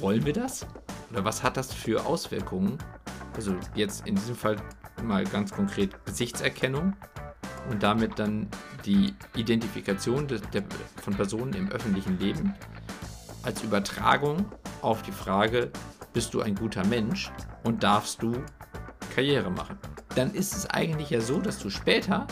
wollen 0.00 0.24
wir 0.24 0.32
das? 0.32 0.66
Oder 1.10 1.24
was 1.24 1.42
hat 1.42 1.56
das 1.56 1.72
für 1.72 2.04
Auswirkungen? 2.06 2.78
Also 3.36 3.56
jetzt 3.74 4.06
in 4.06 4.14
diesem 4.14 4.36
Fall 4.36 4.56
mal 5.02 5.24
ganz 5.24 5.52
konkret 5.52 6.04
Gesichtserkennung 6.04 6.94
und 7.70 7.82
damit 7.82 8.18
dann 8.18 8.48
die 8.84 9.14
Identifikation 9.34 10.26
de, 10.28 10.40
der, 10.52 10.64
von 11.02 11.14
Personen 11.14 11.52
im 11.54 11.70
öffentlichen 11.70 12.18
Leben 12.18 12.54
als 13.42 13.62
Übertragung 13.62 14.46
auf 14.82 15.02
die 15.02 15.12
Frage, 15.12 15.70
bist 16.12 16.34
du 16.34 16.40
ein 16.40 16.54
guter 16.54 16.84
Mensch 16.86 17.30
und 17.64 17.82
darfst 17.82 18.22
du 18.22 18.32
Karriere 19.14 19.50
machen? 19.50 19.78
Dann 20.14 20.32
ist 20.32 20.54
es 20.54 20.66
eigentlich 20.70 21.10
ja 21.10 21.20
so, 21.20 21.40
dass 21.40 21.58
du 21.58 21.70
später 21.70 22.26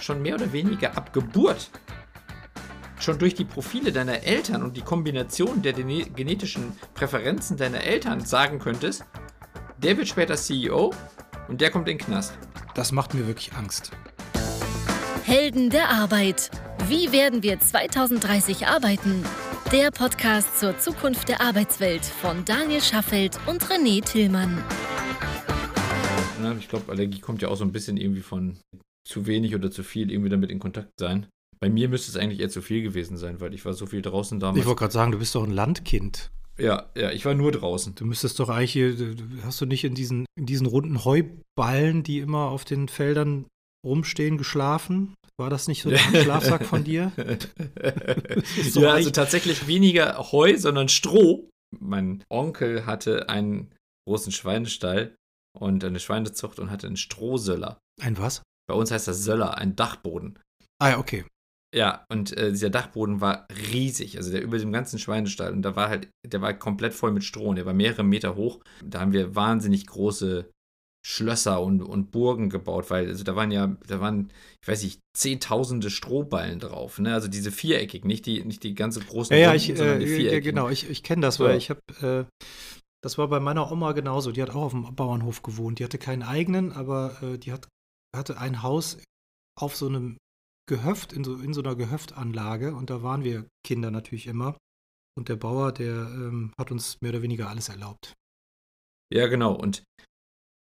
schon 0.00 0.20
mehr 0.22 0.34
oder 0.34 0.52
weniger 0.52 0.96
ab 0.96 1.12
Geburt 1.12 1.70
schon 3.04 3.18
durch 3.18 3.34
die 3.34 3.44
Profile 3.44 3.92
deiner 3.92 4.22
Eltern 4.22 4.62
und 4.62 4.76
die 4.76 4.80
Kombination 4.80 5.60
der 5.60 5.74
genetischen 5.74 6.72
Präferenzen 6.94 7.56
deiner 7.56 7.82
Eltern 7.82 8.24
sagen 8.24 8.58
könntest, 8.58 9.04
der 9.78 9.98
wird 9.98 10.08
später 10.08 10.36
CEO 10.36 10.92
und 11.48 11.60
der 11.60 11.70
kommt 11.70 11.86
in 11.88 11.98
den 11.98 12.06
Knast. 12.06 12.32
Das 12.74 12.92
macht 12.92 13.12
mir 13.12 13.26
wirklich 13.26 13.52
Angst. 13.52 13.90
Helden 15.22 15.68
der 15.68 15.90
Arbeit. 15.90 16.50
Wie 16.88 17.12
werden 17.12 17.42
wir 17.42 17.60
2030 17.60 18.66
arbeiten? 18.66 19.22
Der 19.70 19.90
Podcast 19.90 20.58
zur 20.58 20.78
Zukunft 20.78 21.28
der 21.28 21.42
Arbeitswelt 21.42 22.04
von 22.04 22.44
Daniel 22.44 22.80
Schaffelt 22.80 23.38
und 23.46 23.64
René 23.64 24.02
Tillmann. 24.02 24.62
Ich 26.58 26.68
glaube, 26.68 26.90
Allergie 26.92 27.20
kommt 27.20 27.42
ja 27.42 27.48
auch 27.48 27.56
so 27.56 27.64
ein 27.64 27.72
bisschen 27.72 27.96
irgendwie 27.96 28.20
von 28.20 28.58
zu 29.06 29.26
wenig 29.26 29.54
oder 29.54 29.70
zu 29.70 29.82
viel 29.82 30.10
irgendwie 30.10 30.30
damit 30.30 30.50
in 30.50 30.58
Kontakt 30.58 30.98
sein. 30.98 31.26
Bei 31.64 31.70
mir 31.70 31.88
müsste 31.88 32.10
es 32.10 32.18
eigentlich 32.18 32.40
eher 32.40 32.50
zu 32.50 32.60
viel 32.60 32.82
gewesen 32.82 33.16
sein, 33.16 33.40
weil 33.40 33.54
ich 33.54 33.64
war 33.64 33.72
so 33.72 33.86
viel 33.86 34.02
draußen 34.02 34.38
damals. 34.38 34.60
Ich 34.60 34.66
wollte 34.66 34.80
gerade 34.80 34.92
sagen, 34.92 35.12
du 35.12 35.18
bist 35.18 35.34
doch 35.34 35.44
ein 35.44 35.50
Landkind. 35.50 36.30
Ja, 36.58 36.90
ja, 36.94 37.10
ich 37.10 37.24
war 37.24 37.32
nur 37.32 37.52
draußen. 37.52 37.94
Du 37.94 38.04
müsstest 38.04 38.38
doch 38.38 38.50
eigentlich 38.50 38.74
hier, 38.74 38.94
hast 39.44 39.62
du 39.62 39.64
nicht 39.64 39.82
in 39.82 39.94
diesen, 39.94 40.26
in 40.38 40.44
diesen 40.44 40.66
runden 40.66 41.06
Heuballen, 41.06 42.02
die 42.02 42.18
immer 42.18 42.50
auf 42.50 42.66
den 42.66 42.88
Feldern 42.88 43.46
rumstehen, 43.82 44.36
geschlafen? 44.36 45.14
War 45.40 45.48
das 45.48 45.66
nicht 45.66 45.80
so 45.80 45.88
der 45.88 45.96
Schlafsack 46.22 46.66
von 46.66 46.84
dir? 46.84 47.12
ja, 48.74 48.92
also 48.92 49.10
tatsächlich 49.10 49.66
weniger 49.66 50.18
Heu, 50.32 50.58
sondern 50.58 50.90
Stroh. 50.90 51.48
Mein 51.80 52.22
Onkel 52.28 52.84
hatte 52.84 53.30
einen 53.30 53.72
großen 54.06 54.32
Schweinestall 54.32 55.16
und 55.58 55.82
eine 55.82 55.98
Schweinezucht 55.98 56.58
und 56.58 56.70
hatte 56.70 56.88
einen 56.88 56.98
Strohsöller. 56.98 57.78
Ein 58.02 58.18
was? 58.18 58.42
Bei 58.68 58.74
uns 58.74 58.90
heißt 58.90 59.08
das 59.08 59.24
Söller, 59.24 59.56
ein 59.56 59.76
Dachboden. 59.76 60.38
Ah, 60.78 60.98
okay. 60.98 61.24
Ja, 61.74 62.04
und 62.08 62.36
äh, 62.36 62.50
dieser 62.50 62.70
Dachboden 62.70 63.20
war 63.20 63.48
riesig, 63.72 64.16
also 64.16 64.30
der 64.30 64.42
über 64.42 64.58
dem 64.58 64.70
ganzen 64.70 65.00
Schweinestall. 65.00 65.52
Und 65.52 65.62
da 65.62 65.74
war 65.74 65.88
halt, 65.88 66.08
der 66.24 66.40
war 66.40 66.54
komplett 66.54 66.94
voll 66.94 67.10
mit 67.10 67.24
Stroh 67.24 67.48
und 67.48 67.56
der 67.56 67.66
war 67.66 67.74
mehrere 67.74 68.04
Meter 68.04 68.36
hoch. 68.36 68.60
Da 68.84 69.00
haben 69.00 69.12
wir 69.12 69.34
wahnsinnig 69.34 69.86
große 69.86 70.48
Schlösser 71.04 71.60
und, 71.60 71.82
und 71.82 72.12
Burgen 72.12 72.48
gebaut, 72.48 72.90
weil 72.90 73.08
also 73.08 73.24
da 73.24 73.36
waren 73.36 73.50
ja, 73.50 73.76
da 73.86 74.00
waren, 74.00 74.32
ich 74.62 74.68
weiß 74.68 74.84
nicht, 74.84 75.00
zehntausende 75.14 75.90
Strohballen 75.90 76.60
drauf, 76.60 76.98
ne? 76.98 77.12
Also 77.12 77.28
diese 77.28 77.50
viereckig, 77.50 78.04
nicht 78.04 78.24
die, 78.24 78.42
nicht 78.44 78.62
die 78.62 78.74
ganze 78.74 79.00
großen. 79.00 79.36
Ja, 79.36 79.50
Runden, 79.50 79.66
ja, 79.66 79.74
ich, 79.74 80.08
äh, 80.08 80.32
ja, 80.32 80.40
genau, 80.40 80.70
ich, 80.70 80.88
ich 80.88 81.02
kenne 81.02 81.22
das, 81.22 81.34
so. 81.34 81.44
weil 81.44 81.58
ich 81.58 81.68
habe, 81.68 81.80
äh, 82.00 82.46
das 83.02 83.18
war 83.18 83.28
bei 83.28 83.40
meiner 83.40 83.70
Oma 83.70 83.92
genauso. 83.92 84.32
Die 84.32 84.40
hat 84.40 84.50
auch 84.50 84.62
auf 84.62 84.72
dem 84.72 84.94
Bauernhof 84.94 85.42
gewohnt. 85.42 85.78
Die 85.78 85.84
hatte 85.84 85.98
keinen 85.98 86.22
eigenen, 86.22 86.72
aber 86.72 87.20
äh, 87.22 87.36
die 87.36 87.52
hat, 87.52 87.68
hatte 88.16 88.38
ein 88.38 88.62
Haus 88.62 88.96
auf 89.60 89.76
so 89.76 89.88
einem 89.88 90.16
Gehöft, 90.66 91.12
in 91.12 91.24
so, 91.24 91.36
in 91.36 91.52
so 91.52 91.60
einer 91.62 91.76
Gehöftanlage 91.76 92.74
und 92.74 92.90
da 92.90 93.02
waren 93.02 93.24
wir 93.24 93.46
Kinder 93.66 93.90
natürlich 93.90 94.26
immer. 94.26 94.56
Und 95.16 95.28
der 95.28 95.36
Bauer, 95.36 95.72
der 95.72 95.94
ähm, 95.94 96.52
hat 96.58 96.72
uns 96.72 97.00
mehr 97.00 97.12
oder 97.12 97.22
weniger 97.22 97.48
alles 97.48 97.68
erlaubt. 97.68 98.14
Ja, 99.12 99.28
genau. 99.28 99.54
Und 99.54 99.84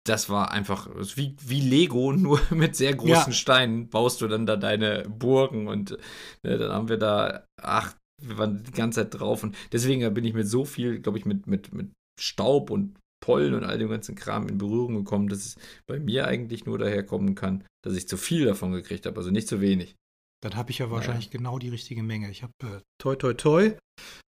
das 0.07 0.29
war 0.29 0.51
einfach 0.51 0.87
wie, 1.15 1.35
wie 1.41 1.61
Lego, 1.61 2.13
nur 2.13 2.39
mit 2.51 2.75
sehr 2.75 2.95
großen 2.95 3.31
ja. 3.31 3.31
Steinen 3.31 3.89
baust 3.89 4.21
du 4.21 4.27
dann 4.27 4.45
da 4.45 4.55
deine 4.55 5.03
Burgen 5.03 5.67
und 5.67 5.97
ne, 6.43 6.57
dann 6.57 6.71
haben 6.71 6.89
wir 6.89 6.97
da, 6.97 7.45
ach, 7.61 7.95
wir 8.21 8.37
waren 8.37 8.63
die 8.63 8.71
ganze 8.71 9.01
Zeit 9.01 9.19
drauf 9.19 9.43
und 9.43 9.55
deswegen 9.71 10.13
bin 10.13 10.25
ich 10.25 10.33
mit 10.33 10.47
so 10.47 10.65
viel, 10.65 10.99
glaube 11.01 11.17
ich, 11.17 11.25
mit, 11.25 11.45
mit, 11.45 11.73
mit 11.73 11.91
Staub 12.19 12.71
und 12.71 12.97
Pollen 13.19 13.53
und 13.53 13.63
all 13.63 13.77
dem 13.77 13.89
ganzen 13.89 14.15
Kram 14.15 14.47
in 14.47 14.57
Berührung 14.57 14.95
gekommen, 14.95 15.27
dass 15.27 15.45
es 15.45 15.55
bei 15.87 15.99
mir 15.99 16.27
eigentlich 16.27 16.65
nur 16.65 16.77
daher 16.77 17.03
kommen 17.03 17.35
kann, 17.35 17.63
dass 17.83 17.95
ich 17.95 18.07
zu 18.07 18.17
viel 18.17 18.45
davon 18.45 18.71
gekriegt 18.71 19.05
habe, 19.05 19.17
also 19.17 19.31
nicht 19.31 19.47
zu 19.47 19.61
wenig. 19.61 19.95
Dann 20.43 20.55
habe 20.55 20.71
ich 20.71 20.79
ja 20.79 20.91
wahrscheinlich 20.91 21.25
ja. 21.25 21.31
genau 21.31 21.57
die 21.57 21.69
richtige 21.69 22.03
Menge. 22.03 22.29
Ich 22.29 22.43
habe 22.43 22.53
äh, 22.63 22.81
toi 23.01 23.15
toi 23.15 23.33
toi 23.33 23.73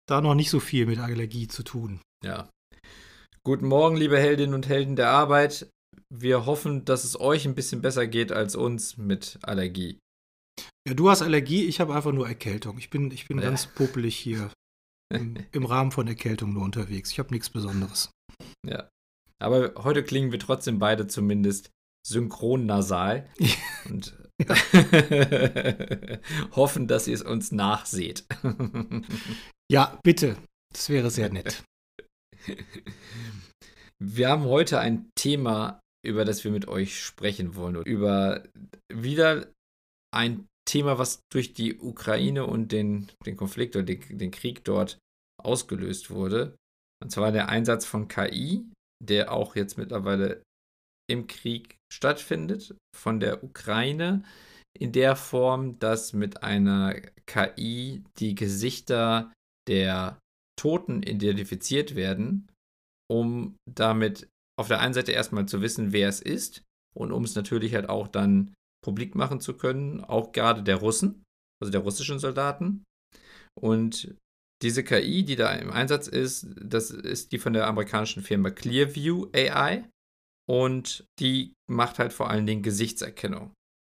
da 0.08 0.20
noch 0.20 0.34
nicht 0.34 0.50
so 0.50 0.60
viel 0.60 0.86
mit 0.86 0.98
Allergie 0.98 1.48
zu 1.48 1.62
tun. 1.62 2.00
Ja. 2.24 2.48
Guten 3.44 3.66
Morgen, 3.66 3.96
liebe 3.96 4.18
Heldinnen 4.18 4.54
und 4.54 4.68
Helden 4.68 4.96
der 4.96 5.10
Arbeit. 5.10 5.70
Wir 6.10 6.46
hoffen, 6.46 6.84
dass 6.84 7.04
es 7.04 7.20
euch 7.20 7.46
ein 7.46 7.54
bisschen 7.54 7.82
besser 7.82 8.06
geht 8.06 8.32
als 8.32 8.56
uns 8.56 8.96
mit 8.96 9.38
Allergie. 9.42 9.98
Ja, 10.86 10.94
du 10.94 11.10
hast 11.10 11.22
Allergie, 11.22 11.64
ich 11.64 11.80
habe 11.80 11.94
einfach 11.94 12.12
nur 12.12 12.26
Erkältung. 12.26 12.78
Ich 12.78 12.90
bin, 12.90 13.10
ich 13.10 13.28
bin 13.28 13.38
ja. 13.38 13.44
ganz 13.44 13.66
popelig 13.66 14.16
hier 14.16 14.50
im, 15.14 15.36
im 15.52 15.64
Rahmen 15.64 15.90
von 15.90 16.06
Erkältung 16.06 16.52
nur 16.52 16.62
unterwegs. 16.62 17.10
Ich 17.10 17.18
habe 17.18 17.32
nichts 17.32 17.50
Besonderes. 17.50 18.10
Ja. 18.66 18.88
Aber 19.40 19.84
heute 19.84 20.02
klingen 20.02 20.32
wir 20.32 20.38
trotzdem 20.38 20.78
beide 20.78 21.06
zumindest 21.06 21.70
synchron 22.06 22.66
nasal 22.66 23.28
und 23.88 24.16
hoffen, 26.56 26.86
dass 26.86 27.08
ihr 27.08 27.14
es 27.14 27.22
uns 27.22 27.52
nachseht. 27.52 28.24
ja, 29.70 29.98
bitte. 30.02 30.36
Das 30.72 30.90
wäre 30.90 31.10
sehr 31.10 31.30
nett. 31.30 31.64
Wir 33.98 34.28
haben 34.28 34.44
heute 34.44 34.78
ein 34.78 35.10
Thema, 35.16 35.80
über 36.06 36.24
das 36.24 36.44
wir 36.44 36.52
mit 36.52 36.68
euch 36.68 37.00
sprechen 37.00 37.56
wollen. 37.56 37.82
Über 37.82 38.44
wieder 38.92 39.48
ein 40.14 40.46
Thema, 40.68 40.98
was 40.98 41.22
durch 41.32 41.54
die 41.54 41.78
Ukraine 41.78 42.46
und 42.46 42.70
den, 42.70 43.08
den 43.26 43.36
Konflikt 43.36 43.74
oder 43.74 43.86
den, 43.86 44.18
den 44.18 44.30
Krieg 44.30 44.64
dort 44.64 44.98
ausgelöst 45.42 46.10
wurde. 46.10 46.56
Und 47.02 47.10
zwar 47.10 47.32
der 47.32 47.48
Einsatz 47.48 47.84
von 47.84 48.08
KI, 48.08 48.66
der 49.04 49.32
auch 49.32 49.56
jetzt 49.56 49.78
mittlerweile 49.78 50.42
im 51.10 51.26
Krieg 51.26 51.76
stattfindet, 51.92 52.76
von 52.96 53.20
der 53.20 53.44
Ukraine 53.44 54.24
in 54.78 54.92
der 54.92 55.16
Form, 55.16 55.78
dass 55.78 56.12
mit 56.12 56.42
einer 56.42 57.00
KI 57.26 58.04
die 58.18 58.34
Gesichter 58.34 59.32
der 59.68 60.18
Toten 60.58 61.02
identifiziert 61.02 61.94
werden, 61.94 62.50
um 63.10 63.56
damit 63.70 64.28
auf 64.58 64.68
der 64.68 64.80
einen 64.80 64.94
Seite 64.94 65.12
erstmal 65.12 65.46
zu 65.46 65.60
wissen, 65.62 65.92
wer 65.92 66.08
es 66.08 66.20
ist 66.20 66.62
und 66.96 67.12
um 67.12 67.24
es 67.24 67.34
natürlich 67.34 67.74
halt 67.74 67.88
auch 67.88 68.08
dann 68.08 68.54
publik 68.84 69.14
machen 69.14 69.40
zu 69.40 69.54
können, 69.54 70.04
auch 70.04 70.32
gerade 70.32 70.62
der 70.62 70.76
Russen, 70.76 71.24
also 71.60 71.70
der 71.70 71.80
russischen 71.80 72.18
Soldaten. 72.18 72.84
Und 73.60 74.14
diese 74.62 74.82
KI, 74.82 75.24
die 75.24 75.36
da 75.36 75.52
im 75.54 75.70
Einsatz 75.70 76.08
ist, 76.08 76.48
das 76.56 76.90
ist 76.90 77.32
die 77.32 77.38
von 77.38 77.52
der 77.52 77.66
amerikanischen 77.66 78.22
Firma 78.22 78.50
Clearview 78.50 79.26
AI 79.34 79.88
und 80.48 81.04
die 81.20 81.54
macht 81.70 81.98
halt 81.98 82.12
vor 82.12 82.30
allen 82.30 82.46
Dingen 82.46 82.62
Gesichtserkennung. 82.62 83.52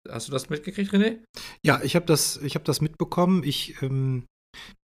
Hast 0.08 0.28
du 0.28 0.32
das 0.32 0.50
mitgekriegt, 0.50 0.92
René? 0.92 1.18
Ja, 1.64 1.80
ich 1.82 1.94
habe 1.94 2.06
das, 2.06 2.40
hab 2.42 2.64
das 2.64 2.80
mitbekommen. 2.80 3.42
Ich 3.44 3.80
ähm, 3.82 4.26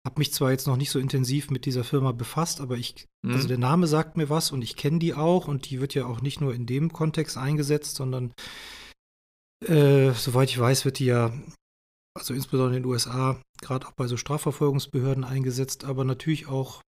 habe 0.05 0.19
mich 0.19 0.33
zwar 0.33 0.51
jetzt 0.51 0.67
noch 0.67 0.77
nicht 0.77 0.89
so 0.89 0.99
intensiv 0.99 1.49
mit 1.49 1.65
dieser 1.65 1.83
Firma 1.83 2.11
befasst, 2.11 2.61
aber 2.61 2.77
ich, 2.77 3.05
mhm. 3.23 3.33
also 3.33 3.47
der 3.47 3.59
Name 3.59 3.87
sagt 3.87 4.17
mir 4.17 4.29
was 4.29 4.51
und 4.51 4.61
ich 4.61 4.75
kenne 4.75 4.99
die 4.99 5.13
auch 5.13 5.47
und 5.47 5.69
die 5.69 5.79
wird 5.79 5.93
ja 5.93 6.05
auch 6.05 6.21
nicht 6.21 6.41
nur 6.41 6.53
in 6.53 6.65
dem 6.65 6.91
Kontext 6.91 7.37
eingesetzt, 7.37 7.95
sondern 7.95 8.33
äh, 9.67 10.11
soweit 10.11 10.49
ich 10.49 10.59
weiß, 10.59 10.85
wird 10.85 10.99
die 10.99 11.05
ja 11.05 11.31
also 12.15 12.33
insbesondere 12.33 12.77
in 12.77 12.83
den 12.83 12.91
USA, 12.91 13.41
gerade 13.63 13.87
auch 13.87 13.93
bei 13.93 14.07
so 14.07 14.17
Strafverfolgungsbehörden 14.17 15.23
eingesetzt, 15.23 15.85
aber 15.85 16.03
natürlich 16.03 16.47
auch, 16.47 16.81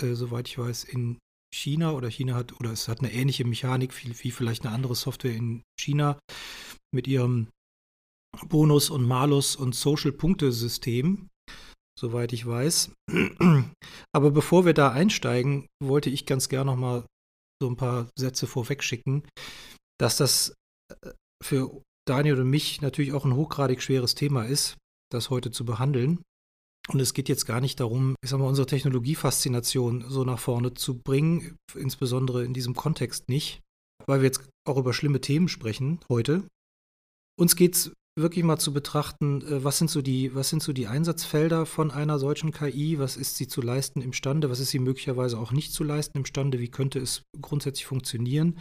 äh, 0.00 0.14
soweit 0.14 0.48
ich 0.48 0.58
weiß, 0.58 0.84
in 0.84 1.18
China 1.54 1.92
oder 1.92 2.08
China 2.08 2.34
hat, 2.34 2.58
oder 2.58 2.72
es 2.72 2.88
hat 2.88 3.00
eine 3.00 3.12
ähnliche 3.12 3.44
Mechanik 3.44 3.92
wie, 4.02 4.14
wie 4.24 4.30
vielleicht 4.30 4.64
eine 4.64 4.74
andere 4.74 4.94
Software 4.94 5.34
in 5.34 5.62
China 5.78 6.18
mit 6.94 7.06
ihrem 7.06 7.48
Bonus- 8.48 8.90
und 8.90 9.06
Malus- 9.06 9.56
und 9.56 9.74
Social-Punkte-System, 9.74 11.28
soweit 11.98 12.32
ich 12.32 12.46
weiß. 12.46 12.92
Aber 14.14 14.30
bevor 14.30 14.64
wir 14.64 14.72
da 14.72 14.90
einsteigen, 14.90 15.66
wollte 15.82 16.08
ich 16.08 16.24
ganz 16.24 16.48
gerne 16.48 16.70
noch 16.70 16.78
mal 16.78 17.06
so 17.62 17.68
ein 17.68 17.76
paar 17.76 18.08
Sätze 18.18 18.46
vorweg 18.46 18.82
schicken, 18.82 19.22
dass 20.00 20.16
das 20.16 20.54
äh, 21.02 21.10
für 21.44 21.82
Daniel 22.08 22.40
und 22.40 22.50
mich 22.50 22.80
natürlich 22.80 23.12
auch 23.12 23.24
ein 23.24 23.36
hochgradig 23.36 23.82
schweres 23.82 24.14
Thema 24.14 24.44
ist, 24.44 24.76
das 25.14 25.30
heute 25.30 25.50
zu 25.50 25.64
behandeln. 25.64 26.20
Und 26.88 27.00
es 27.00 27.14
geht 27.14 27.28
jetzt 27.28 27.46
gar 27.46 27.60
nicht 27.60 27.78
darum, 27.78 28.16
ich 28.22 28.30
sag 28.30 28.38
mal, 28.38 28.48
unsere 28.48 28.66
Technologiefaszination 28.66 30.04
so 30.08 30.24
nach 30.24 30.40
vorne 30.40 30.74
zu 30.74 30.98
bringen, 30.98 31.56
insbesondere 31.74 32.44
in 32.44 32.54
diesem 32.54 32.74
Kontext 32.74 33.28
nicht, 33.28 33.60
weil 34.06 34.20
wir 34.20 34.26
jetzt 34.26 34.48
auch 34.66 34.76
über 34.76 34.92
schlimme 34.92 35.20
Themen 35.20 35.48
sprechen 35.48 36.00
heute. 36.08 36.44
Uns 37.38 37.54
geht 37.54 37.76
es 37.76 37.92
wirklich 38.18 38.44
mal 38.44 38.58
zu 38.58 38.72
betrachten, 38.72 39.42
äh, 39.42 39.64
was 39.64 39.78
sind 39.78 39.90
so 39.90 40.02
die, 40.02 40.34
was 40.34 40.50
sind 40.50 40.62
so 40.62 40.72
die 40.72 40.86
Einsatzfelder 40.86 41.66
von 41.66 41.90
einer 41.90 42.18
solchen 42.18 42.52
KI, 42.52 42.98
was 42.98 43.16
ist 43.16 43.36
sie 43.36 43.48
zu 43.48 43.62
leisten 43.62 44.02
imstande, 44.02 44.50
was 44.50 44.60
ist 44.60 44.70
sie 44.70 44.80
möglicherweise 44.80 45.38
auch 45.38 45.52
nicht 45.52 45.72
zu 45.72 45.84
leisten 45.84 46.18
imstande, 46.18 46.58
wie 46.58 46.68
könnte 46.68 46.98
es 46.98 47.22
grundsätzlich 47.40 47.86
funktionieren? 47.86 48.58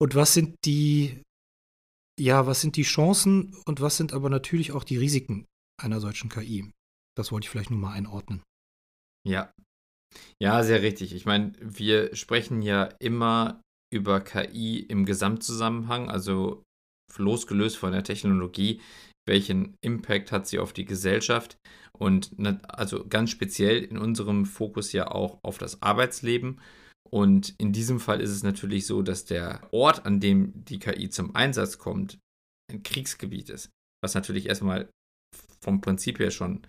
Und 0.00 0.14
was 0.14 0.34
sind 0.34 0.54
die, 0.64 1.22
ja, 2.20 2.46
was 2.46 2.60
sind 2.60 2.76
die 2.76 2.82
Chancen? 2.82 3.56
Und 3.64 3.80
was 3.80 3.96
sind 3.96 4.12
aber 4.12 4.28
natürlich 4.28 4.72
auch 4.72 4.84
die 4.84 4.98
Risiken 4.98 5.46
einer 5.78 6.00
solchen 6.00 6.28
KI. 6.28 6.70
Das 7.16 7.32
wollte 7.32 7.46
ich 7.46 7.50
vielleicht 7.50 7.70
nur 7.70 7.78
mal 7.78 7.92
einordnen. 7.92 8.42
Ja. 9.26 9.52
Ja, 10.40 10.62
sehr 10.62 10.82
richtig. 10.82 11.14
Ich 11.14 11.26
meine, 11.26 11.52
wir 11.60 12.14
sprechen 12.14 12.62
ja 12.62 12.84
immer 12.98 13.60
über 13.92 14.20
KI 14.20 14.80
im 14.80 15.04
Gesamtzusammenhang, 15.04 16.10
also 16.10 16.62
losgelöst 17.16 17.76
von 17.76 17.92
der 17.92 18.04
Technologie, 18.04 18.80
welchen 19.26 19.76
Impact 19.82 20.32
hat 20.32 20.46
sie 20.46 20.58
auf 20.58 20.72
die 20.72 20.84
Gesellschaft 20.84 21.58
und 21.98 22.34
also 22.68 23.06
ganz 23.06 23.30
speziell 23.30 23.82
in 23.82 23.98
unserem 23.98 24.46
Fokus 24.46 24.92
ja 24.92 25.10
auch 25.10 25.38
auf 25.42 25.58
das 25.58 25.82
Arbeitsleben. 25.82 26.60
Und 27.10 27.54
in 27.58 27.72
diesem 27.72 28.00
Fall 28.00 28.20
ist 28.20 28.30
es 28.30 28.42
natürlich 28.42 28.86
so, 28.86 29.02
dass 29.02 29.24
der 29.24 29.66
Ort, 29.72 30.06
an 30.06 30.20
dem 30.20 30.64
die 30.64 30.78
KI 30.78 31.08
zum 31.08 31.34
Einsatz 31.34 31.78
kommt, 31.78 32.18
ein 32.70 32.82
Kriegsgebiet 32.82 33.48
ist, 33.48 33.70
was 34.02 34.14
natürlich 34.14 34.46
erstmal 34.46 34.90
vom 35.60 35.80
Prinzip 35.80 36.18
her 36.18 36.30
schon 36.30 36.66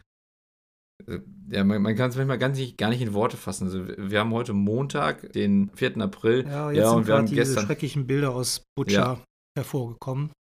äh, 1.07 1.19
ja, 1.51 1.63
man, 1.63 1.81
man 1.81 1.95
kann 1.95 2.09
es 2.09 2.15
manchmal 2.15 2.37
ganz 2.37 2.57
nicht, 2.57 2.77
gar 2.77 2.89
nicht 2.89 3.01
in 3.01 3.13
Worte 3.13 3.37
fassen. 3.37 3.65
Also 3.65 3.87
wir 3.87 4.19
haben 4.19 4.33
heute 4.33 4.53
Montag, 4.53 5.31
den 5.33 5.71
4. 5.75 5.97
April. 5.97 6.45
Ja, 6.47 6.71
jetzt 6.71 6.79
ja, 6.79 6.93
sind 6.93 7.05
gerade 7.05 7.23
diese 7.25 7.35
gestern, 7.35 7.65
schrecklichen 7.65 8.07
Bilder 8.07 8.35
aus 8.35 8.63
Butcher 8.75 8.93
ja, 8.93 9.23
hervorgekommen. 9.57 10.31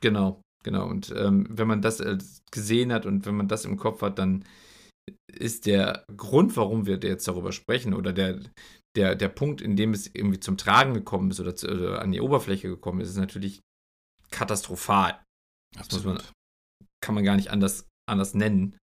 Genau, 0.00 0.40
genau. 0.64 0.88
Und 0.88 1.14
ähm, 1.16 1.46
wenn 1.48 1.68
man 1.68 1.82
das 1.82 2.00
äh, 2.00 2.18
gesehen 2.50 2.92
hat 2.92 3.06
und 3.06 3.26
wenn 3.26 3.36
man 3.36 3.48
das 3.48 3.64
im 3.64 3.76
Kopf 3.76 4.02
hat, 4.02 4.18
dann 4.18 4.44
ist 5.32 5.66
der 5.66 6.04
Grund, 6.16 6.56
warum 6.56 6.86
wir 6.86 6.98
jetzt 6.98 7.26
darüber 7.26 7.52
sprechen 7.52 7.94
oder 7.94 8.12
der, 8.12 8.40
der, 8.96 9.14
der 9.14 9.28
Punkt, 9.28 9.60
in 9.60 9.76
dem 9.76 9.92
es 9.92 10.12
irgendwie 10.12 10.40
zum 10.40 10.56
Tragen 10.56 10.94
gekommen 10.94 11.30
ist 11.30 11.40
oder, 11.40 11.56
zu, 11.56 11.68
oder 11.68 12.02
an 12.02 12.12
die 12.12 12.20
Oberfläche 12.20 12.68
gekommen 12.68 13.00
ist, 13.00 13.10
ist 13.10 13.16
natürlich 13.16 13.60
katastrophal. 14.30 15.20
Das 15.76 15.90
muss 15.92 16.04
man, 16.04 16.18
kann 17.02 17.14
man 17.14 17.24
gar 17.24 17.36
nicht 17.36 17.50
anders, 17.50 17.86
anders 18.08 18.34
nennen. 18.34 18.76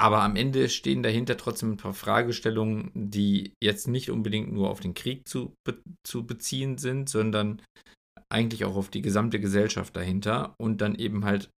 Aber 0.00 0.22
am 0.22 0.36
Ende 0.36 0.68
stehen 0.68 1.02
dahinter 1.02 1.36
trotzdem 1.36 1.72
ein 1.72 1.76
paar 1.76 1.94
Fragestellungen, 1.94 2.92
die 2.94 3.54
jetzt 3.62 3.88
nicht 3.88 4.10
unbedingt 4.10 4.52
nur 4.52 4.70
auf 4.70 4.80
den 4.80 4.94
Krieg 4.94 5.26
zu, 5.26 5.54
be 5.64 5.82
zu 6.06 6.24
beziehen 6.24 6.78
sind, 6.78 7.08
sondern 7.08 7.60
eigentlich 8.30 8.64
auch 8.64 8.76
auf 8.76 8.90
die 8.90 9.02
gesamte 9.02 9.40
Gesellschaft 9.40 9.96
dahinter 9.96 10.54
und 10.58 10.80
dann 10.80 10.94
eben 10.94 11.24
halt 11.24 11.50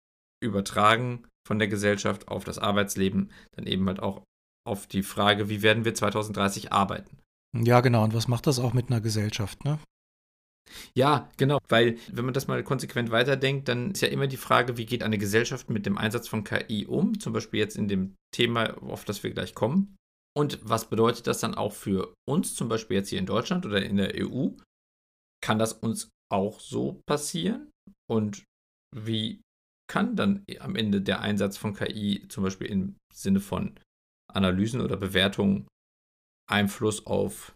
übertragen 0.42 1.28
von 1.46 1.60
der 1.60 1.68
Gesellschaft 1.68 2.30
auf 2.30 2.46
das 2.46 2.60
Arbeitsleben, 2.60 3.32
dann 3.52 3.66
eben 3.66 3.88
halt 3.88 4.00
auch 4.00 4.24
auf 4.66 4.88
die 4.88 5.04
Frage, 5.04 5.50
wie 5.50 5.62
werden 5.62 5.84
wir 5.84 5.96
2030 5.96 6.72
arbeiten. 6.72 7.18
Ja, 7.58 7.82
genau. 7.82 8.04
Und 8.04 8.14
was 8.14 8.28
macht 8.28 8.48
das 8.48 8.60
auch 8.60 8.74
mit 8.74 8.90
einer 8.90 9.02
Gesellschaft, 9.02 9.66
ne? 9.66 9.80
Ja, 10.94 11.30
genau, 11.38 11.60
weil 11.68 11.98
wenn 12.12 12.25
man 12.25 12.33
das 12.33 12.48
mal 12.48 12.63
konsequent 12.63 13.12
weiterdenkt, 13.12 13.68
dann 13.68 13.92
ist 13.92 14.01
ja 14.01 14.07
immer 14.10 14.27
die 14.27 14.38
Frage, 14.38 14.77
wie 14.77 14.86
geht 14.86 15.04
eine 15.04 15.18
Gesellschaft 15.18 15.69
mit 15.69 15.86
dem 15.86 15.98
Einsatz 15.98 16.27
von 16.27 16.44
KI 16.44 16.86
um, 16.86 17.19
zum 17.19 17.33
Beispiel 17.33 17.60
jetzt 17.60 17.77
in 17.77 17.88
dem 17.88 18.16
Thema, 18.33 18.81
auf 18.83 19.06
das 19.06 19.24
wir 19.24 19.31
gleich 19.31 19.56
kommen. 19.56 19.95
Und 20.38 20.60
was 20.63 20.89
bedeutet 20.89 21.27
das 21.27 21.39
dann 21.39 21.56
auch 21.56 21.74
für 21.74 22.13
uns, 22.27 22.56
zum 22.56 22.69
Beispiel 22.69 22.98
jetzt 22.98 23.10
hier 23.10 23.19
in 23.19 23.25
Deutschland 23.25 23.66
oder 23.66 23.81
in 23.83 23.98
der 23.98 24.13
EU? 24.16 24.50
Kann 25.44 25.60
das 25.60 25.74
uns 25.74 26.10
auch 26.31 26.60
so 26.60 27.01
passieren? 27.07 27.72
Und 28.10 28.44
wie 28.95 29.42
kann 29.89 30.15
dann 30.15 30.45
am 30.60 30.75
Ende 30.75 31.01
der 31.01 31.22
Einsatz 31.22 31.57
von 31.57 31.74
KI 31.74 32.27
zum 32.30 32.44
Beispiel 32.44 32.68
im 32.68 32.95
Sinne 33.13 33.39
von 33.39 33.80
Analysen 34.31 34.81
oder 34.81 34.98
Bewertungen 34.98 35.68
Einfluss 36.50 37.06
auf 37.06 37.56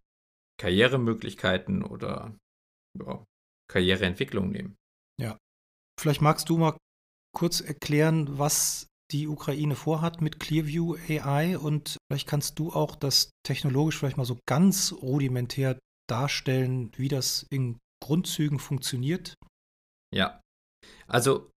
Karrieremöglichkeiten 0.60 1.84
oder 1.84 2.36
ja, 3.00 3.24
Karriereentwicklung 3.70 4.50
nehmen? 4.50 4.76
Ja. 5.20 5.38
Vielleicht 6.00 6.22
magst 6.22 6.50
du 6.50 6.58
mal 6.58 6.78
kurz 7.36 7.62
erklären, 7.62 8.38
was 8.38 8.88
die 9.12 9.28
Ukraine 9.28 9.76
vorhat 9.76 10.22
mit 10.22 10.40
Clearview 10.40 10.96
AI 11.08 11.58
und 11.58 11.98
vielleicht 12.10 12.28
kannst 12.28 12.58
du 12.60 12.72
auch 12.72 12.96
das 12.96 13.30
technologisch 13.46 13.98
vielleicht 13.98 14.18
mal 14.18 14.26
so 14.26 14.40
ganz 14.48 14.94
rudimentär 14.94 15.78
darstellen, 16.10 16.92
wie 16.98 17.08
das 17.08 17.46
in 17.50 17.80
Grundzügen 18.04 18.60
funktioniert? 18.60 19.36
Ja, 20.14 20.42
also 21.08 21.52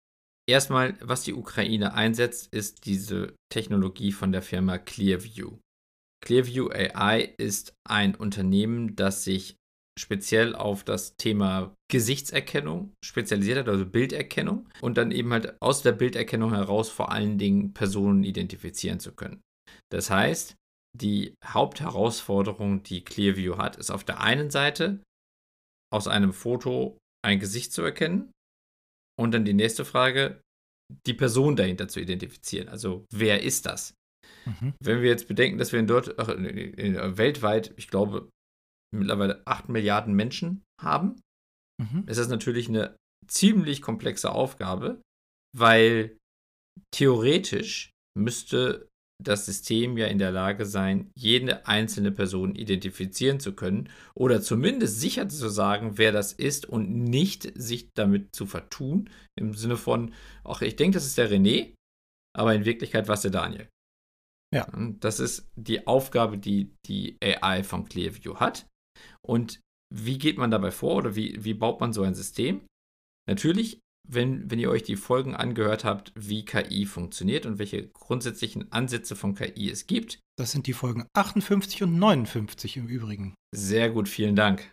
erstmal, 0.49 0.99
was 1.01 1.23
die 1.23 1.35
Ukraine 1.35 1.95
einsetzt, 1.95 2.49
ist 2.53 2.87
diese 2.87 3.35
Technologie 3.51 4.13
von 4.13 4.33
der 4.33 4.43
Firma 4.43 4.79
Clearview. 4.79 5.59
Clearview 6.25 6.71
AI 6.71 7.35
ist 7.39 7.75
ein 7.89 8.15
Unternehmen, 8.15 8.97
das 8.97 9.25
sich 9.25 9.57
speziell 9.99 10.55
auf 10.55 10.85
das 10.85 11.17
Thema 11.17 11.75
Gesichtserkennung 11.91 12.93
spezialisiert 13.05 13.59
hat, 13.59 13.69
also 13.69 13.87
Bilderkennung, 13.87 14.69
und 14.81 14.97
dann 14.97 15.11
eben 15.11 15.33
halt 15.33 15.61
aus 15.63 15.83
der 15.83 15.93
Bilderkennung 15.93 16.53
heraus 16.53 16.91
vor 16.91 17.13
allen 17.13 17.39
Dingen 17.39 17.73
Personen 17.73 18.25
identifizieren 18.25 19.01
zu 19.01 19.13
können. 19.13 19.41
Das 19.93 20.11
heißt, 20.11 20.57
die 20.97 21.35
Hauptherausforderung, 21.45 22.83
die 22.83 23.05
Clearview 23.05 23.57
hat, 23.57 23.77
ist 23.77 23.91
auf 23.91 24.05
der 24.05 24.21
einen 24.21 24.51
Seite 24.51 25.03
aus 25.93 26.09
einem 26.09 26.33
Foto 26.33 26.99
ein 27.25 27.41
Gesicht 27.41 27.73
zu 27.73 27.83
erkennen 27.83 28.31
und 29.19 29.33
dann 29.33 29.45
die 29.45 29.55
nächste 29.55 29.85
Frage, 29.85 30.41
die 31.07 31.15
Person 31.15 31.57
dahinter 31.57 31.89
zu 31.89 32.01
identifizieren. 32.01 32.69
Also 32.69 33.07
wer 33.13 33.43
ist 33.43 33.67
das? 33.67 33.95
Mhm. 34.45 34.75
Wenn 34.81 35.03
wir 35.03 35.09
jetzt 35.09 35.29
bedenken, 35.29 35.59
dass 35.59 35.73
wir 35.73 35.81
in 35.81 35.87
dort 35.87 36.19
ach, 36.19 36.29
weltweit, 36.29 37.73
ich 37.77 37.89
glaube, 37.89 38.29
mittlerweile 38.95 39.47
8 39.47 39.69
Milliarden 39.69 40.15
Menschen 40.15 40.63
haben, 40.81 41.21
mhm. 41.81 42.05
ist 42.07 42.19
das 42.19 42.29
natürlich 42.29 42.69
eine 42.69 42.97
ziemlich 43.27 43.83
komplexe 43.83 44.31
Aufgabe, 44.31 45.01
weil 45.57 46.17
theoretisch 46.93 47.91
müsste 48.17 48.89
das 49.23 49.47
System 49.47 49.97
ja 49.97 50.07
in 50.07 50.19
der 50.19 50.33
Lage 50.33 50.67
sein, 50.67 51.11
jede 51.17 51.67
einzelne 51.67 52.11
Person 52.11 52.55
identifizieren 52.55 53.39
zu 53.41 53.55
können 53.55 53.89
oder 54.15 54.43
zumindest 54.43 55.01
sicher 55.01 55.29
zu 55.29 55.49
sagen, 55.49 55.99
wer 55.99 56.13
das 56.13 56.33
ist 56.33 56.67
und 56.67 56.91
nicht 56.91 57.53
sich 57.55 57.91
damit 57.95 58.35
zu 58.35 58.47
vertun, 58.47 59.09
im 59.39 59.55
Sinne 59.55 59.77
von, 59.77 60.13
ach, 60.43 60.63
ich 60.63 60.77
denke, 60.77 60.97
das 60.97 61.07
ist 61.07 61.17
der 61.17 61.31
René, 61.31 61.75
aber 62.37 62.55
in 62.55 62.65
Wirklichkeit 62.65 63.07
war 63.07 63.15
es 63.15 63.23
der 63.23 63.31
Daniel. 63.31 63.69
Ja. 64.53 64.69
Das 65.01 65.21
ist 65.21 65.49
die 65.57 65.87
Aufgabe, 65.87 66.39
die 66.39 66.75
die 66.87 67.17
AI 67.23 67.65
von 67.65 67.85
Clearview 67.85 68.37
hat. 68.37 68.67
Und 69.23 69.61
wie 69.95 70.19
geht 70.19 70.39
man 70.39 70.51
dabei 70.51 70.71
vor 70.71 70.97
oder 70.97 71.17
wie, 71.17 71.45
wie 71.45 71.55
baut 71.55 71.81
man 71.81 71.93
so 71.93 72.03
ein 72.03 72.15
System? 72.15 72.67
Natürlich 73.29 73.81
wenn, 74.07 74.51
wenn 74.51 74.59
ihr 74.59 74.71
euch 74.71 74.83
die 74.83 74.97
Folgen 74.97 75.35
angehört 75.35 75.85
habt, 75.85 76.13
wie 76.15 76.45
KI 76.45 76.87
funktioniert 76.87 77.47
und 77.47 77.59
welche 77.59 77.89
grundsätzlichen 77.89 78.71
Ansätze 78.71 79.17
von 79.17 79.35
KI 79.35 79.71
es 79.71 79.87
gibt. 79.87 80.21
Das 80.39 80.53
sind 80.53 80.67
die 80.67 80.73
Folgen 80.73 81.07
58 81.15 81.83
und 81.85 81.99
59 81.99 82.77
im 82.77 82.89
Übrigen. 82.89 83.35
Sehr 83.55 83.91
gut, 83.91 84.09
vielen 84.09 84.37
Dank. 84.37 84.71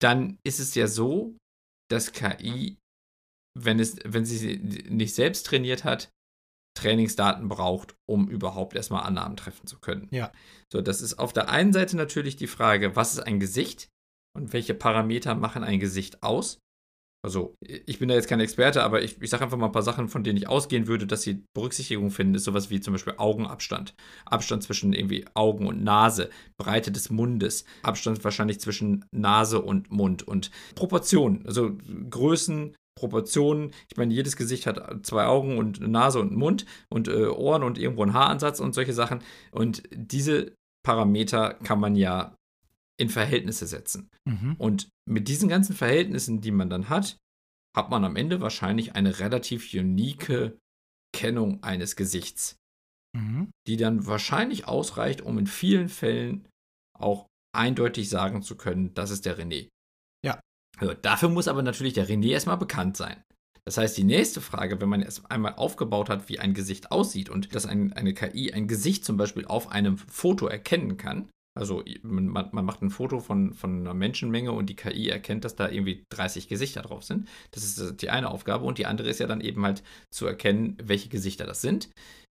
Dann 0.00 0.38
ist 0.44 0.60
es 0.60 0.74
ja 0.74 0.86
so, 0.86 1.36
dass 1.90 2.12
KI, 2.12 2.78
wenn, 3.58 3.80
es, 3.80 3.96
wenn 4.04 4.24
sie 4.24 4.56
nicht 4.88 5.14
selbst 5.14 5.46
trainiert 5.46 5.84
hat, 5.84 6.10
Trainingsdaten 6.78 7.48
braucht, 7.48 7.94
um 8.06 8.28
überhaupt 8.28 8.76
erstmal 8.76 9.02
Annahmen 9.02 9.36
treffen 9.36 9.66
zu 9.66 9.78
können. 9.78 10.08
Ja. 10.10 10.32
So, 10.72 10.80
das 10.80 11.02
ist 11.02 11.18
auf 11.18 11.32
der 11.32 11.48
einen 11.48 11.72
Seite 11.72 11.96
natürlich 11.96 12.36
die 12.36 12.46
Frage, 12.46 12.96
was 12.96 13.12
ist 13.14 13.20
ein 13.20 13.40
Gesicht 13.40 13.88
und 14.36 14.52
welche 14.52 14.74
Parameter 14.74 15.34
machen 15.34 15.64
ein 15.64 15.80
Gesicht 15.80 16.22
aus? 16.22 16.60
Also, 17.24 17.56
ich 17.60 17.98
bin 17.98 18.08
da 18.08 18.14
jetzt 18.14 18.28
kein 18.28 18.38
Experte, 18.38 18.84
aber 18.84 19.02
ich, 19.02 19.20
ich 19.20 19.28
sage 19.28 19.42
einfach 19.42 19.58
mal 19.58 19.66
ein 19.66 19.72
paar 19.72 19.82
Sachen, 19.82 20.08
von 20.08 20.22
denen 20.22 20.36
ich 20.38 20.48
ausgehen 20.48 20.86
würde, 20.86 21.04
dass 21.04 21.22
sie 21.22 21.42
Berücksichtigung 21.52 22.12
finden, 22.12 22.36
ist 22.36 22.44
sowas 22.44 22.70
wie 22.70 22.80
zum 22.80 22.92
Beispiel 22.92 23.14
Augenabstand. 23.16 23.94
Abstand 24.24 24.62
zwischen 24.62 24.92
irgendwie 24.92 25.24
Augen 25.34 25.66
und 25.66 25.82
Nase, 25.82 26.30
Breite 26.58 26.92
des 26.92 27.10
Mundes, 27.10 27.64
Abstand 27.82 28.22
wahrscheinlich 28.22 28.60
zwischen 28.60 29.04
Nase 29.10 29.60
und 29.60 29.90
Mund 29.90 30.22
und 30.22 30.52
Proportionen, 30.76 31.44
also 31.44 31.76
Größen, 32.08 32.76
Proportionen. 32.98 33.72
Ich 33.90 33.96
meine, 33.96 34.12
jedes 34.12 34.36
Gesicht 34.36 34.66
hat 34.66 35.06
zwei 35.06 35.26
Augen 35.26 35.56
und 35.56 35.78
eine 35.78 35.88
Nase 35.88 36.20
und 36.20 36.28
einen 36.28 36.38
Mund 36.38 36.66
und 36.88 37.08
äh, 37.08 37.26
Ohren 37.26 37.62
und 37.62 37.78
irgendwo 37.78 38.02
einen 38.02 38.14
Haaransatz 38.14 38.60
und 38.60 38.74
solche 38.74 38.92
Sachen. 38.92 39.20
Und 39.52 39.82
diese 39.92 40.54
Parameter 40.84 41.54
kann 41.54 41.80
man 41.80 41.94
ja 41.94 42.34
in 42.98 43.08
Verhältnisse 43.08 43.66
setzen. 43.66 44.10
Mhm. 44.24 44.56
Und 44.58 44.88
mit 45.08 45.28
diesen 45.28 45.48
ganzen 45.48 45.74
Verhältnissen, 45.74 46.40
die 46.40 46.50
man 46.50 46.68
dann 46.68 46.88
hat, 46.88 47.16
hat 47.76 47.90
man 47.90 48.04
am 48.04 48.16
Ende 48.16 48.40
wahrscheinlich 48.40 48.94
eine 48.94 49.20
relativ 49.20 49.72
unique 49.72 50.56
Kennung 51.14 51.62
eines 51.62 51.94
Gesichts, 51.94 52.56
mhm. 53.16 53.50
die 53.66 53.76
dann 53.76 54.06
wahrscheinlich 54.06 54.66
ausreicht, 54.66 55.20
um 55.22 55.38
in 55.38 55.46
vielen 55.46 55.88
Fällen 55.88 56.48
auch 56.98 57.26
eindeutig 57.54 58.08
sagen 58.08 58.42
zu 58.42 58.56
können, 58.56 58.94
das 58.94 59.10
ist 59.10 59.24
der 59.24 59.38
René. 59.38 59.68
Also 60.78 60.94
dafür 60.94 61.28
muss 61.28 61.48
aber 61.48 61.62
natürlich 61.62 61.94
der 61.94 62.08
René 62.08 62.30
erstmal 62.30 62.56
bekannt 62.56 62.96
sein. 62.96 63.22
Das 63.64 63.76
heißt, 63.76 63.98
die 63.98 64.04
nächste 64.04 64.40
Frage, 64.40 64.80
wenn 64.80 64.88
man 64.88 65.02
es 65.02 65.24
einmal 65.26 65.54
aufgebaut 65.54 66.08
hat, 66.08 66.28
wie 66.28 66.38
ein 66.38 66.54
Gesicht 66.54 66.90
aussieht 66.90 67.28
und 67.28 67.54
dass 67.54 67.66
ein, 67.66 67.92
eine 67.92 68.14
KI 68.14 68.52
ein 68.52 68.66
Gesicht 68.66 69.04
zum 69.04 69.18
Beispiel 69.18 69.44
auf 69.44 69.70
einem 69.70 69.98
Foto 69.98 70.46
erkennen 70.46 70.96
kann, 70.96 71.28
also 71.58 71.82
man, 72.02 72.28
man, 72.28 72.64
macht 72.64 72.82
ein 72.82 72.90
Foto 72.90 73.18
von, 73.18 73.52
von 73.52 73.80
einer 73.80 73.92
Menschenmenge 73.92 74.52
und 74.52 74.70
die 74.70 74.76
KI 74.76 75.08
erkennt, 75.08 75.44
dass 75.44 75.56
da 75.56 75.68
irgendwie 75.68 76.04
30 76.10 76.46
Gesichter 76.46 76.82
drauf 76.82 77.02
sind. 77.02 77.28
Das 77.50 77.64
ist 77.64 78.00
die 78.00 78.10
eine 78.10 78.30
Aufgabe 78.30 78.64
und 78.64 78.78
die 78.78 78.86
andere 78.86 79.08
ist 79.08 79.18
ja 79.18 79.26
dann 79.26 79.40
eben 79.40 79.64
halt 79.64 79.82
zu 80.10 80.26
erkennen, 80.26 80.76
welche 80.80 81.08
Gesichter 81.08 81.46
das 81.46 81.60
sind. 81.60 81.90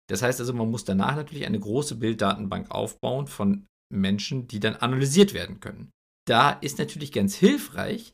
Das 0.09 0.21
heißt 0.21 0.41
also, 0.41 0.53
man 0.53 0.69
muss 0.69 0.83
danach 0.83 1.15
natürlich 1.15 1.45
eine 1.45 1.59
große 1.59 1.95
Bilddatenbank 1.95 2.69
aufbauen 2.69 3.27
von 3.27 3.65
Menschen, 3.89 4.47
die 4.47 4.59
dann 4.59 4.75
analysiert 4.75 5.33
werden 5.33 5.61
können. 5.61 5.89
Da 6.27 6.51
ist 6.51 6.77
natürlich 6.77 7.13
ganz 7.13 7.33
hilfreich, 7.35 8.13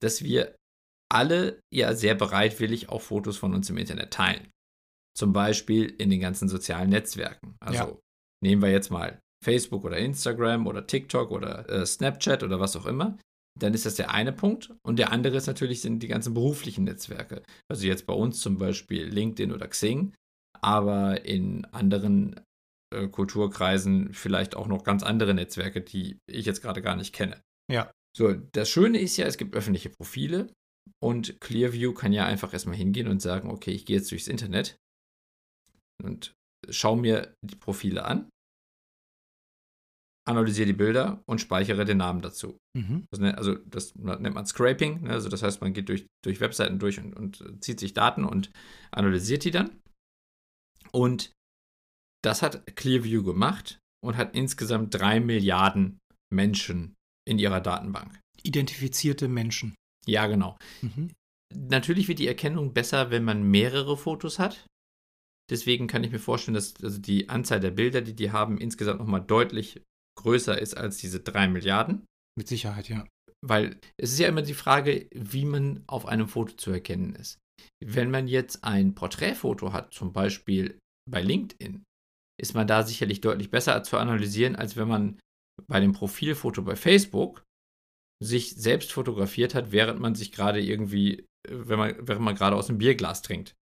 dass 0.00 0.22
wir 0.22 0.56
alle 1.10 1.60
ja 1.72 1.94
sehr 1.94 2.14
bereitwillig 2.14 2.88
auch 2.88 3.02
Fotos 3.02 3.36
von 3.36 3.54
uns 3.54 3.70
im 3.70 3.78
Internet 3.78 4.12
teilen. 4.12 4.50
Zum 5.16 5.32
Beispiel 5.32 5.86
in 5.98 6.10
den 6.10 6.20
ganzen 6.20 6.48
sozialen 6.48 6.90
Netzwerken. 6.90 7.56
Also 7.60 7.78
ja. 7.78 7.98
nehmen 8.42 8.62
wir 8.62 8.70
jetzt 8.70 8.90
mal 8.90 9.18
Facebook 9.42 9.84
oder 9.84 9.96
Instagram 9.98 10.66
oder 10.66 10.86
TikTok 10.86 11.30
oder 11.30 11.68
äh, 11.68 11.86
Snapchat 11.86 12.42
oder 12.42 12.60
was 12.60 12.76
auch 12.76 12.86
immer. 12.86 13.18
Dann 13.58 13.74
ist 13.74 13.86
das 13.86 13.96
der 13.96 14.12
eine 14.12 14.32
Punkt. 14.32 14.72
Und 14.82 14.98
der 14.98 15.10
andere 15.10 15.36
ist 15.36 15.46
natürlich 15.46 15.80
sind 15.80 16.02
die 16.02 16.08
ganzen 16.08 16.34
beruflichen 16.34 16.84
Netzwerke. 16.84 17.42
Also 17.68 17.86
jetzt 17.86 18.06
bei 18.06 18.14
uns 18.14 18.40
zum 18.40 18.58
Beispiel 18.58 19.04
LinkedIn 19.04 19.52
oder 19.52 19.66
Xing, 19.66 20.14
aber 20.60 21.24
in 21.24 21.64
anderen 21.66 22.40
äh, 22.94 23.08
Kulturkreisen 23.08 24.12
vielleicht 24.12 24.54
auch 24.54 24.66
noch 24.66 24.84
ganz 24.84 25.02
andere 25.02 25.34
Netzwerke, 25.34 25.80
die 25.80 26.18
ich 26.26 26.46
jetzt 26.46 26.62
gerade 26.62 26.82
gar 26.82 26.96
nicht 26.96 27.14
kenne. 27.14 27.40
Ja. 27.70 27.90
So, 28.18 28.32
das 28.32 28.68
Schöne 28.68 29.00
ist 29.00 29.16
ja, 29.16 29.26
es 29.26 29.36
gibt 29.36 29.54
öffentliche 29.54 29.90
Profile 29.90 30.52
und 31.00 31.40
Clearview 31.40 31.94
kann 31.94 32.12
ja 32.12 32.26
einfach 32.26 32.52
erstmal 32.52 32.74
hingehen 32.74 33.06
und 33.06 33.22
sagen, 33.22 33.48
okay, 33.48 33.70
ich 33.70 33.86
gehe 33.86 33.96
jetzt 33.96 34.10
durchs 34.10 34.26
Internet 34.26 34.76
und 36.02 36.32
schaue 36.68 36.98
mir 36.98 37.32
die 37.44 37.54
Profile 37.54 38.04
an, 38.04 38.28
analysiere 40.28 40.66
die 40.66 40.72
Bilder 40.72 41.22
und 41.28 41.40
speichere 41.40 41.84
den 41.84 41.98
Namen 41.98 42.20
dazu. 42.20 42.58
Mhm. 42.76 43.06
Das, 43.12 43.20
also 43.36 43.54
das 43.54 43.94
nennt 43.94 44.34
man 44.34 44.46
Scraping, 44.46 45.02
ne? 45.02 45.10
also 45.10 45.28
das 45.28 45.44
heißt, 45.44 45.60
man 45.60 45.72
geht 45.72 45.88
durch, 45.88 46.04
durch 46.24 46.40
Webseiten 46.40 46.80
durch 46.80 46.98
und, 46.98 47.14
und 47.14 47.62
zieht 47.62 47.78
sich 47.78 47.94
Daten 47.94 48.24
und 48.24 48.50
analysiert 48.90 49.44
die 49.44 49.52
dann. 49.52 49.80
Und 50.90 51.30
das 52.24 52.42
hat 52.42 52.66
Clearview 52.74 53.22
gemacht 53.22 53.78
und 54.04 54.16
hat 54.16 54.34
insgesamt 54.34 54.92
drei 54.92 55.20
Milliarden 55.20 56.00
Menschen 56.34 56.96
in 57.28 57.38
ihrer 57.38 57.60
Datenbank. 57.60 58.18
Identifizierte 58.42 59.28
Menschen. 59.28 59.74
Ja, 60.06 60.26
genau. 60.26 60.56
Mhm. 60.80 61.12
Natürlich 61.54 62.08
wird 62.08 62.18
die 62.18 62.28
Erkennung 62.28 62.72
besser, 62.72 63.10
wenn 63.10 63.24
man 63.24 63.42
mehrere 63.42 63.96
Fotos 63.96 64.38
hat. 64.38 64.66
Deswegen 65.50 65.86
kann 65.86 66.04
ich 66.04 66.10
mir 66.10 66.18
vorstellen, 66.18 66.54
dass 66.54 66.74
also 66.82 66.98
die 66.98 67.28
Anzahl 67.28 67.60
der 67.60 67.70
Bilder, 67.70 68.00
die 68.00 68.14
die 68.14 68.32
haben, 68.32 68.58
insgesamt 68.58 69.00
nochmal 69.00 69.22
deutlich 69.22 69.82
größer 70.18 70.60
ist 70.60 70.76
als 70.76 70.98
diese 70.98 71.20
drei 71.20 71.48
Milliarden. 71.48 72.04
Mit 72.36 72.48
Sicherheit, 72.48 72.88
ja. 72.88 73.06
Weil 73.46 73.78
es 73.96 74.12
ist 74.12 74.18
ja 74.18 74.28
immer 74.28 74.42
die 74.42 74.54
Frage, 74.54 75.08
wie 75.14 75.44
man 75.44 75.84
auf 75.86 76.06
einem 76.06 76.28
Foto 76.28 76.54
zu 76.54 76.70
erkennen 76.70 77.14
ist. 77.14 77.38
Wenn 77.82 78.10
man 78.10 78.28
jetzt 78.28 78.64
ein 78.64 78.94
Porträtfoto 78.94 79.72
hat, 79.72 79.94
zum 79.94 80.12
Beispiel 80.12 80.78
bei 81.10 81.22
LinkedIn, 81.22 81.82
ist 82.40 82.54
man 82.54 82.66
da 82.66 82.82
sicherlich 82.82 83.20
deutlich 83.20 83.50
besser 83.50 83.82
zu 83.82 83.96
analysieren, 83.96 84.56
als 84.56 84.76
wenn 84.76 84.88
man 84.88 85.18
bei 85.66 85.80
dem 85.80 85.92
Profilfoto 85.92 86.62
bei 86.62 86.76
Facebook 86.76 87.44
sich 88.22 88.56
selbst 88.56 88.92
fotografiert 88.92 89.54
hat, 89.54 89.72
während 89.72 90.00
man 90.00 90.14
sich 90.14 90.32
gerade 90.32 90.60
irgendwie, 90.60 91.26
wenn 91.48 91.78
man, 91.78 91.94
während 92.00 92.24
man 92.24 92.34
gerade 92.34 92.56
aus 92.56 92.68
einem 92.68 92.78
Bierglas 92.78 93.22
trinkt. 93.22 93.54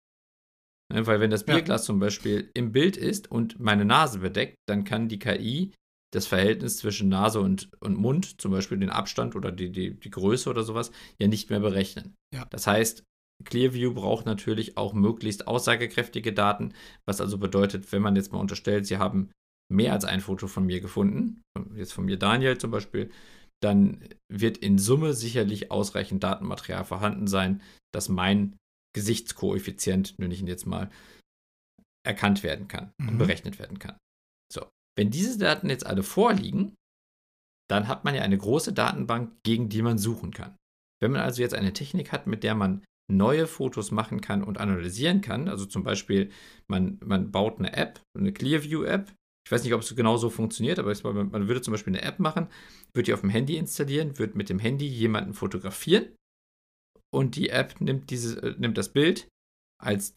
Ne, 0.92 1.06
weil 1.06 1.20
wenn 1.20 1.30
das 1.30 1.44
Bierglas 1.44 1.82
ja. 1.82 1.86
zum 1.86 1.98
Beispiel 1.98 2.50
im 2.54 2.72
Bild 2.72 2.96
ist 2.96 3.30
und 3.30 3.58
meine 3.58 3.84
Nase 3.84 4.20
bedeckt, 4.20 4.56
dann 4.68 4.84
kann 4.84 5.08
die 5.08 5.18
KI 5.18 5.72
das 6.14 6.26
Verhältnis 6.26 6.78
zwischen 6.78 7.08
Nase 7.08 7.40
und, 7.40 7.68
und 7.80 7.98
Mund, 7.98 8.40
zum 8.40 8.52
Beispiel 8.52 8.78
den 8.78 8.90
Abstand 8.90 9.34
oder 9.34 9.50
die, 9.50 9.70
die, 9.70 9.98
die 9.98 10.10
Größe 10.10 10.48
oder 10.48 10.62
sowas, 10.62 10.92
ja 11.20 11.26
nicht 11.26 11.50
mehr 11.50 11.60
berechnen. 11.60 12.14
Ja. 12.32 12.46
Das 12.50 12.66
heißt, 12.66 13.02
Clearview 13.44 13.92
braucht 13.92 14.24
natürlich 14.24 14.76
auch 14.76 14.94
möglichst 14.94 15.46
aussagekräftige 15.46 16.32
Daten, 16.32 16.72
was 17.06 17.20
also 17.20 17.36
bedeutet, 17.38 17.90
wenn 17.92 18.02
man 18.02 18.16
jetzt 18.16 18.32
mal 18.32 18.38
unterstellt, 18.38 18.86
Sie 18.86 18.98
haben 18.98 19.30
mehr 19.72 19.92
als 19.92 20.04
ein 20.04 20.20
Foto 20.20 20.46
von 20.46 20.66
mir 20.66 20.80
gefunden, 20.80 21.42
jetzt 21.74 21.92
von 21.92 22.04
mir 22.04 22.18
Daniel 22.18 22.58
zum 22.58 22.70
Beispiel, 22.70 23.10
dann 23.62 24.08
wird 24.30 24.58
in 24.58 24.78
Summe 24.78 25.12
sicherlich 25.12 25.70
ausreichend 25.70 26.22
Datenmaterial 26.22 26.84
vorhanden 26.84 27.26
sein, 27.26 27.62
dass 27.92 28.08
mein 28.08 28.56
Gesichtskoeffizient, 28.94 30.18
nenne 30.18 30.34
ich 30.34 30.40
ihn 30.40 30.46
jetzt 30.46 30.66
mal, 30.66 30.90
erkannt 32.06 32.42
werden 32.42 32.68
kann 32.68 32.92
mhm. 32.98 33.08
und 33.08 33.18
berechnet 33.18 33.58
werden 33.58 33.78
kann. 33.78 33.96
So, 34.52 34.68
wenn 34.96 35.10
diese 35.10 35.38
Daten 35.38 35.68
jetzt 35.68 35.86
alle 35.86 36.02
vorliegen, 36.02 36.74
dann 37.68 37.88
hat 37.88 38.04
man 38.04 38.14
ja 38.14 38.22
eine 38.22 38.38
große 38.38 38.72
Datenbank, 38.72 39.32
gegen 39.44 39.68
die 39.68 39.82
man 39.82 39.98
suchen 39.98 40.30
kann. 40.30 40.56
Wenn 41.02 41.12
man 41.12 41.20
also 41.20 41.42
jetzt 41.42 41.54
eine 41.54 41.72
Technik 41.72 42.12
hat, 42.12 42.26
mit 42.26 42.44
der 42.44 42.54
man 42.54 42.84
neue 43.10 43.46
Fotos 43.46 43.90
machen 43.90 44.20
kann 44.20 44.42
und 44.42 44.58
analysieren 44.58 45.20
kann, 45.20 45.48
also 45.48 45.66
zum 45.66 45.82
Beispiel 45.82 46.30
man, 46.68 46.98
man 47.04 47.30
baut 47.30 47.58
eine 47.58 47.72
App, 47.72 48.00
eine 48.16 48.32
Clearview-App, 48.32 49.12
ich 49.46 49.52
weiß 49.52 49.62
nicht, 49.62 49.74
ob 49.74 49.82
es 49.82 49.94
genau 49.94 50.16
so 50.16 50.28
funktioniert, 50.28 50.80
aber 50.80 50.92
man 51.12 51.46
würde 51.46 51.62
zum 51.62 51.70
Beispiel 51.70 51.94
eine 51.94 52.02
App 52.02 52.18
machen, 52.18 52.48
würde 52.92 53.04
die 53.04 53.14
auf 53.14 53.20
dem 53.20 53.30
Handy 53.30 53.56
installieren, 53.56 54.18
würde 54.18 54.36
mit 54.36 54.48
dem 54.48 54.58
Handy 54.58 54.88
jemanden 54.88 55.34
fotografieren 55.34 56.16
und 57.14 57.36
die 57.36 57.50
App 57.50 57.80
nimmt, 57.80 58.10
diese, 58.10 58.42
äh, 58.42 58.56
nimmt 58.58 58.76
das 58.76 58.92
Bild 58.92 59.28
als, 59.80 60.16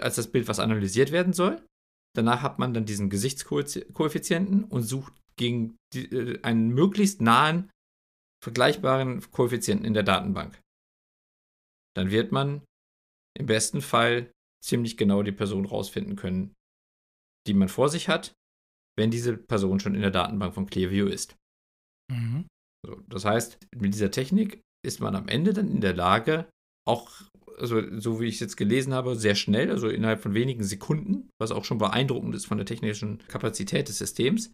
als 0.00 0.16
das 0.16 0.30
Bild, 0.30 0.46
was 0.46 0.60
analysiert 0.60 1.10
werden 1.10 1.32
soll. 1.32 1.64
Danach 2.14 2.42
hat 2.42 2.58
man 2.58 2.74
dann 2.74 2.84
diesen 2.84 3.08
Gesichtskoeffizienten 3.08 4.64
und 4.64 4.82
sucht 4.82 5.14
gegen 5.38 5.78
die, 5.94 6.04
äh, 6.14 6.42
einen 6.42 6.68
möglichst 6.68 7.22
nahen, 7.22 7.70
vergleichbaren 8.44 9.22
Koeffizienten 9.30 9.86
in 9.86 9.94
der 9.94 10.02
Datenbank. 10.02 10.60
Dann 11.96 12.10
wird 12.10 12.30
man 12.30 12.62
im 13.38 13.46
besten 13.46 13.80
Fall 13.80 14.30
ziemlich 14.62 14.98
genau 14.98 15.22
die 15.22 15.32
Person 15.32 15.64
rausfinden 15.64 16.16
können, 16.16 16.52
die 17.46 17.54
man 17.54 17.70
vor 17.70 17.88
sich 17.88 18.10
hat 18.10 18.34
wenn 18.98 19.10
diese 19.10 19.36
Person 19.36 19.80
schon 19.80 19.94
in 19.94 20.02
der 20.02 20.10
Datenbank 20.10 20.54
von 20.54 20.66
Clearview 20.66 21.06
ist. 21.06 21.36
Mhm. 22.10 22.46
So, 22.86 23.00
das 23.08 23.24
heißt, 23.24 23.58
mit 23.76 23.94
dieser 23.94 24.10
Technik 24.10 24.60
ist 24.86 25.00
man 25.00 25.14
am 25.14 25.28
Ende 25.28 25.52
dann 25.52 25.70
in 25.70 25.80
der 25.80 25.94
Lage, 25.94 26.48
auch, 26.88 27.10
also 27.58 27.82
so 28.00 28.20
wie 28.20 28.26
ich 28.26 28.34
es 28.34 28.40
jetzt 28.40 28.56
gelesen 28.56 28.94
habe, 28.94 29.16
sehr 29.16 29.34
schnell, 29.34 29.70
also 29.70 29.88
innerhalb 29.88 30.20
von 30.20 30.34
wenigen 30.34 30.64
Sekunden, 30.64 31.28
was 31.38 31.52
auch 31.52 31.64
schon 31.64 31.78
beeindruckend 31.78 32.34
ist 32.34 32.46
von 32.46 32.56
der 32.58 32.66
technischen 32.66 33.18
Kapazität 33.28 33.88
des 33.88 33.98
Systems, 33.98 34.52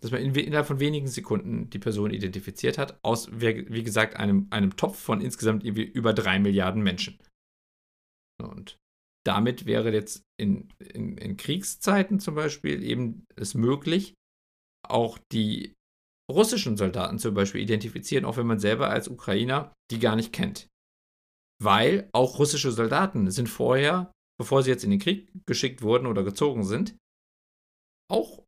dass 0.00 0.12
man 0.12 0.20
in, 0.20 0.34
innerhalb 0.34 0.66
von 0.66 0.80
wenigen 0.80 1.08
Sekunden 1.08 1.70
die 1.70 1.78
Person 1.78 2.10
identifiziert 2.10 2.78
hat, 2.78 2.98
aus, 3.02 3.28
wie 3.32 3.82
gesagt, 3.82 4.16
einem, 4.16 4.46
einem 4.50 4.76
Topf 4.76 4.98
von 4.98 5.20
insgesamt 5.20 5.64
irgendwie 5.64 5.84
über 5.84 6.12
drei 6.12 6.38
Milliarden 6.38 6.82
Menschen. 6.82 7.18
Und 8.42 8.76
damit 9.26 9.66
wäre 9.66 9.92
jetzt 9.92 10.22
in, 10.38 10.68
in, 10.78 11.16
in 11.16 11.36
Kriegszeiten 11.36 12.20
zum 12.20 12.34
Beispiel 12.34 12.82
eben 12.82 13.26
es 13.36 13.54
möglich, 13.54 14.14
auch 14.86 15.18
die 15.32 15.74
russischen 16.30 16.76
Soldaten 16.76 17.18
zum 17.18 17.34
Beispiel 17.34 17.60
identifizieren, 17.60 18.24
auch 18.24 18.36
wenn 18.36 18.46
man 18.46 18.58
selber 18.58 18.90
als 18.90 19.08
Ukrainer 19.08 19.72
die 19.90 19.98
gar 19.98 20.16
nicht 20.16 20.32
kennt. 20.32 20.68
Weil 21.62 22.08
auch 22.12 22.38
russische 22.38 22.72
Soldaten 22.72 23.30
sind 23.30 23.48
vorher, 23.48 24.12
bevor 24.38 24.62
sie 24.62 24.70
jetzt 24.70 24.84
in 24.84 24.90
den 24.90 24.98
Krieg 24.98 25.30
geschickt 25.46 25.82
wurden 25.82 26.06
oder 26.06 26.24
gezogen 26.24 26.64
sind, 26.64 26.96
auch 28.10 28.44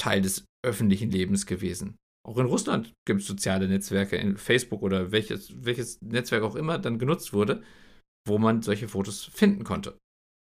Teil 0.00 0.22
des 0.22 0.44
öffentlichen 0.64 1.10
Lebens 1.10 1.46
gewesen. 1.46 1.96
Auch 2.26 2.38
in 2.38 2.46
Russland 2.46 2.94
gibt 3.06 3.20
es 3.20 3.26
soziale 3.26 3.68
Netzwerke, 3.68 4.16
in 4.16 4.36
Facebook 4.36 4.82
oder 4.82 5.12
welches, 5.12 5.64
welches 5.64 6.00
Netzwerk 6.00 6.42
auch 6.42 6.56
immer 6.56 6.78
dann 6.78 6.98
genutzt 6.98 7.32
wurde, 7.32 7.62
wo 8.26 8.38
man 8.38 8.62
solche 8.62 8.88
Fotos 8.88 9.24
finden 9.24 9.64
konnte. 9.64 9.98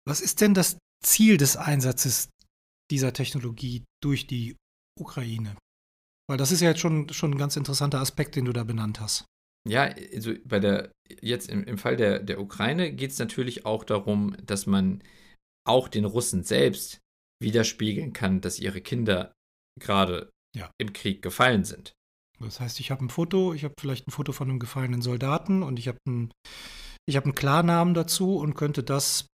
Was 0.06 0.20
ist 0.20 0.40
denn 0.40 0.54
das 0.54 0.78
Ziel 1.04 1.36
des 1.36 1.56
Einsatzes 1.56 2.28
dieser 2.90 3.12
Technologie 3.12 3.84
durch 4.02 4.26
die 4.26 4.56
Ukraine? 4.98 5.56
Weil 6.28 6.38
das 6.38 6.52
ist 6.52 6.60
ja 6.60 6.70
jetzt 6.70 6.80
schon, 6.80 7.08
schon 7.10 7.32
ein 7.32 7.38
ganz 7.38 7.56
interessanter 7.56 8.00
Aspekt, 8.00 8.36
den 8.36 8.44
du 8.44 8.52
da 8.52 8.64
benannt 8.64 9.00
hast. 9.00 9.24
Ja, 9.68 9.94
also 10.12 10.34
bei 10.44 10.58
der, 10.58 10.90
jetzt 11.20 11.48
im, 11.48 11.62
im 11.64 11.78
Fall 11.78 11.96
der, 11.96 12.18
der 12.18 12.40
Ukraine 12.40 12.92
geht 12.92 13.12
es 13.12 13.18
natürlich 13.18 13.64
auch 13.64 13.84
darum, 13.84 14.36
dass 14.44 14.66
man 14.66 15.02
auch 15.64 15.88
den 15.88 16.04
Russen 16.04 16.42
selbst 16.42 16.98
widerspiegeln 17.40 18.12
kann, 18.12 18.40
dass 18.40 18.58
ihre 18.58 18.80
Kinder 18.80 19.32
gerade 19.80 20.30
ja. 20.56 20.70
im 20.78 20.92
Krieg 20.92 21.22
gefallen 21.22 21.64
sind. 21.64 21.92
Das 22.40 22.58
heißt, 22.58 22.80
ich 22.80 22.90
habe 22.90 23.04
ein 23.04 23.10
Foto, 23.10 23.54
ich 23.54 23.62
habe 23.62 23.74
vielleicht 23.78 24.08
ein 24.08 24.10
Foto 24.10 24.32
von 24.32 24.50
einem 24.50 24.58
gefallenen 24.58 25.00
Soldaten 25.00 25.62
und 25.62 25.78
ich 25.78 25.86
habe 25.86 25.98
ein 26.06 26.32
ich 27.06 27.16
habe 27.16 27.26
einen 27.26 27.34
Klarnamen 27.34 27.94
dazu 27.94 28.36
und 28.36 28.54
könnte 28.54 28.82
das 28.82 29.26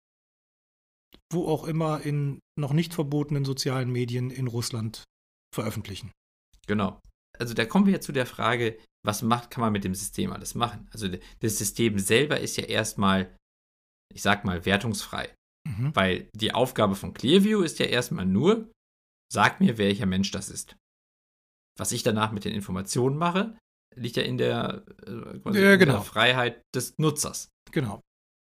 wo 1.33 1.49
auch 1.49 1.65
immer 1.65 2.03
in 2.03 2.39
noch 2.57 2.73
nicht 2.73 2.95
verbotenen 2.95 3.45
sozialen 3.45 3.91
Medien 3.91 4.31
in 4.31 4.47
Russland 4.47 5.03
veröffentlichen. 5.53 6.13
Genau. 6.69 7.01
Also 7.37 7.53
da 7.53 7.65
kommen 7.65 7.87
wir 7.87 7.93
jetzt 7.93 8.07
zu 8.07 8.13
der 8.13 8.27
Frage, 8.27 8.79
was 9.05 9.23
macht, 9.23 9.51
kann 9.51 9.61
man 9.61 9.73
mit 9.73 9.83
dem 9.83 9.95
System 9.95 10.33
alles 10.33 10.55
machen? 10.55 10.89
Also 10.93 11.09
das 11.41 11.59
System 11.59 11.99
selber 11.99 12.39
ist 12.39 12.57
ja 12.57 12.65
erstmal 12.65 13.35
ich 14.13 14.23
sag 14.23 14.45
mal, 14.45 14.65
wertungsfrei. 14.65 15.35
Mhm. 15.69 15.95
Weil 15.95 16.29
die 16.33 16.53
Aufgabe 16.53 16.95
von 16.95 17.15
Clearview 17.15 17.63
ist 17.63 17.79
ja 17.79 17.87
erstmal 17.87 18.27
nur, 18.27 18.71
sag 19.33 19.61
mir, 19.61 19.79
welcher 19.79 20.07
Mensch 20.07 20.31
das 20.31 20.49
ist. 20.49 20.77
Was 21.79 21.93
ich 21.93 22.03
danach 22.03 22.33
mit 22.33 22.45
den 22.45 22.55
Informationen 22.55 23.17
mache, 23.17 23.59
liegt 23.95 24.17
ja 24.17 24.23
in 24.23 24.39
der, 24.39 24.85
äh, 25.07 25.61
ja, 25.61 25.77
genau. 25.77 25.95
der 25.95 26.03
Freiheit 26.03 26.63
des 26.75 26.95
Nutzers. 26.99 27.51
Genau. 27.73 28.01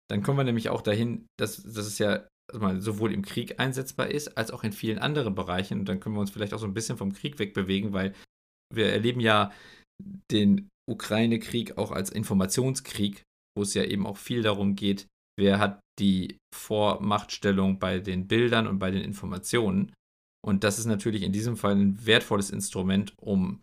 Dann 0.10 0.22
kommen 0.22 0.38
wir 0.38 0.44
nämlich 0.44 0.70
auch 0.70 0.82
dahin, 0.82 1.26
dass, 1.40 1.64
dass 1.64 1.86
es 1.86 1.98
ja 1.98 2.28
sowohl 2.52 3.14
im 3.14 3.24
Krieg 3.24 3.60
einsetzbar 3.60 4.10
ist, 4.10 4.38
als 4.38 4.52
auch 4.52 4.64
in 4.64 4.74
vielen 4.74 5.00
anderen 5.00 5.34
Bereichen. 5.34 5.80
Und 5.80 5.86
dann 5.86 6.00
können 6.00 6.16
wir 6.16 6.20
uns 6.20 6.32
vielleicht 6.32 6.54
auch 6.54 6.60
so 6.60 6.68
ein 6.68 6.74
bisschen 6.74 6.98
vom 6.98 7.14
Krieg 7.14 7.40
wegbewegen, 7.40 7.94
weil 7.94 8.14
wir 8.74 8.92
erleben 8.92 9.20
ja 9.20 9.52
den 10.32 10.70
Ukraine-Krieg 10.90 11.78
auch 11.78 11.92
als 11.92 12.10
Informationskrieg, 12.10 13.24
wo 13.58 13.64
es 13.64 13.74
ja 13.74 13.84
eben 13.84 14.06
auch 14.06 14.18
viel 14.18 14.42
darum 14.42 14.76
geht, 14.76 15.08
wer 15.40 15.60
hat 15.60 15.80
die 16.00 16.38
Vormachtstellung 16.54 17.80
bei 17.80 18.00
den 18.00 18.28
Bildern 18.28 18.68
und 18.68 18.80
bei 18.80 18.92
den 18.92 19.04
Informationen. 19.04 19.94
Und 20.46 20.64
das 20.64 20.80
ist 20.80 20.86
natürlich 20.86 21.24
in 21.24 21.32
diesem 21.32 21.56
Fall 21.56 21.76
ein 21.76 22.06
wertvolles 22.06 22.50
Instrument, 22.50 23.14
um 23.22 23.62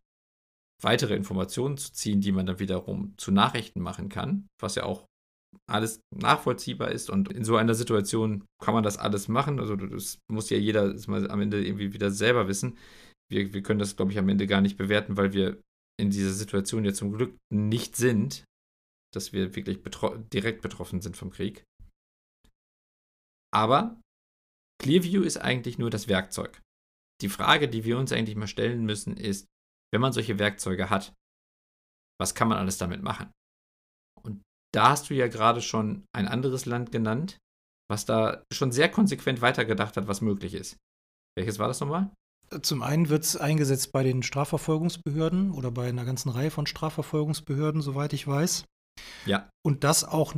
weitere 0.82 1.14
Informationen 1.14 1.76
zu 1.76 1.92
ziehen, 1.92 2.20
die 2.20 2.32
man 2.32 2.46
dann 2.46 2.58
wiederum 2.58 3.14
zu 3.18 3.32
Nachrichten 3.32 3.80
machen 3.80 4.08
kann, 4.08 4.46
was 4.60 4.76
ja 4.76 4.84
auch 4.84 5.06
alles 5.68 6.00
nachvollziehbar 6.14 6.90
ist. 6.90 7.10
Und 7.10 7.30
in 7.32 7.44
so 7.44 7.56
einer 7.56 7.74
Situation 7.74 8.44
kann 8.62 8.74
man 8.74 8.82
das 8.82 8.98
alles 8.98 9.28
machen. 9.28 9.60
Also 9.60 9.76
das 9.76 10.18
muss 10.30 10.50
ja 10.50 10.58
jeder 10.58 10.94
am 11.06 11.40
Ende 11.40 11.64
irgendwie 11.64 11.92
wieder 11.92 12.10
selber 12.10 12.48
wissen. 12.48 12.76
Wir, 13.30 13.52
wir 13.52 13.62
können 13.62 13.78
das, 13.78 13.96
glaube 13.96 14.12
ich, 14.12 14.18
am 14.18 14.28
Ende 14.28 14.46
gar 14.46 14.60
nicht 14.60 14.76
bewerten, 14.76 15.16
weil 15.16 15.32
wir 15.32 15.60
in 16.00 16.10
dieser 16.10 16.32
Situation 16.32 16.84
ja 16.84 16.92
zum 16.92 17.12
Glück 17.12 17.36
nicht 17.52 17.94
sind, 17.96 18.44
dass 19.14 19.32
wir 19.32 19.54
wirklich 19.54 19.82
betro 19.82 20.16
direkt 20.16 20.62
betroffen 20.62 21.00
sind 21.00 21.16
vom 21.16 21.30
Krieg. 21.30 21.64
Aber 23.52 24.00
Clearview 24.80 25.22
ist 25.22 25.36
eigentlich 25.36 25.78
nur 25.78 25.90
das 25.90 26.08
Werkzeug. 26.08 26.62
Die 27.20 27.28
Frage, 27.28 27.68
die 27.68 27.84
wir 27.84 27.98
uns 27.98 28.12
eigentlich 28.12 28.36
mal 28.36 28.46
stellen 28.46 28.84
müssen, 28.86 29.16
ist, 29.16 29.46
wenn 29.92 30.00
man 30.00 30.12
solche 30.12 30.38
Werkzeuge 30.38 30.88
hat, 30.88 31.12
was 32.18 32.34
kann 32.34 32.48
man 32.48 32.58
alles 32.58 32.78
damit 32.78 33.02
machen? 33.02 33.30
Da 34.72 34.90
hast 34.90 35.10
du 35.10 35.14
ja 35.14 35.28
gerade 35.28 35.62
schon 35.62 36.04
ein 36.12 36.28
anderes 36.28 36.66
Land 36.66 36.92
genannt, 36.92 37.38
was 37.90 38.04
da 38.04 38.44
schon 38.52 38.72
sehr 38.72 38.88
konsequent 38.88 39.40
weitergedacht 39.40 39.96
hat, 39.96 40.06
was 40.06 40.20
möglich 40.20 40.54
ist. 40.54 40.76
Welches 41.36 41.58
war 41.58 41.68
das 41.68 41.80
nochmal? 41.80 42.10
Zum 42.62 42.82
einen 42.82 43.08
wird 43.08 43.24
es 43.24 43.36
eingesetzt 43.36 43.92
bei 43.92 44.02
den 44.02 44.22
Strafverfolgungsbehörden 44.22 45.52
oder 45.52 45.70
bei 45.70 45.88
einer 45.88 46.04
ganzen 46.04 46.30
Reihe 46.30 46.50
von 46.50 46.66
Strafverfolgungsbehörden, 46.66 47.80
soweit 47.80 48.12
ich 48.12 48.26
weiß. 48.26 48.64
Ja. 49.26 49.48
Und 49.64 49.84
das 49.84 50.04
auch, 50.04 50.34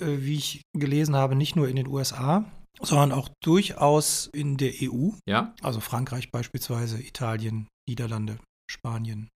äh, 0.00 0.18
wie 0.18 0.36
ich 0.36 0.62
gelesen 0.72 1.16
habe, 1.16 1.34
nicht 1.34 1.56
nur 1.56 1.68
in 1.68 1.76
den 1.76 1.88
USA, 1.88 2.44
sondern 2.80 3.12
auch 3.12 3.28
durchaus 3.42 4.28
in 4.32 4.56
der 4.56 4.72
EU. 4.82 5.10
Ja. 5.26 5.54
Also 5.62 5.80
Frankreich 5.80 6.30
beispielsweise, 6.30 7.02
Italien, 7.02 7.66
Niederlande, 7.88 8.38
Spanien. 8.70 9.28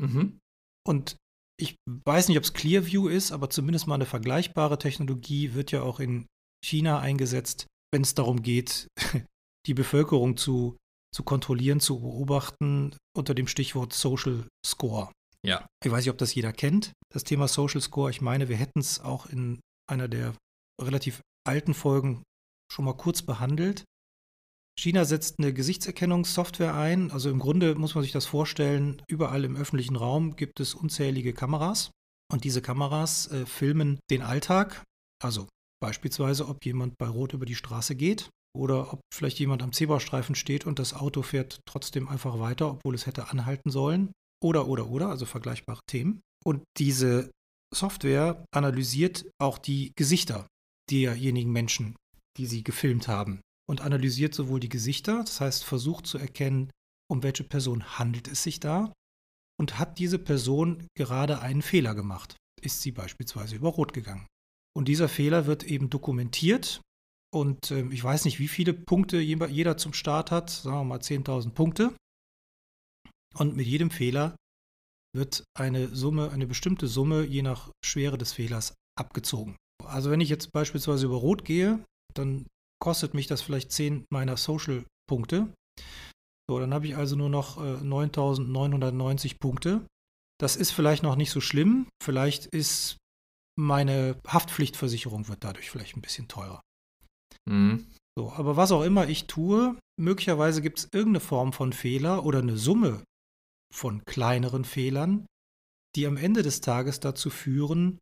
Mhm. 0.00 0.38
Und 0.86 1.16
ich 1.60 1.76
weiß 1.86 2.28
nicht, 2.28 2.38
ob 2.38 2.44
es 2.44 2.52
Clearview 2.52 3.08
ist, 3.08 3.32
aber 3.32 3.50
zumindest 3.50 3.86
mal 3.86 3.94
eine 3.96 4.06
vergleichbare 4.06 4.78
Technologie 4.78 5.54
wird 5.54 5.72
ja 5.72 5.82
auch 5.82 6.00
in 6.00 6.26
China 6.64 7.00
eingesetzt, 7.00 7.66
wenn 7.92 8.02
es 8.02 8.14
darum 8.14 8.42
geht, 8.42 8.88
die 9.66 9.74
Bevölkerung 9.74 10.36
zu 10.36 10.76
zu 11.12 11.24
kontrollieren, 11.24 11.80
zu 11.80 12.00
beobachten 12.00 12.96
unter 13.16 13.34
dem 13.34 13.48
Stichwort 13.48 13.92
Social 13.92 14.46
Score. 14.64 15.10
Ja. 15.44 15.66
Ich 15.84 15.90
weiß 15.90 16.04
nicht, 16.04 16.10
ob 16.10 16.18
das 16.18 16.34
jeder 16.34 16.52
kennt, 16.52 16.92
das 17.12 17.24
Thema 17.24 17.48
Social 17.48 17.80
Score. 17.80 18.10
Ich 18.10 18.20
meine, 18.20 18.48
wir 18.48 18.56
hätten 18.56 18.78
es 18.80 19.00
auch 19.00 19.26
in 19.26 19.60
einer 19.90 20.08
der 20.08 20.34
relativ 20.80 21.20
alten 21.46 21.74
Folgen 21.74 22.22
schon 22.72 22.84
mal 22.84 22.96
kurz 22.96 23.22
behandelt. 23.22 23.84
China 24.80 25.04
setzt 25.04 25.38
eine 25.38 25.52
Gesichtserkennungssoftware 25.52 26.74
ein. 26.74 27.10
Also 27.10 27.28
im 27.28 27.38
Grunde 27.38 27.74
muss 27.74 27.94
man 27.94 28.02
sich 28.02 28.12
das 28.12 28.24
vorstellen, 28.24 29.02
überall 29.08 29.44
im 29.44 29.54
öffentlichen 29.54 29.94
Raum 29.94 30.36
gibt 30.36 30.58
es 30.58 30.74
unzählige 30.74 31.34
Kameras. 31.34 31.90
Und 32.32 32.44
diese 32.44 32.62
Kameras 32.62 33.30
äh, 33.30 33.44
filmen 33.44 34.00
den 34.10 34.22
Alltag. 34.22 34.82
Also 35.22 35.48
beispielsweise, 35.82 36.48
ob 36.48 36.64
jemand 36.64 36.96
bei 36.96 37.08
Rot 37.08 37.34
über 37.34 37.44
die 37.44 37.56
Straße 37.56 37.94
geht 37.94 38.30
oder 38.56 38.94
ob 38.94 39.00
vielleicht 39.12 39.38
jemand 39.38 39.62
am 39.62 39.72
Zebrastreifen 39.72 40.34
steht 40.34 40.64
und 40.64 40.78
das 40.78 40.94
Auto 40.94 41.20
fährt 41.20 41.60
trotzdem 41.68 42.08
einfach 42.08 42.40
weiter, 42.40 42.70
obwohl 42.70 42.94
es 42.94 43.04
hätte 43.04 43.28
anhalten 43.28 43.70
sollen. 43.70 44.12
Oder, 44.42 44.66
oder, 44.66 44.88
oder, 44.88 45.10
also 45.10 45.26
vergleichbare 45.26 45.80
Themen. 45.86 46.22
Und 46.42 46.62
diese 46.78 47.30
Software 47.74 48.46
analysiert 48.50 49.26
auch 49.38 49.58
die 49.58 49.92
Gesichter 49.94 50.46
derjenigen 50.90 51.52
Menschen, 51.52 51.96
die 52.38 52.46
sie 52.46 52.64
gefilmt 52.64 53.08
haben. 53.08 53.42
Und 53.68 53.80
analysiert 53.80 54.34
sowohl 54.34 54.60
die 54.60 54.68
Gesichter, 54.68 55.18
das 55.24 55.40
heißt 55.40 55.64
versucht 55.64 56.06
zu 56.06 56.18
erkennen, 56.18 56.70
um 57.10 57.22
welche 57.22 57.44
Person 57.44 57.98
handelt 57.98 58.28
es 58.28 58.42
sich 58.42 58.60
da. 58.60 58.92
Und 59.58 59.78
hat 59.78 59.98
diese 59.98 60.18
Person 60.18 60.86
gerade 60.96 61.40
einen 61.40 61.62
Fehler 61.62 61.94
gemacht? 61.94 62.36
Ist 62.62 62.82
sie 62.82 62.92
beispielsweise 62.92 63.56
über 63.56 63.68
Rot 63.68 63.92
gegangen? 63.92 64.26
Und 64.76 64.88
dieser 64.88 65.08
Fehler 65.08 65.46
wird 65.46 65.64
eben 65.64 65.90
dokumentiert 65.90 66.80
und 67.32 67.70
äh, 67.70 67.86
ich 67.90 68.02
weiß 68.02 68.24
nicht, 68.24 68.38
wie 68.38 68.48
viele 68.48 68.72
Punkte 68.74 69.18
jeder 69.20 69.76
zum 69.76 69.92
Start 69.92 70.30
hat, 70.30 70.50
sagen 70.50 70.78
wir 70.78 70.84
mal 70.84 70.98
10.000 70.98 71.50
Punkte. 71.50 71.94
Und 73.34 73.56
mit 73.56 73.66
jedem 73.66 73.90
Fehler 73.90 74.36
wird 75.14 75.44
eine 75.56 75.88
Summe, 75.88 76.30
eine 76.30 76.46
bestimmte 76.46 76.88
Summe 76.88 77.24
je 77.24 77.42
nach 77.42 77.70
Schwere 77.84 78.18
des 78.18 78.32
Fehlers 78.32 78.74
abgezogen. 78.98 79.56
Also 79.84 80.10
wenn 80.10 80.20
ich 80.20 80.28
jetzt 80.28 80.52
beispielsweise 80.52 81.06
über 81.06 81.16
Rot 81.16 81.44
gehe, 81.44 81.84
dann 82.14 82.46
kostet 82.80 83.14
mich 83.14 83.26
das 83.26 83.42
vielleicht 83.42 83.72
10 83.72 84.06
meiner 84.10 84.36
Social-Punkte. 84.36 85.52
So, 86.48 86.58
dann 86.58 86.74
habe 86.74 86.86
ich 86.86 86.96
also 86.96 87.14
nur 87.14 87.28
noch 87.28 87.58
äh, 87.58 87.76
9.990 87.76 89.38
Punkte. 89.38 89.86
Das 90.40 90.56
ist 90.56 90.72
vielleicht 90.72 91.02
noch 91.02 91.16
nicht 91.16 91.30
so 91.30 91.40
schlimm. 91.40 91.86
Vielleicht 92.02 92.46
ist 92.46 92.96
meine 93.58 94.16
Haftpflichtversicherung 94.26 95.28
wird 95.28 95.44
dadurch 95.44 95.70
vielleicht 95.70 95.96
ein 95.96 96.02
bisschen 96.02 96.28
teurer. 96.28 96.60
Mhm. 97.48 97.86
So, 98.18 98.32
aber 98.32 98.56
was 98.56 98.72
auch 98.72 98.82
immer 98.82 99.08
ich 99.08 99.26
tue, 99.26 99.78
möglicherweise 99.98 100.62
gibt 100.62 100.78
es 100.78 100.84
irgendeine 100.86 101.20
Form 101.20 101.52
von 101.52 101.72
Fehler 101.72 102.24
oder 102.24 102.40
eine 102.40 102.56
Summe 102.56 103.04
von 103.72 104.02
kleineren 104.04 104.64
Fehlern, 104.64 105.26
die 105.94 106.06
am 106.06 106.16
Ende 106.16 106.42
des 106.42 106.60
Tages 106.60 107.00
dazu 107.00 107.30
führen, 107.30 107.98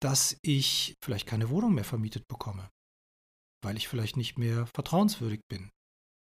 dass 0.00 0.36
ich 0.42 0.94
vielleicht 1.04 1.26
keine 1.26 1.50
Wohnung 1.50 1.74
mehr 1.74 1.84
vermietet 1.84 2.24
bekomme, 2.28 2.68
weil 3.62 3.76
ich 3.76 3.88
vielleicht 3.88 4.16
nicht 4.16 4.38
mehr 4.38 4.66
vertrauenswürdig 4.74 5.40
bin, 5.48 5.70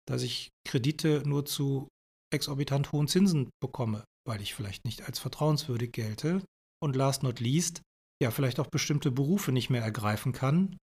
dass 0.07 0.23
ich 0.23 0.49
Kredite 0.67 1.23
nur 1.25 1.45
zu 1.45 1.87
exorbitant 2.33 2.91
hohen 2.91 3.07
Zinsen 3.07 3.49
bekomme, 3.61 4.03
weil 4.27 4.41
ich 4.41 4.53
vielleicht 4.53 4.85
nicht 4.85 5.03
als 5.03 5.19
vertrauenswürdig 5.19 5.91
gelte 5.91 6.41
und 6.81 6.95
last 6.95 7.23
not 7.23 7.39
least, 7.39 7.81
ja, 8.21 8.31
vielleicht 8.31 8.59
auch 8.59 8.67
bestimmte 8.67 9.11
Berufe 9.11 9.51
nicht 9.51 9.69
mehr 9.69 9.81
ergreifen 9.81 10.33
kann, 10.33 10.77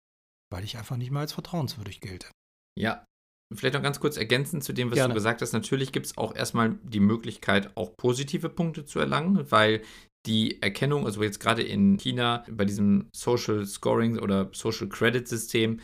weil 0.51 0.63
ich 0.63 0.77
einfach 0.77 0.97
nicht 0.97 1.11
mehr 1.11 1.21
als 1.21 1.33
vertrauenswürdig 1.33 1.99
gelte. 1.99 2.29
Ja, 2.79 3.05
vielleicht 3.53 3.75
noch 3.75 3.81
ganz 3.81 3.99
kurz 3.99 4.17
ergänzend 4.17 4.63
zu 4.63 4.73
dem, 4.73 4.89
was 4.91 4.95
Gerne. 4.95 5.13
du 5.13 5.15
gesagt 5.15 5.41
hast. 5.41 5.53
Natürlich 5.53 5.91
gibt 5.91 6.05
es 6.05 6.17
auch 6.17 6.35
erstmal 6.35 6.75
die 6.83 6.99
Möglichkeit, 6.99 7.75
auch 7.75 7.95
positive 7.97 8.49
Punkte 8.49 8.85
zu 8.85 8.99
erlangen, 8.99 9.51
weil 9.51 9.81
die 10.25 10.61
Erkennung, 10.61 11.05
also 11.05 11.21
jetzt 11.21 11.39
gerade 11.39 11.63
in 11.63 11.97
China 11.97 12.45
bei 12.49 12.65
diesem 12.65 13.09
Social 13.13 13.65
Scoring 13.65 14.19
oder 14.19 14.49
Social 14.53 14.87
Credit 14.87 15.27
System, 15.27 15.79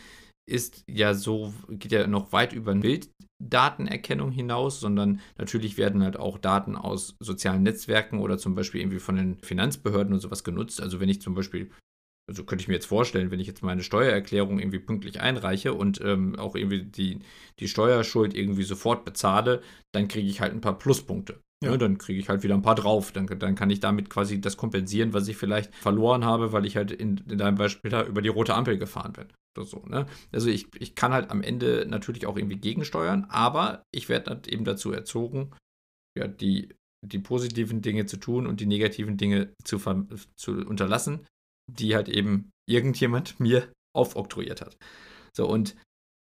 ist 0.50 0.84
ja 0.88 1.14
so, 1.14 1.54
geht 1.68 1.92
ja 1.92 2.06
noch 2.06 2.32
weit 2.32 2.52
über 2.52 2.74
Bilddatenerkennung 2.74 4.30
hinaus, 4.32 4.80
sondern 4.80 5.20
natürlich 5.38 5.78
werden 5.78 6.02
halt 6.02 6.16
auch 6.16 6.38
Daten 6.38 6.76
aus 6.76 7.16
sozialen 7.20 7.62
Netzwerken 7.62 8.18
oder 8.18 8.38
zum 8.38 8.54
Beispiel 8.54 8.80
irgendwie 8.80 8.98
von 8.98 9.16
den 9.16 9.38
Finanzbehörden 9.42 10.12
und 10.12 10.20
sowas 10.20 10.44
genutzt. 10.44 10.80
Also 10.80 11.00
wenn 11.00 11.08
ich 11.08 11.20
zum 11.20 11.34
Beispiel 11.34 11.70
also 12.30 12.44
könnte 12.44 12.62
ich 12.62 12.68
mir 12.68 12.74
jetzt 12.74 12.86
vorstellen, 12.86 13.32
wenn 13.32 13.40
ich 13.40 13.48
jetzt 13.48 13.64
meine 13.64 13.82
Steuererklärung 13.82 14.60
irgendwie 14.60 14.78
pünktlich 14.78 15.20
einreiche 15.20 15.74
und 15.74 16.00
ähm, 16.00 16.38
auch 16.38 16.54
irgendwie 16.54 16.84
die, 16.84 17.18
die 17.58 17.66
Steuerschuld 17.66 18.34
irgendwie 18.34 18.62
sofort 18.62 19.04
bezahle, 19.04 19.62
dann 19.92 20.06
kriege 20.06 20.28
ich 20.28 20.40
halt 20.40 20.52
ein 20.52 20.60
paar 20.60 20.78
Pluspunkte. 20.78 21.40
Ja. 21.62 21.72
Ja, 21.72 21.76
dann 21.76 21.98
kriege 21.98 22.20
ich 22.20 22.28
halt 22.28 22.44
wieder 22.44 22.54
ein 22.54 22.62
paar 22.62 22.76
drauf. 22.76 23.10
Dann, 23.10 23.26
dann 23.26 23.56
kann 23.56 23.68
ich 23.68 23.80
damit 23.80 24.10
quasi 24.10 24.40
das 24.40 24.56
kompensieren, 24.56 25.12
was 25.12 25.26
ich 25.26 25.36
vielleicht 25.36 25.74
verloren 25.74 26.24
habe, 26.24 26.52
weil 26.52 26.64
ich 26.64 26.76
halt 26.76 26.92
in, 26.92 27.20
in 27.28 27.36
deinem 27.36 27.56
Beispiel 27.56 27.90
da 27.90 28.04
über 28.04 28.22
die 28.22 28.28
rote 28.28 28.54
Ampel 28.54 28.78
gefahren 28.78 29.12
bin. 29.12 29.26
So, 29.56 29.84
ne? 29.86 30.06
Also 30.32 30.48
ich, 30.48 30.68
ich 30.80 30.94
kann 30.94 31.12
halt 31.12 31.30
am 31.30 31.42
Ende 31.42 31.86
natürlich 31.88 32.26
auch 32.26 32.36
irgendwie 32.36 32.58
gegensteuern, 32.58 33.24
aber 33.28 33.82
ich 33.92 34.08
werde 34.08 34.30
halt 34.30 34.48
eben 34.48 34.64
dazu 34.64 34.92
erzogen, 34.92 35.50
ja, 36.16 36.28
die, 36.28 36.74
die 37.04 37.18
positiven 37.18 37.82
Dinge 37.82 38.06
zu 38.06 38.16
tun 38.16 38.46
und 38.46 38.60
die 38.60 38.66
negativen 38.66 39.16
Dinge 39.16 39.52
zu, 39.64 39.78
zu 40.36 40.52
unterlassen, 40.52 41.26
die 41.70 41.94
halt 41.94 42.08
eben 42.08 42.50
irgendjemand 42.68 43.40
mir 43.40 43.72
aufoktroyiert 43.94 44.60
hat. 44.60 44.76
So, 45.36 45.48
und 45.48 45.76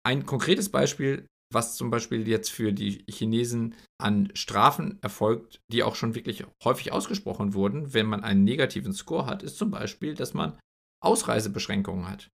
ein 0.04 0.26
konkretes 0.26 0.70
Beispiel, 0.70 1.28
was 1.54 1.76
zum 1.76 1.92
Beispiel 1.92 2.28
jetzt 2.28 2.50
für 2.50 2.74
die 2.74 3.04
Chinesen 3.10 3.76
an 4.00 4.32
Strafen 4.34 5.00
erfolgt, 5.02 5.60
die 5.72 5.84
auch 5.84 5.96
schon 5.96 6.16
wirklich 6.16 6.46
häufig 6.64 6.92
ausgesprochen 6.92 7.54
wurden, 7.54 7.94
wenn 7.94 8.08
man 8.08 8.24
einen 8.24 8.44
negativen 8.44 8.94
Score 8.94 9.26
hat, 9.26 9.44
ist 9.44 9.58
zum 9.58 9.70
Beispiel, 9.70 10.16
dass 10.16 10.34
man 10.34 10.58
Ausreisebeschränkungen 11.04 12.08
hat. 12.08 12.30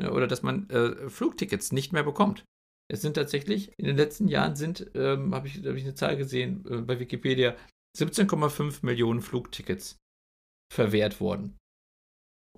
Ne, 0.00 0.12
oder 0.12 0.26
dass 0.26 0.42
man 0.42 0.68
äh, 0.70 1.08
Flugtickets 1.08 1.72
nicht 1.72 1.92
mehr 1.92 2.02
bekommt. 2.02 2.44
Es 2.90 3.02
sind 3.02 3.14
tatsächlich, 3.14 3.72
in 3.78 3.86
den 3.86 3.96
letzten 3.96 4.26
Jahren 4.26 4.56
sind, 4.56 4.90
ähm, 4.94 5.34
habe 5.34 5.46
ich, 5.46 5.58
hab 5.64 5.76
ich 5.76 5.84
eine 5.84 5.94
Zahl 5.94 6.16
gesehen 6.16 6.64
äh, 6.68 6.78
bei 6.78 6.98
Wikipedia, 6.98 7.56
17,5 7.96 8.84
Millionen 8.84 9.20
Flugtickets 9.20 9.96
verwehrt 10.72 11.20
worden. 11.20 11.56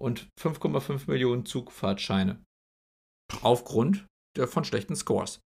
Und 0.00 0.28
5,5 0.40 1.10
Millionen 1.10 1.44
Zugfahrtscheine. 1.44 2.42
Aufgrund 3.42 4.06
der, 4.36 4.48
von 4.48 4.64
schlechten 4.64 4.96
Scores. 4.96 5.40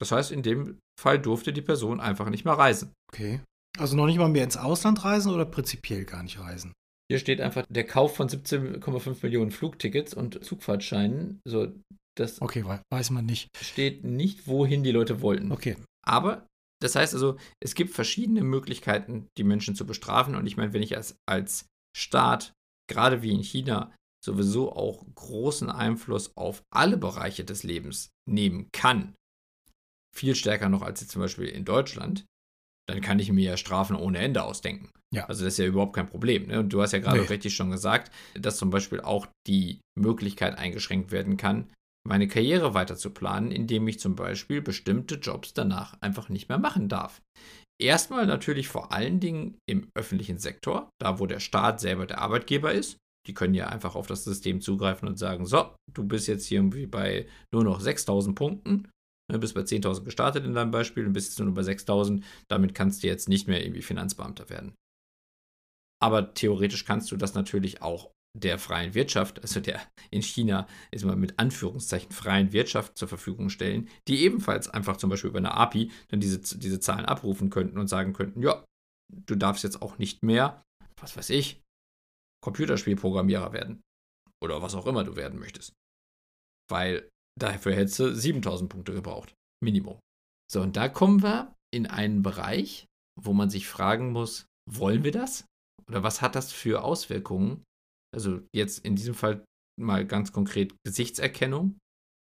Das 0.00 0.12
heißt, 0.12 0.32
in 0.32 0.42
dem 0.42 0.78
Fall 1.00 1.20
durfte 1.20 1.52
die 1.52 1.62
Person 1.62 2.00
einfach 2.00 2.30
nicht 2.30 2.44
mehr 2.44 2.54
reisen. 2.54 2.92
Okay. 3.12 3.40
Also 3.78 3.96
noch 3.96 4.06
nicht 4.06 4.18
mal 4.18 4.28
mehr 4.28 4.44
ins 4.44 4.56
Ausland 4.56 5.04
reisen 5.04 5.32
oder 5.32 5.44
prinzipiell 5.44 6.04
gar 6.04 6.22
nicht 6.22 6.38
reisen? 6.38 6.72
Hier 7.10 7.18
steht 7.18 7.40
einfach 7.40 7.64
der 7.68 7.86
Kauf 7.86 8.16
von 8.16 8.28
17,5 8.28 9.18
Millionen 9.22 9.50
Flugtickets 9.50 10.12
und 10.12 10.44
Zugfahrtscheinen. 10.44 11.40
So, 11.44 11.72
das 12.16 12.42
okay, 12.42 12.64
weiß 12.90 13.10
man 13.10 13.24
nicht. 13.24 13.48
Steht 13.56 14.04
nicht, 14.04 14.46
wohin 14.46 14.82
die 14.82 14.92
Leute 14.92 15.22
wollten. 15.22 15.50
Okay. 15.52 15.76
Aber 16.06 16.46
das 16.80 16.94
heißt 16.94 17.14
also, 17.14 17.38
es 17.60 17.74
gibt 17.74 17.94
verschiedene 17.94 18.42
Möglichkeiten, 18.42 19.28
die 19.38 19.44
Menschen 19.44 19.74
zu 19.74 19.86
bestrafen. 19.86 20.34
Und 20.34 20.46
ich 20.46 20.56
meine, 20.56 20.72
wenn 20.72 20.82
ich 20.82 20.96
als, 20.96 21.16
als 21.26 21.66
Staat, 21.96 22.52
gerade 22.88 23.22
wie 23.22 23.32
in 23.32 23.42
China, 23.42 23.94
sowieso 24.24 24.72
auch 24.72 25.04
großen 25.14 25.70
Einfluss 25.70 26.36
auf 26.36 26.62
alle 26.70 26.96
Bereiche 26.96 27.44
des 27.44 27.62
Lebens 27.62 28.10
nehmen 28.28 28.68
kann, 28.72 29.14
viel 30.14 30.34
stärker 30.34 30.68
noch 30.68 30.82
als 30.82 31.00
jetzt 31.00 31.12
zum 31.12 31.22
Beispiel 31.22 31.46
in 31.46 31.64
Deutschland, 31.64 32.26
dann 32.88 33.00
kann 33.00 33.18
ich 33.18 33.30
mir 33.30 33.50
ja 33.50 33.56
Strafen 33.56 33.96
ohne 33.96 34.18
Ende 34.18 34.42
ausdenken. 34.42 34.90
Ja. 35.14 35.26
Also 35.26 35.44
das 35.44 35.54
ist 35.54 35.58
ja 35.58 35.66
überhaupt 35.66 35.94
kein 35.94 36.08
Problem. 36.08 36.46
Ne? 36.46 36.60
Und 36.60 36.72
du 36.72 36.80
hast 36.82 36.92
ja 36.92 36.98
gerade 36.98 37.20
nee. 37.20 37.26
richtig 37.26 37.54
schon 37.54 37.70
gesagt, 37.70 38.12
dass 38.34 38.56
zum 38.56 38.70
Beispiel 38.70 39.00
auch 39.00 39.26
die 39.46 39.80
Möglichkeit 39.98 40.58
eingeschränkt 40.58 41.10
werden 41.10 41.36
kann, 41.36 41.70
meine 42.06 42.28
Karriere 42.28 42.74
weiter 42.74 42.96
zu 42.96 43.10
planen, 43.10 43.50
indem 43.50 43.86
ich 43.88 44.00
zum 44.00 44.16
Beispiel 44.16 44.62
bestimmte 44.62 45.16
Jobs 45.16 45.52
danach 45.52 46.00
einfach 46.00 46.28
nicht 46.30 46.48
mehr 46.48 46.58
machen 46.58 46.88
darf. 46.88 47.20
Erstmal 47.80 48.26
natürlich 48.26 48.68
vor 48.68 48.92
allen 48.92 49.20
Dingen 49.20 49.58
im 49.68 49.88
öffentlichen 49.94 50.38
Sektor, 50.38 50.90
da 51.00 51.18
wo 51.20 51.26
der 51.26 51.40
Staat 51.40 51.80
selber 51.80 52.06
der 52.06 52.18
Arbeitgeber 52.20 52.72
ist. 52.72 52.96
Die 53.26 53.34
können 53.34 53.54
ja 53.54 53.68
einfach 53.68 53.94
auf 53.94 54.06
das 54.06 54.24
System 54.24 54.62
zugreifen 54.62 55.06
und 55.06 55.18
sagen, 55.18 55.44
so, 55.44 55.74
du 55.92 56.02
bist 56.04 56.26
jetzt 56.28 56.46
hier 56.46 56.58
irgendwie 56.58 56.86
bei 56.86 57.26
nur 57.52 57.62
noch 57.62 57.80
6000 57.80 58.34
Punkten 58.34 58.88
Du 59.28 59.34
ne, 59.34 59.38
bist 59.40 59.54
bei 59.54 59.60
10.000 59.60 60.04
gestartet 60.04 60.44
in 60.44 60.54
deinem 60.54 60.70
Beispiel 60.70 61.06
und 61.06 61.12
bist 61.12 61.30
jetzt 61.30 61.38
nur 61.38 61.52
bei 61.52 61.60
6.000. 61.62 62.22
Damit 62.48 62.74
kannst 62.74 63.02
du 63.02 63.06
jetzt 63.06 63.28
nicht 63.28 63.46
mehr 63.46 63.62
irgendwie 63.62 63.82
Finanzbeamter 63.82 64.48
werden. 64.48 64.74
Aber 66.00 66.32
theoretisch 66.32 66.84
kannst 66.84 67.10
du 67.10 67.16
das 67.16 67.34
natürlich 67.34 67.82
auch 67.82 68.10
der 68.36 68.58
freien 68.58 68.94
Wirtschaft, 68.94 69.40
also 69.40 69.60
der 69.60 69.80
in 70.10 70.22
China 70.22 70.66
ist 70.90 71.04
mal 71.04 71.16
mit 71.16 71.38
Anführungszeichen 71.38 72.12
freien 72.12 72.52
Wirtschaft 72.52 72.96
zur 72.96 73.08
Verfügung 73.08 73.50
stellen, 73.50 73.88
die 74.06 74.22
ebenfalls 74.22 74.68
einfach 74.68 74.96
zum 74.96 75.10
Beispiel 75.10 75.30
über 75.30 75.38
eine 75.38 75.54
API 75.54 75.90
dann 76.08 76.20
diese, 76.20 76.38
diese 76.58 76.78
Zahlen 76.78 77.04
abrufen 77.04 77.50
könnten 77.50 77.78
und 77.78 77.88
sagen 77.88 78.12
könnten, 78.12 78.42
ja, 78.42 78.64
du 79.10 79.34
darfst 79.34 79.64
jetzt 79.64 79.82
auch 79.82 79.98
nicht 79.98 80.22
mehr, 80.22 80.62
was 81.00 81.16
weiß 81.16 81.30
ich, 81.30 81.62
Computerspielprogrammierer 82.44 83.52
werden. 83.52 83.80
Oder 84.40 84.62
was 84.62 84.76
auch 84.76 84.86
immer 84.86 85.02
du 85.02 85.16
werden 85.16 85.40
möchtest. 85.40 85.72
Weil 86.70 87.08
Dafür 87.38 87.74
hättest 87.74 87.98
du 87.98 88.14
7000 88.14 88.70
Punkte 88.70 88.92
gebraucht. 88.92 89.34
Minimum. 89.62 89.98
So, 90.50 90.62
und 90.62 90.76
da 90.76 90.88
kommen 90.88 91.22
wir 91.22 91.54
in 91.72 91.86
einen 91.86 92.22
Bereich, 92.22 92.86
wo 93.20 93.32
man 93.32 93.50
sich 93.50 93.68
fragen 93.68 94.12
muss, 94.12 94.46
wollen 94.68 95.04
wir 95.04 95.12
das? 95.12 95.44
Oder 95.88 96.02
was 96.02 96.22
hat 96.22 96.34
das 96.34 96.52
für 96.52 96.82
Auswirkungen? 96.82 97.64
Also 98.14 98.42
jetzt 98.54 98.84
in 98.84 98.96
diesem 98.96 99.14
Fall 99.14 99.44
mal 99.78 100.06
ganz 100.06 100.32
konkret 100.32 100.74
Gesichtserkennung 100.84 101.78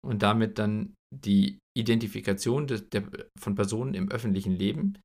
und 0.05 0.23
damit 0.23 0.59
dann 0.59 0.95
die 1.15 1.59
Identifikation 1.77 2.67
de, 2.67 2.81
der, 2.81 3.07
von 3.37 3.55
Personen 3.55 3.93
im 3.93 4.09
öffentlichen 4.09 4.53
Leben 4.53 4.99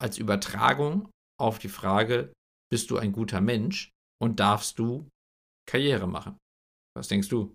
als 0.00 0.18
Übertragung 0.18 1.10
auf 1.40 1.58
die 1.58 1.68
Frage, 1.68 2.32
bist 2.70 2.90
du 2.90 2.98
ein 2.98 3.12
guter 3.12 3.40
Mensch 3.40 3.90
und 4.20 4.40
darfst 4.40 4.78
du 4.78 5.08
Karriere 5.68 6.06
machen? 6.06 6.36
Was 6.96 7.08
denkst 7.08 7.28
du? 7.28 7.52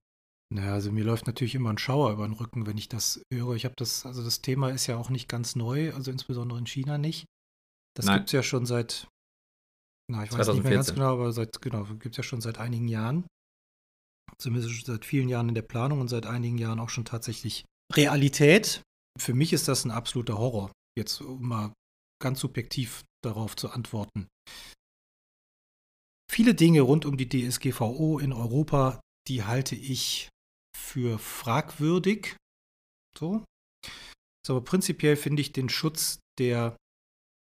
Naja, 0.54 0.74
also 0.74 0.92
mir 0.92 1.06
läuft 1.06 1.28
natürlich 1.28 1.56
immer 1.56 1.70
ein 1.70 1.78
Schauer 1.78 2.12
über 2.12 2.28
den 2.28 2.34
Rücken, 2.34 2.66
wenn 2.66 2.78
ich 2.78 2.90
das 2.90 3.24
höre. 3.34 3.56
Ich 3.56 3.64
habe 3.64 3.76
das, 3.78 4.06
also 4.06 4.22
das 4.22 4.42
Thema 4.42 4.70
ist 4.70 4.86
ja 4.86 4.98
auch 4.98 5.10
nicht 5.10 5.30
ganz 5.30 5.56
neu, 5.56 5.94
also 5.94 6.12
insbesondere 6.12 6.60
in 6.60 6.68
China 6.68 6.98
nicht. 6.98 7.26
Das 7.96 8.06
gibt 8.06 8.28
es 8.28 8.32
ja 8.34 8.44
schon 8.44 8.66
seit, 8.66 9.08
na, 10.12 10.24
ich 10.24 10.30
2014. 10.32 10.38
weiß 10.40 10.56
nicht 10.56 10.64
mehr 10.64 10.74
ganz 10.74 10.94
genau, 10.94 11.14
aber 11.14 11.32
seit, 11.32 11.62
genau, 11.62 11.86
gibt 11.86 12.14
es 12.14 12.18
ja 12.18 12.24
schon 12.24 12.42
seit 12.42 12.58
einigen 12.58 12.90
Jahren. 12.90 13.26
Zumindest 14.38 14.86
seit 14.86 15.06
vielen 15.06 15.30
Jahren 15.30 15.50
in 15.50 15.56
der 15.56 15.62
Planung 15.62 16.02
und 16.02 16.10
seit 16.10 16.26
einigen 16.26 16.58
Jahren 16.58 16.80
auch 16.80 16.90
schon 16.90 17.06
tatsächlich 17.06 17.66
Realität. 17.94 18.82
Für 19.18 19.34
mich 19.34 19.54
ist 19.54 19.70
das 19.70 19.86
ein 19.86 19.92
absoluter 19.92 20.38
Horror, 20.38 20.72
jetzt 20.98 21.22
um 21.22 21.48
mal 21.48 21.74
ganz 22.22 22.42
subjektiv 22.42 23.04
darauf 23.24 23.56
zu 23.56 23.70
antworten. 23.70 24.28
Viele 26.30 26.56
Dinge 26.56 26.82
rund 26.82 27.06
um 27.06 27.18
die 27.18 27.30
DSGVO 27.30 28.20
in 28.20 28.34
Europa, 28.34 29.00
die 29.28 29.44
halte 29.44 29.76
ich 29.76 30.30
für 30.76 31.20
fragwürdig. 31.20 32.36
So. 33.18 33.44
aber 34.48 34.62
prinzipiell 34.62 35.16
finde 35.16 35.42
ich 35.42 35.54
den 35.54 35.70
Schutz 35.70 36.20
der 36.40 36.78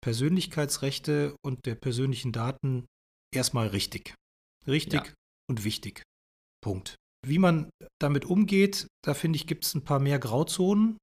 Persönlichkeitsrechte 0.01 1.36
und 1.43 1.65
der 1.65 1.75
persönlichen 1.75 2.32
Daten 2.32 2.86
erstmal 3.34 3.67
richtig. 3.67 4.15
Richtig 4.67 5.05
ja. 5.05 5.13
und 5.49 5.63
wichtig. 5.63 6.03
Punkt. 6.62 6.95
Wie 7.25 7.39
man 7.39 7.69
damit 7.99 8.25
umgeht, 8.25 8.88
da 9.03 9.13
finde 9.13 9.38
ich, 9.38 9.47
gibt 9.47 9.65
es 9.65 9.75
ein 9.75 9.84
paar 9.84 9.99
mehr 9.99 10.19
Grauzonen 10.19 10.97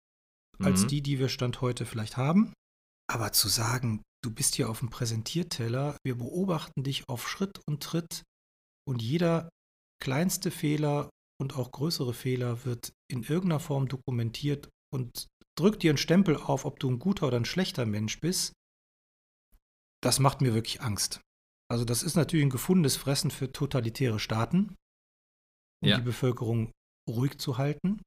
als 0.59 0.85
mhm. 0.85 0.89
die, 0.89 1.03
die 1.03 1.19
wir 1.19 1.29
Stand 1.29 1.61
heute 1.61 1.85
vielleicht 1.85 2.17
haben. 2.17 2.53
Aber 3.09 3.33
zu 3.33 3.49
sagen, 3.49 4.03
du 4.25 4.31
bist 4.31 4.55
hier 4.55 4.71
auf 4.71 4.81
dem 4.81 4.91
Präsentierteller, 4.91 5.97
wir 6.05 6.17
beobachten 6.17 6.83
dich 6.83 7.09
auf 7.09 7.29
Schritt 7.29 7.61
und 7.69 7.83
Tritt 7.83 8.23
und 8.89 9.03
jeder 9.03 9.49
kleinste 10.03 10.51
Fehler 10.51 11.11
und 11.41 11.57
auch 11.57 11.71
größere 11.71 12.15
Fehler 12.15 12.65
wird 12.65 12.93
in 13.11 13.23
irgendeiner 13.23 13.61
Form 13.61 13.89
dokumentiert 13.89 14.69
und 14.93 15.27
drückt 15.59 15.83
dir 15.83 15.91
einen 15.91 15.99
Stempel 15.99 16.37
auf, 16.37 16.65
ob 16.65 16.81
du 16.81 16.91
ein 16.91 16.99
guter 16.99 17.29
oder 17.29 17.37
ein 17.37 17.45
schlechter 17.45 17.87
Mensch 17.87 18.21
bist, 18.21 18.53
das 20.03 20.19
macht 20.19 20.41
mir 20.41 20.55
wirklich 20.55 20.81
Angst. 20.83 21.21
Also 21.71 21.85
das 21.85 22.03
ist 22.03 22.15
natürlich 22.15 22.47
ein 22.47 22.51
gefundenes 22.51 22.97
Fressen 22.97 23.31
für 23.31 23.53
totalitäre 23.53 24.21
Staaten, 24.21 24.77
um 25.83 25.89
ja. 25.89 25.97
die 25.97 26.03
Bevölkerung 26.03 26.71
ruhig 27.09 27.39
zu 27.39 27.59
halten. 27.59 28.01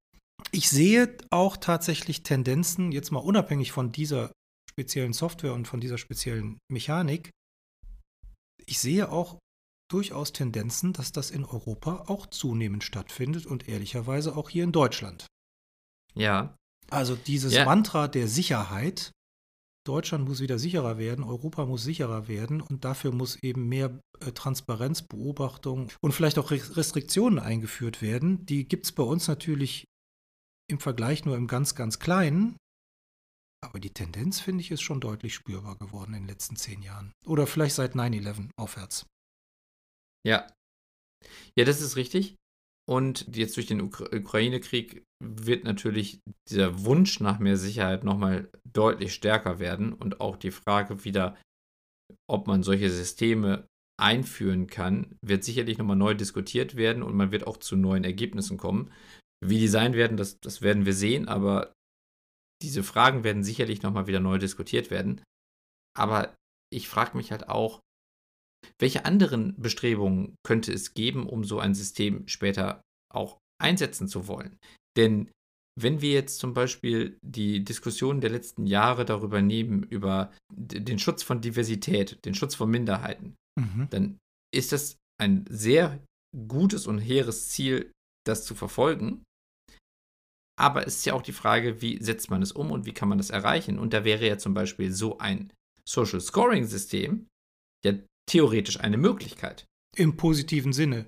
Ich 0.51 0.69
sehe 0.69 1.17
auch 1.29 1.57
tatsächlich 1.57 2.23
Tendenzen, 2.23 2.91
jetzt 2.91 3.11
mal 3.11 3.19
unabhängig 3.19 3.71
von 3.71 3.91
dieser 3.91 4.31
speziellen 4.69 5.13
Software 5.13 5.53
und 5.53 5.67
von 5.67 5.81
dieser 5.81 5.97
speziellen 5.97 6.57
Mechanik, 6.71 7.31
ich 8.65 8.79
sehe 8.79 9.11
auch 9.11 9.39
durchaus 9.89 10.31
Tendenzen, 10.31 10.93
dass 10.93 11.11
das 11.11 11.31
in 11.31 11.43
Europa 11.43 12.05
auch 12.07 12.27
zunehmend 12.27 12.83
stattfindet 12.83 13.45
und 13.45 13.67
ehrlicherweise 13.67 14.37
auch 14.37 14.49
hier 14.49 14.63
in 14.63 14.71
Deutschland. 14.71 15.27
Ja. 16.13 16.55
Also 16.89 17.15
dieses 17.15 17.53
ja. 17.53 17.65
Mantra 17.65 18.07
der 18.07 18.27
Sicherheit, 18.27 19.11
Deutschland 19.85 20.27
muss 20.27 20.39
wieder 20.39 20.59
sicherer 20.59 20.97
werden, 20.97 21.23
Europa 21.23 21.65
muss 21.65 21.83
sicherer 21.83 22.27
werden 22.27 22.61
und 22.61 22.85
dafür 22.85 23.11
muss 23.11 23.37
eben 23.41 23.67
mehr 23.67 23.99
äh, 24.19 24.31
Transparenz, 24.31 25.01
Beobachtung 25.01 25.91
und 26.01 26.11
vielleicht 26.11 26.37
auch 26.37 26.51
Restriktionen 26.51 27.39
eingeführt 27.39 28.01
werden. 28.01 28.45
Die 28.45 28.67
gibt 28.67 28.85
es 28.85 28.91
bei 28.91 29.03
uns 29.03 29.27
natürlich 29.27 29.85
im 30.69 30.79
Vergleich 30.79 31.25
nur 31.25 31.35
im 31.35 31.47
ganz, 31.47 31.75
ganz 31.75 31.99
kleinen. 31.99 32.55
Aber 33.61 33.79
die 33.79 33.89
Tendenz, 33.89 34.39
finde 34.39 34.61
ich, 34.61 34.71
ist 34.71 34.81
schon 34.81 35.01
deutlich 35.01 35.33
spürbar 35.33 35.75
geworden 35.77 36.13
in 36.13 36.21
den 36.21 36.27
letzten 36.27 36.55
zehn 36.55 36.81
Jahren. 36.81 37.11
Oder 37.25 37.45
vielleicht 37.45 37.75
seit 37.75 37.95
9-11 37.95 38.49
aufwärts. 38.57 39.05
Ja. 40.25 40.47
Ja, 41.57 41.65
das 41.65 41.81
ist 41.81 41.95
richtig. 41.95 42.35
Und 42.89 43.35
jetzt 43.35 43.55
durch 43.55 43.67
den 43.67 43.81
Ukra 43.81 44.05
Ukraine-Krieg 44.11 45.03
wird 45.23 45.63
natürlich 45.63 46.21
dieser 46.49 46.85
Wunsch 46.85 47.19
nach 47.19 47.37
mehr 47.37 47.57
Sicherheit 47.57 48.03
nochmal 48.03 48.49
deutlich 48.65 49.13
stärker 49.13 49.59
werden 49.59 49.93
und 49.93 50.21
auch 50.21 50.37
die 50.37 50.51
Frage 50.51 51.03
wieder, 51.03 51.37
ob 52.27 52.47
man 52.47 52.63
solche 52.63 52.89
Systeme 52.89 53.67
einführen 53.99 54.67
kann, 54.67 55.17
wird 55.21 55.43
sicherlich 55.43 55.77
nochmal 55.77 55.97
neu 55.97 56.13
diskutiert 56.13 56.75
werden 56.75 57.03
und 57.03 57.15
man 57.15 57.31
wird 57.31 57.45
auch 57.45 57.57
zu 57.57 57.75
neuen 57.75 58.05
Ergebnissen 58.05 58.57
kommen. 58.57 58.91
Wie 59.45 59.59
die 59.59 59.67
sein 59.67 59.93
werden, 59.93 60.17
das, 60.17 60.39
das 60.39 60.61
werden 60.61 60.85
wir 60.85 60.93
sehen, 60.93 61.27
aber 61.27 61.73
diese 62.61 62.83
Fragen 62.83 63.23
werden 63.23 63.43
sicherlich 63.43 63.83
nochmal 63.83 64.07
wieder 64.07 64.19
neu 64.19 64.37
diskutiert 64.37 64.89
werden. 64.89 65.21
Aber 65.97 66.35
ich 66.73 66.87
frage 66.89 67.15
mich 67.17 67.31
halt 67.31 67.49
auch, 67.49 67.81
welche 68.79 69.05
anderen 69.05 69.55
Bestrebungen 69.57 70.35
könnte 70.45 70.71
es 70.73 70.93
geben, 70.93 71.27
um 71.27 71.43
so 71.43 71.59
ein 71.59 71.75
System 71.75 72.27
später 72.27 72.81
auch 73.13 73.37
einsetzen 73.61 74.07
zu 74.07 74.27
wollen? 74.27 74.57
Denn 74.97 75.29
wenn 75.79 76.01
wir 76.01 76.11
jetzt 76.11 76.39
zum 76.39 76.53
Beispiel 76.53 77.17
die 77.21 77.63
Diskussion 77.63 78.21
der 78.21 78.31
letzten 78.31 78.65
Jahre 78.65 79.05
darüber 79.05 79.41
nehmen, 79.41 79.83
über 79.83 80.33
den 80.51 80.99
Schutz 80.99 81.23
von 81.23 81.41
Diversität, 81.41 82.23
den 82.25 82.35
Schutz 82.35 82.55
von 82.55 82.69
Minderheiten, 82.69 83.35
mhm. 83.57 83.87
dann 83.89 84.17
ist 84.53 84.71
das 84.71 84.97
ein 85.21 85.45
sehr 85.49 86.03
gutes 86.47 86.87
und 86.87 86.99
hehres 86.99 87.49
Ziel, 87.49 87.91
das 88.25 88.45
zu 88.45 88.55
verfolgen. 88.55 89.23
Aber 90.59 90.85
es 90.85 90.97
ist 90.97 91.05
ja 91.05 91.13
auch 91.13 91.21
die 91.21 91.31
Frage, 91.31 91.81
wie 91.81 92.03
setzt 92.03 92.29
man 92.29 92.41
es 92.41 92.51
um 92.51 92.71
und 92.71 92.85
wie 92.85 92.93
kann 92.93 93.07
man 93.07 93.17
das 93.17 93.29
erreichen? 93.29 93.79
Und 93.79 93.93
da 93.93 94.03
wäre 94.03 94.27
ja 94.27 94.37
zum 94.37 94.53
Beispiel 94.53 94.91
so 94.91 95.17
ein 95.19 95.53
Social 95.87 96.19
Scoring 96.19 96.65
System 96.65 97.27
ja 97.85 97.93
theoretisch 98.29 98.79
eine 98.79 98.97
Möglichkeit. 98.97 99.65
Im 99.95 100.15
positiven 100.15 100.71
Sinne. 100.73 101.07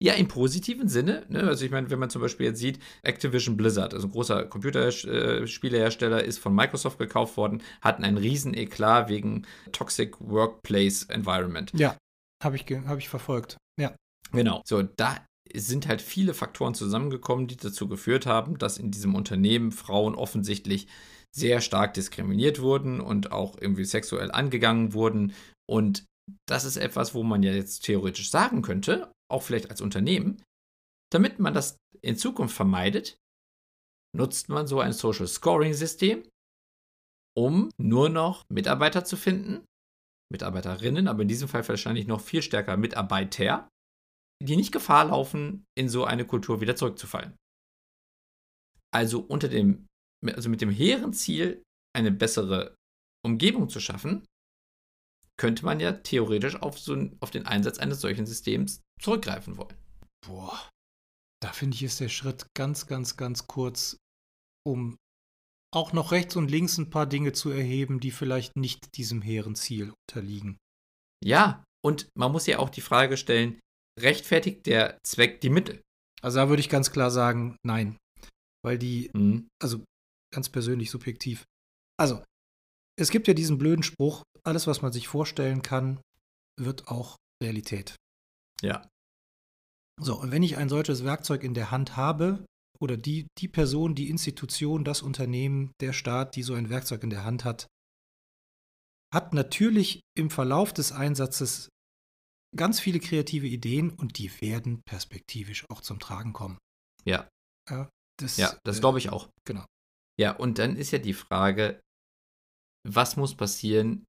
Ja, 0.00 0.12
im 0.12 0.28
positiven 0.28 0.88
Sinne. 0.88 1.26
Ne? 1.28 1.42
Also 1.42 1.64
ich 1.64 1.72
meine, 1.72 1.90
wenn 1.90 1.98
man 1.98 2.10
zum 2.10 2.22
Beispiel 2.22 2.46
jetzt 2.46 2.60
sieht, 2.60 2.78
Activision 3.02 3.56
Blizzard, 3.56 3.94
also 3.94 4.06
ein 4.06 4.12
großer 4.12 4.44
Computerspielehersteller, 4.44 6.22
ist 6.22 6.38
von 6.38 6.54
Microsoft 6.54 6.98
gekauft 6.98 7.36
worden, 7.36 7.62
hatten 7.80 8.04
einen 8.04 8.16
riesen 8.16 8.54
Eklat 8.54 9.08
wegen 9.08 9.44
Toxic 9.72 10.20
Workplace 10.20 11.04
Environment. 11.04 11.72
Ja, 11.74 11.96
habe 12.44 12.56
ich, 12.56 12.64
hab 12.86 12.98
ich 12.98 13.08
verfolgt. 13.08 13.56
Ja. 13.80 13.96
Genau. 14.30 14.62
So, 14.64 14.82
da 14.82 15.16
sind 15.52 15.88
halt 15.88 16.02
viele 16.02 16.34
Faktoren 16.34 16.74
zusammengekommen, 16.74 17.48
die 17.48 17.56
dazu 17.56 17.88
geführt 17.88 18.26
haben, 18.26 18.58
dass 18.58 18.78
in 18.78 18.92
diesem 18.92 19.16
Unternehmen 19.16 19.72
Frauen 19.72 20.14
offensichtlich 20.14 20.86
sehr 21.34 21.60
stark 21.60 21.94
diskriminiert 21.94 22.60
wurden 22.60 23.00
und 23.00 23.32
auch 23.32 23.56
irgendwie 23.60 23.84
sexuell 23.84 24.30
angegangen 24.30 24.92
wurden. 24.92 25.32
Und 25.66 26.04
das 26.48 26.64
ist 26.64 26.76
etwas, 26.76 27.14
wo 27.14 27.22
man 27.22 27.42
ja 27.42 27.52
jetzt 27.52 27.84
theoretisch 27.84 28.30
sagen 28.30 28.62
könnte, 28.62 29.12
auch 29.30 29.42
vielleicht 29.42 29.70
als 29.70 29.80
Unternehmen, 29.80 30.42
damit 31.12 31.38
man 31.38 31.54
das 31.54 31.76
in 32.02 32.16
Zukunft 32.16 32.54
vermeidet, 32.54 33.16
nutzt 34.16 34.48
man 34.48 34.66
so 34.66 34.80
ein 34.80 34.92
Social 34.92 35.26
Scoring 35.26 35.74
System, 35.74 36.28
um 37.36 37.70
nur 37.80 38.08
noch 38.08 38.44
Mitarbeiter 38.50 39.04
zu 39.04 39.16
finden, 39.16 39.64
Mitarbeiterinnen, 40.32 41.08
aber 41.08 41.22
in 41.22 41.28
diesem 41.28 41.48
Fall 41.48 41.66
wahrscheinlich 41.66 42.06
noch 42.06 42.20
viel 42.20 42.42
stärker 42.42 42.76
Mitarbeiter, 42.76 43.68
die 44.42 44.56
nicht 44.56 44.72
Gefahr 44.72 45.06
laufen, 45.06 45.64
in 45.76 45.88
so 45.88 46.04
eine 46.04 46.26
Kultur 46.26 46.60
wieder 46.60 46.76
zurückzufallen. 46.76 47.36
Also 48.94 49.20
unter 49.20 49.48
dem, 49.48 49.86
also 50.24 50.48
mit 50.48 50.60
dem 50.60 50.70
hehren 50.70 51.12
Ziel, 51.12 51.62
eine 51.96 52.10
bessere 52.10 52.74
Umgebung 53.24 53.68
zu 53.68 53.80
schaffen, 53.80 54.24
könnte 55.38 55.64
man 55.64 55.80
ja 55.80 55.92
theoretisch 55.92 56.56
auf, 56.56 56.78
so 56.78 57.10
auf 57.20 57.30
den 57.30 57.46
Einsatz 57.46 57.78
eines 57.78 58.00
solchen 58.00 58.26
Systems 58.26 58.82
zurückgreifen 59.00 59.56
wollen. 59.56 59.74
Boah, 60.26 60.68
da 61.40 61.52
finde 61.52 61.76
ich, 61.76 61.82
ist 61.82 62.00
der 62.00 62.08
Schritt 62.08 62.46
ganz, 62.54 62.86
ganz, 62.86 63.16
ganz 63.16 63.46
kurz, 63.46 63.96
um 64.66 64.96
auch 65.72 65.92
noch 65.92 66.12
rechts 66.12 66.36
und 66.36 66.50
links 66.50 66.78
ein 66.78 66.90
paar 66.90 67.06
Dinge 67.06 67.32
zu 67.32 67.50
erheben, 67.50 68.00
die 68.00 68.10
vielleicht 68.10 68.56
nicht 68.56 68.96
diesem 68.96 69.22
hehren 69.22 69.54
Ziel 69.54 69.92
unterliegen. 70.08 70.58
Ja, 71.22 71.62
und 71.84 72.08
man 72.16 72.32
muss 72.32 72.46
ja 72.46 72.58
auch 72.58 72.70
die 72.70 72.80
Frage 72.80 73.16
stellen, 73.16 73.60
rechtfertigt 74.00 74.66
der 74.66 74.98
Zweck 75.04 75.40
die 75.40 75.50
Mittel? 75.50 75.80
Also 76.22 76.38
da 76.38 76.48
würde 76.48 76.60
ich 76.60 76.68
ganz 76.68 76.90
klar 76.90 77.10
sagen, 77.10 77.56
nein. 77.64 77.96
Weil 78.64 78.78
die, 78.78 79.10
mhm. 79.14 79.48
also 79.62 79.84
ganz 80.34 80.48
persönlich 80.48 80.90
subjektiv. 80.90 81.44
Also, 81.98 82.24
es 82.98 83.10
gibt 83.10 83.28
ja 83.28 83.34
diesen 83.34 83.58
blöden 83.58 83.82
Spruch, 83.82 84.24
alles, 84.44 84.66
was 84.66 84.82
man 84.82 84.92
sich 84.92 85.08
vorstellen 85.08 85.62
kann, 85.62 86.00
wird 86.60 86.88
auch 86.88 87.16
Realität. 87.42 87.96
Ja. 88.60 88.88
So, 90.00 90.20
und 90.20 90.30
wenn 90.32 90.42
ich 90.42 90.56
ein 90.56 90.68
solches 90.68 91.04
Werkzeug 91.04 91.44
in 91.44 91.54
der 91.54 91.70
Hand 91.70 91.96
habe, 91.96 92.44
oder 92.80 92.96
die, 92.96 93.26
die 93.38 93.48
Person, 93.48 93.94
die 93.94 94.08
Institution, 94.08 94.84
das 94.84 95.02
Unternehmen, 95.02 95.72
der 95.80 95.92
Staat, 95.92 96.36
die 96.36 96.42
so 96.42 96.54
ein 96.54 96.70
Werkzeug 96.70 97.02
in 97.02 97.10
der 97.10 97.24
Hand 97.24 97.44
hat, 97.44 97.66
hat 99.12 99.34
natürlich 99.34 100.00
im 100.16 100.30
Verlauf 100.30 100.72
des 100.72 100.92
Einsatzes 100.92 101.68
ganz 102.56 102.80
viele 102.80 103.00
kreative 103.00 103.46
Ideen 103.46 103.90
und 103.90 104.18
die 104.18 104.40
werden 104.40 104.82
perspektivisch 104.84 105.64
auch 105.70 105.80
zum 105.80 105.98
Tragen 105.98 106.32
kommen. 106.32 106.58
Ja. 107.04 107.28
Ja, 107.68 107.90
das, 108.18 108.36
ja, 108.36 108.56
das 108.64 108.80
glaube 108.80 108.98
ich 108.98 109.06
äh, 109.06 109.10
auch. 109.10 109.28
Genau. 109.44 109.64
Ja, 110.18 110.32
und 110.32 110.58
dann 110.58 110.76
ist 110.76 110.90
ja 110.90 110.98
die 110.98 111.14
Frage, 111.14 111.80
was 112.94 113.16
muss 113.16 113.34
passieren, 113.34 114.04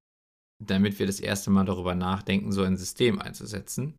damit 0.63 0.99
wir 0.99 1.07
das 1.07 1.19
erste 1.19 1.49
Mal 1.49 1.65
darüber 1.65 1.95
nachdenken, 1.95 2.51
so 2.51 2.63
ein 2.63 2.77
System 2.77 3.19
einzusetzen? 3.19 3.95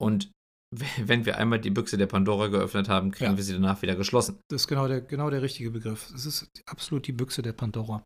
Und 0.00 0.30
wenn 0.72 1.26
wir 1.26 1.38
einmal 1.38 1.60
die 1.60 1.70
Büchse 1.70 1.98
der 1.98 2.06
Pandora 2.06 2.46
geöffnet 2.46 2.88
haben, 2.88 3.10
kriegen 3.10 3.32
ja. 3.32 3.36
wir 3.36 3.44
sie 3.44 3.52
danach 3.52 3.82
wieder 3.82 3.96
geschlossen. 3.96 4.40
Das 4.48 4.62
ist 4.62 4.68
genau 4.68 4.86
der, 4.86 5.00
genau 5.00 5.30
der 5.30 5.42
richtige 5.42 5.70
Begriff. 5.70 6.08
Das 6.12 6.26
ist 6.26 6.48
absolut 6.66 7.06
die 7.06 7.12
Büchse 7.12 7.42
der 7.42 7.52
Pandora. 7.52 8.04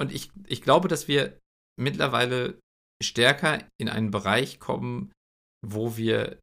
Und 0.00 0.12
ich, 0.12 0.30
ich 0.46 0.62
glaube, 0.62 0.88
dass 0.88 1.08
wir 1.08 1.38
mittlerweile 1.80 2.58
stärker 3.02 3.64
in 3.80 3.88
einen 3.88 4.10
Bereich 4.10 4.58
kommen, 4.58 5.12
wo 5.64 5.96
wir 5.96 6.40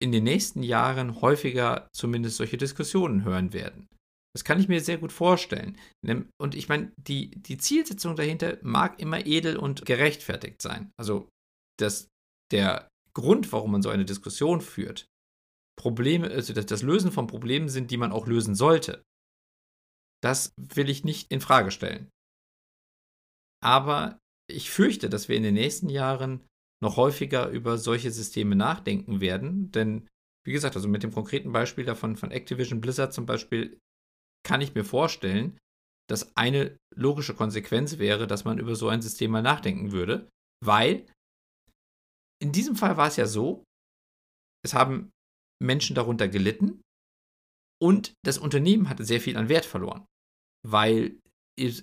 in 0.00 0.12
den 0.12 0.24
nächsten 0.24 0.62
Jahren 0.62 1.20
häufiger 1.20 1.88
zumindest 1.92 2.36
solche 2.36 2.56
Diskussionen 2.56 3.24
hören 3.24 3.52
werden. 3.52 3.88
Das 4.34 4.44
kann 4.44 4.60
ich 4.60 4.68
mir 4.68 4.80
sehr 4.80 4.98
gut 4.98 5.12
vorstellen. 5.12 5.78
Und 6.40 6.54
ich 6.54 6.68
meine, 6.68 6.92
die, 6.96 7.30
die 7.30 7.58
Zielsetzung 7.58 8.14
dahinter 8.14 8.58
mag 8.62 9.00
immer 9.00 9.26
edel 9.26 9.56
und 9.56 9.84
gerechtfertigt 9.86 10.62
sein. 10.62 10.92
Also, 10.98 11.28
dass 11.78 12.08
der 12.52 12.88
Grund, 13.14 13.52
warum 13.52 13.72
man 13.72 13.82
so 13.82 13.88
eine 13.88 14.04
Diskussion 14.04 14.60
führt, 14.60 15.06
Probleme, 15.78 16.30
also 16.30 16.52
das, 16.52 16.66
das 16.66 16.82
Lösen 16.82 17.12
von 17.12 17.26
Problemen 17.26 17.68
sind, 17.68 17.90
die 17.90 17.96
man 17.96 18.12
auch 18.12 18.26
lösen 18.26 18.54
sollte. 18.54 19.02
Das 20.22 20.52
will 20.56 20.90
ich 20.90 21.04
nicht 21.04 21.30
in 21.30 21.40
Frage 21.40 21.70
stellen. 21.70 22.10
Aber 23.62 24.18
ich 24.50 24.70
fürchte, 24.70 25.08
dass 25.08 25.28
wir 25.28 25.36
in 25.36 25.42
den 25.42 25.54
nächsten 25.54 25.88
Jahren 25.88 26.46
noch 26.82 26.96
häufiger 26.96 27.48
über 27.48 27.78
solche 27.78 28.10
Systeme 28.10 28.56
nachdenken 28.56 29.20
werden, 29.20 29.70
denn 29.72 30.08
wie 30.46 30.52
gesagt, 30.52 30.76
also 30.76 30.88
mit 30.88 31.02
dem 31.02 31.12
konkreten 31.12 31.52
Beispiel 31.52 31.84
davon 31.84 32.16
von 32.16 32.30
Activision 32.30 32.80
Blizzard 32.80 33.12
zum 33.12 33.26
Beispiel 33.26 33.78
kann 34.48 34.62
ich 34.62 34.74
mir 34.74 34.84
vorstellen, 34.84 35.58
dass 36.08 36.34
eine 36.36 36.76
logische 36.96 37.34
Konsequenz 37.34 37.98
wäre, 37.98 38.26
dass 38.26 38.44
man 38.44 38.58
über 38.58 38.74
so 38.74 38.88
ein 38.88 39.02
System 39.02 39.30
mal 39.30 39.42
nachdenken 39.42 39.92
würde, 39.92 40.28
weil 40.64 41.06
in 42.42 42.50
diesem 42.50 42.74
Fall 42.74 42.96
war 42.96 43.08
es 43.08 43.16
ja 43.16 43.26
so, 43.26 43.62
es 44.64 44.72
haben 44.72 45.10
Menschen 45.62 45.94
darunter 45.94 46.28
gelitten 46.28 46.80
und 47.82 48.14
das 48.24 48.38
Unternehmen 48.38 48.88
hatte 48.88 49.04
sehr 49.04 49.20
viel 49.20 49.36
an 49.36 49.48
Wert 49.48 49.66
verloren, 49.66 50.06
weil 50.66 51.20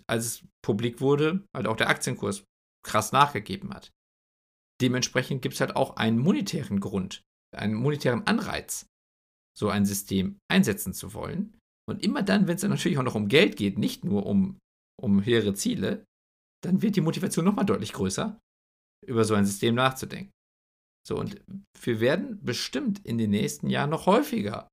als 0.07 0.25
es 0.25 0.47
publik 0.65 1.01
wurde, 1.01 1.45
halt 1.55 1.67
auch 1.67 1.75
der 1.75 1.89
Aktienkurs 1.89 2.45
krass 2.83 3.11
nachgegeben 3.11 3.73
hat. 3.73 3.91
Dementsprechend 4.81 5.41
gibt 5.41 5.55
es 5.55 5.61
halt 5.61 5.75
auch 5.75 5.97
einen 5.97 6.17
monetären 6.17 6.79
Grund, 6.79 7.21
einen 7.55 7.75
monetären 7.75 8.25
Anreiz, 8.25 8.87
so 9.57 9.69
ein 9.69 9.85
System 9.85 10.39
einsetzen 10.49 10.93
zu 10.93 11.13
wollen. 11.13 11.54
Und 11.87 12.03
immer 12.03 12.23
dann, 12.23 12.47
wenn 12.47 12.55
es 12.55 12.61
dann 12.61 12.71
natürlich 12.71 12.97
auch 12.97 13.03
noch 13.03 13.15
um 13.15 13.27
Geld 13.27 13.57
geht, 13.57 13.77
nicht 13.77 14.03
nur 14.03 14.25
um, 14.25 14.57
um 15.01 15.23
höhere 15.23 15.53
Ziele, 15.53 16.05
dann 16.63 16.81
wird 16.81 16.95
die 16.95 17.01
Motivation 17.01 17.45
nochmal 17.45 17.65
deutlich 17.65 17.93
größer, 17.93 18.39
über 19.05 19.23
so 19.23 19.35
ein 19.35 19.45
System 19.45 19.75
nachzudenken. 19.75 20.31
So, 21.07 21.17
und 21.19 21.39
wir 21.79 21.99
werden 21.99 22.43
bestimmt 22.43 23.05
in 23.05 23.19
den 23.19 23.29
nächsten 23.29 23.69
Jahren 23.69 23.91
noch 23.91 24.07
häufiger 24.07 24.67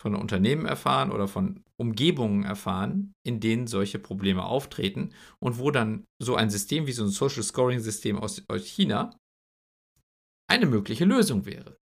von 0.00 0.14
Unternehmen 0.14 0.66
erfahren 0.66 1.10
oder 1.10 1.26
von 1.26 1.64
Umgebungen 1.80 2.44
erfahren, 2.44 3.14
in 3.26 3.40
denen 3.40 3.66
solche 3.66 3.98
Probleme 3.98 4.44
auftreten 4.44 5.14
und 5.40 5.58
wo 5.58 5.70
dann 5.70 6.04
so 6.22 6.36
ein 6.36 6.50
System 6.50 6.86
wie 6.86 6.92
so 6.92 7.04
ein 7.04 7.10
Social 7.10 7.42
Scoring 7.42 7.80
System 7.80 8.18
aus, 8.18 8.42
aus 8.48 8.66
China 8.66 9.18
eine 10.48 10.66
mögliche 10.66 11.04
Lösung 11.04 11.46
wäre. 11.46 11.78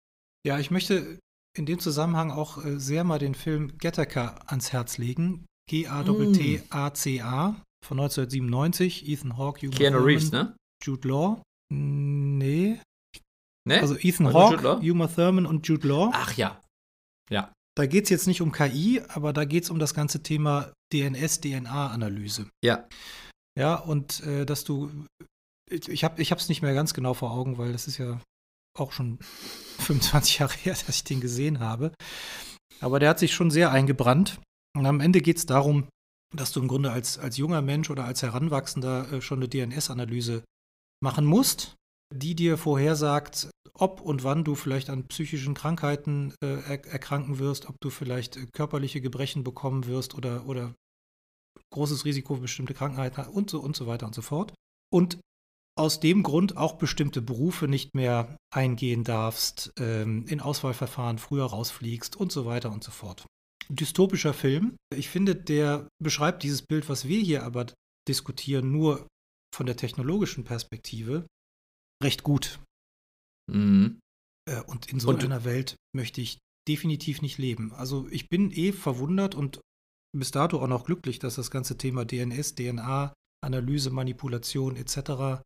Ja, 0.47 0.59
ich 0.59 0.71
möchte 0.71 1.19
in 1.57 1.67
dem 1.67 1.79
Zusammenhang 1.79 2.31
auch 2.31 2.65
äh, 2.65 2.79
sehr 2.79 3.05
mal 3.05 3.19
den 3.19 3.35
Film 3.35 3.79
Gattaca 3.79 4.37
ans 4.47 4.73
Herz 4.73 4.99
legen. 4.99 5.47
G-A-T-T-A-C-A 5.69 7.63
von 7.85 8.01
1997. 8.01 9.09
Ethan 9.09 9.37
Hawke, 9.37 9.67
Hugh 9.67 9.77
Keanu 9.77 9.99
Reeves, 9.99 10.31
ne? 10.33 10.55
Jude 10.83 11.09
Law. 11.09 11.43
Nee. 11.73 12.81
Ne? 13.67 13.81
Also 13.81 13.97
Ethan 13.97 14.27
also 14.27 14.39
Hawke, 14.39 14.91
Uma 14.91 15.09
Thurman 15.09 15.47
und 15.47 15.67
Jude 15.67 15.89
Law. 15.89 16.11
Ach 16.13 16.37
ja. 16.37 16.61
Ja. 17.31 17.53
Da 17.77 17.87
geht 17.87 18.05
es 18.05 18.11
jetzt 18.11 18.27
nicht 18.27 18.41
um 18.41 18.53
KI, 18.53 19.03
aber 19.09 19.33
da 19.33 19.45
geht 19.45 19.65
es 19.65 19.71
um 19.71 19.79
das 19.79 19.93
ganze 19.93 20.23
Thema 20.23 20.73
DNS-DNA-Analyse. 20.93 22.49
Ja. 22.65 22.87
Ja, 23.59 23.75
und 23.77 24.23
äh, 24.23 24.47
dass 24.47 24.65
du, 24.65 24.91
ich 25.71 26.05
habe 26.05 26.23
es 26.23 26.49
nicht 26.49 26.63
mehr 26.63 26.75
ganz 26.75 26.95
genau 26.95 27.15
vor 27.15 27.33
Augen, 27.33 27.59
weil 27.59 27.73
das 27.73 27.89
ist 27.89 27.99
ja 27.99 28.21
auch 28.79 28.93
schon 28.93 29.19
25 29.79 30.39
Jahre 30.39 30.55
her, 30.55 30.75
dass 30.75 30.97
ich 30.97 31.05
den 31.05 31.21
gesehen 31.21 31.61
habe. 31.61 31.93
Aber 32.81 33.01
der 33.01 33.11
hat 33.11 33.19
sich 33.19 33.35
schon 33.35 33.51
sehr 33.51 33.71
eingebrannt. 33.71 34.41
Und 34.77 34.87
am 34.87 35.01
Ende 35.01 35.21
geht 35.21 35.39
es 35.39 35.47
darum, 35.47 35.89
dass 36.35 36.53
du 36.53 36.61
im 36.61 36.69
Grunde 36.69 36.91
als, 36.91 37.19
als 37.19 37.37
junger 37.37 37.63
Mensch 37.63 37.91
oder 37.91 38.05
als 38.05 38.23
Heranwachsender 38.23 39.13
äh, 39.13 39.21
schon 39.21 39.39
eine 39.39 39.49
DNS-Analyse 39.49 40.45
machen 41.03 41.25
musst, 41.25 41.75
die 42.15 42.35
dir 42.35 42.59
vorhersagt, 42.59 43.49
ob 43.75 44.01
und 44.01 44.25
wann 44.25 44.45
du 44.45 44.55
vielleicht 44.55 44.91
an 44.91 45.07
psychischen 45.09 45.55
Krankheiten 45.55 46.35
äh, 46.43 46.61
er 46.63 46.85
erkranken 46.87 47.39
wirst, 47.39 47.69
ob 47.69 47.77
du 47.81 47.91
vielleicht 47.91 48.37
äh, 48.37 48.47
körperliche 48.53 49.01
Gebrechen 49.01 49.45
bekommen 49.45 49.87
wirst 49.87 50.15
oder, 50.15 50.47
oder 50.47 50.75
großes 51.73 52.05
Risiko 52.05 52.37
für 52.37 52.43
bestimmte 52.43 52.75
Krankheiten 52.75 53.27
und 53.29 53.51
so 53.51 53.61
und 53.61 53.77
so 53.77 53.87
weiter 53.87 54.07
und 54.07 54.15
so 54.15 54.23
fort. 54.23 54.55
Und 54.93 55.19
aus 55.79 56.01
dem 56.01 56.23
Grund 56.23 56.57
auch 56.57 56.75
bestimmte 56.77 57.21
Berufe 57.21 57.69
nicht 57.69 57.95
mehr 57.95 58.37
eingehen 58.51 59.05
darfst, 59.05 59.73
ähm, 59.79 60.27
in 60.27 60.41
Auswahlverfahren 60.41 61.19
früher 61.19 61.45
rausfliegst 61.45 62.17
und 62.17 62.33
so 62.33 62.47
weiter 62.47 62.73
und 62.73 62.83
so 62.83 62.91
fort. 62.91 63.27
Dystopischer 63.69 64.33
Film. 64.33 64.77
Ich 64.95 65.11
finde, 65.11 65.35
der 65.35 65.89
beschreibt 66.03 66.43
dieses 66.43 66.63
Bild, 66.63 66.89
was 66.89 67.07
wir 67.07 67.21
hier 67.21 67.43
aber 67.43 67.67
diskutieren, 68.09 68.73
nur 68.73 69.07
von 69.55 69.67
der 69.67 69.77
technologischen 69.77 70.45
Perspektive 70.45 71.27
recht 72.03 72.23
gut. 72.23 72.61
Mhm. 73.53 74.01
Äh, 74.49 74.63
und 74.63 74.91
in 74.91 75.01
so 75.01 75.09
und 75.09 75.25
einer 75.25 75.45
Welt 75.45 75.77
möchte 75.95 76.21
ich 76.21 76.39
definitiv 76.69 77.23
nicht 77.23 77.39
leben. 77.39 77.73
Also 77.75 78.09
ich 78.11 78.29
bin 78.29 78.51
eh 78.51 78.73
verwundert 78.73 79.35
und 79.35 79.61
bis 80.17 80.31
dato 80.31 80.61
auch 80.61 80.69
noch 80.69 80.85
glücklich, 80.85 81.19
dass 81.19 81.35
das 81.35 81.51
ganze 81.51 81.77
Thema 81.77 82.05
DNS, 82.05 82.55
DNA, 82.55 83.13
Analyse, 83.47 83.91
Manipulation 83.91 84.77
etc. 84.77 85.43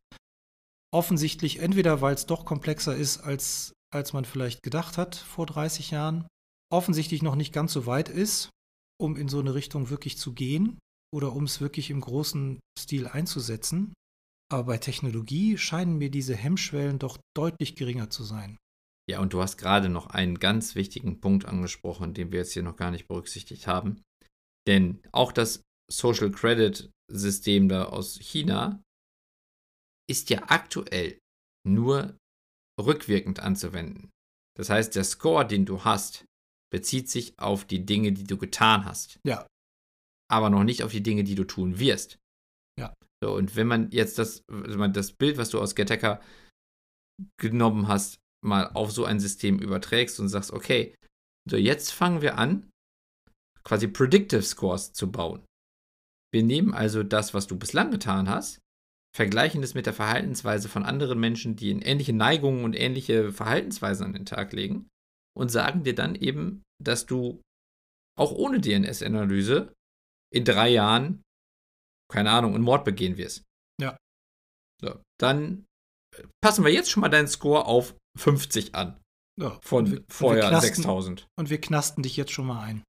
offensichtlich 0.93 1.59
entweder, 1.59 2.01
weil 2.01 2.15
es 2.15 2.25
doch 2.25 2.43
komplexer 2.43 2.95
ist, 2.95 3.19
als, 3.19 3.73
als 3.93 4.11
man 4.11 4.25
vielleicht 4.25 4.63
gedacht 4.63 4.97
hat 4.97 5.15
vor 5.15 5.45
30 5.45 5.91
Jahren, 5.91 6.27
offensichtlich 6.71 7.21
noch 7.21 7.35
nicht 7.35 7.53
ganz 7.53 7.71
so 7.73 7.85
weit 7.85 8.09
ist, 8.09 8.49
um 8.99 9.15
in 9.15 9.29
so 9.29 9.39
eine 9.39 9.53
Richtung 9.53 9.89
wirklich 9.89 10.17
zu 10.17 10.33
gehen 10.33 10.79
oder 11.13 11.33
um 11.33 11.45
es 11.45 11.61
wirklich 11.61 11.89
im 11.89 12.01
großen 12.01 12.59
Stil 12.77 13.07
einzusetzen. 13.07 13.93
Aber 14.51 14.63
bei 14.65 14.77
Technologie 14.77 15.57
scheinen 15.57 15.97
mir 15.97 16.11
diese 16.11 16.35
Hemmschwellen 16.35 16.99
doch 16.99 17.17
deutlich 17.35 17.75
geringer 17.75 18.09
zu 18.09 18.23
sein. 18.23 18.57
Ja, 19.09 19.19
und 19.19 19.33
du 19.33 19.41
hast 19.41 19.57
gerade 19.57 19.89
noch 19.89 20.07
einen 20.07 20.39
ganz 20.39 20.75
wichtigen 20.75 21.19
Punkt 21.19 21.45
angesprochen, 21.45 22.13
den 22.13 22.31
wir 22.31 22.39
jetzt 22.39 22.53
hier 22.53 22.63
noch 22.63 22.75
gar 22.75 22.91
nicht 22.91 23.07
berücksichtigt 23.07 23.67
haben. 23.67 24.01
Denn 24.67 25.01
auch 25.11 25.31
das 25.31 25.63
Social 25.91 26.31
Credit 26.31 26.89
System 27.13 27.69
da 27.69 27.85
aus 27.85 28.17
China 28.19 28.81
ist 30.09 30.29
ja 30.29 30.43
aktuell 30.47 31.19
nur 31.67 32.17
rückwirkend 32.79 33.39
anzuwenden. 33.39 34.09
Das 34.57 34.69
heißt, 34.69 34.95
der 34.95 35.03
Score, 35.03 35.47
den 35.47 35.65
du 35.65 35.83
hast, 35.83 36.25
bezieht 36.71 37.09
sich 37.09 37.37
auf 37.37 37.65
die 37.65 37.85
Dinge, 37.85 38.11
die 38.11 38.23
du 38.23 38.37
getan 38.37 38.85
hast. 38.85 39.19
Ja. 39.25 39.47
Aber 40.29 40.49
noch 40.49 40.63
nicht 40.63 40.83
auf 40.83 40.91
die 40.91 41.03
Dinge, 41.03 41.23
die 41.23 41.35
du 41.35 41.43
tun 41.43 41.79
wirst. 41.79 42.17
Ja. 42.79 42.93
So, 43.23 43.35
und 43.35 43.55
wenn 43.55 43.67
man 43.67 43.91
jetzt 43.91 44.17
das, 44.17 44.43
das 44.47 45.13
Bild, 45.13 45.37
was 45.37 45.49
du 45.49 45.59
aus 45.59 45.75
Gettacker 45.75 46.21
genommen 47.37 47.87
hast, 47.87 48.19
mal 48.43 48.67
auf 48.69 48.91
so 48.91 49.05
ein 49.05 49.19
System 49.19 49.59
überträgst 49.59 50.19
und 50.19 50.29
sagst, 50.29 50.51
okay, 50.51 50.95
so 51.49 51.57
jetzt 51.57 51.91
fangen 51.91 52.21
wir 52.21 52.37
an, 52.37 52.69
quasi 53.63 53.87
Predictive 53.87 54.41
Scores 54.41 54.93
zu 54.93 55.11
bauen. 55.11 55.45
Wir 56.33 56.43
nehmen 56.43 56.73
also 56.73 57.03
das, 57.03 57.33
was 57.33 57.47
du 57.47 57.57
bislang 57.57 57.91
getan 57.91 58.29
hast, 58.29 58.61
vergleichen 59.15 59.61
es 59.63 59.73
mit 59.73 59.85
der 59.85 59.93
Verhaltensweise 59.93 60.69
von 60.69 60.83
anderen 60.83 61.19
Menschen, 61.19 61.55
die 61.55 61.71
in 61.71 61.81
ähnliche 61.81 62.13
Neigungen 62.13 62.63
und 62.63 62.73
ähnliche 62.73 63.31
Verhaltensweisen 63.33 64.05
an 64.05 64.13
den 64.13 64.25
Tag 64.25 64.53
legen 64.53 64.87
und 65.37 65.49
sagen 65.49 65.83
dir 65.83 65.95
dann 65.95 66.15
eben, 66.15 66.63
dass 66.81 67.05
du 67.05 67.41
auch 68.17 68.31
ohne 68.31 68.61
DNS-Analyse 68.61 69.73
in 70.33 70.45
drei 70.45 70.69
Jahren, 70.69 71.21
keine 72.09 72.31
Ahnung, 72.31 72.55
einen 72.55 72.63
Mord 72.63 72.85
begehen 72.85 73.17
wirst. 73.17 73.43
Ja. 73.81 73.97
So, 74.81 75.01
dann 75.19 75.65
passen 76.43 76.63
wir 76.63 76.71
jetzt 76.71 76.89
schon 76.89 77.01
mal 77.01 77.09
deinen 77.09 77.27
Score 77.27 77.65
auf 77.65 77.95
50 78.17 78.75
an. 78.75 78.99
Ja, 79.39 79.59
von 79.61 79.91
wir, 79.91 80.03
vorher 80.09 80.59
6000. 80.59 81.27
Und 81.37 81.49
wir 81.49 81.59
knasten 81.59 82.03
dich 82.03 82.17
jetzt 82.17 82.31
schon 82.31 82.47
mal 82.47 82.61
ein. 82.61 82.83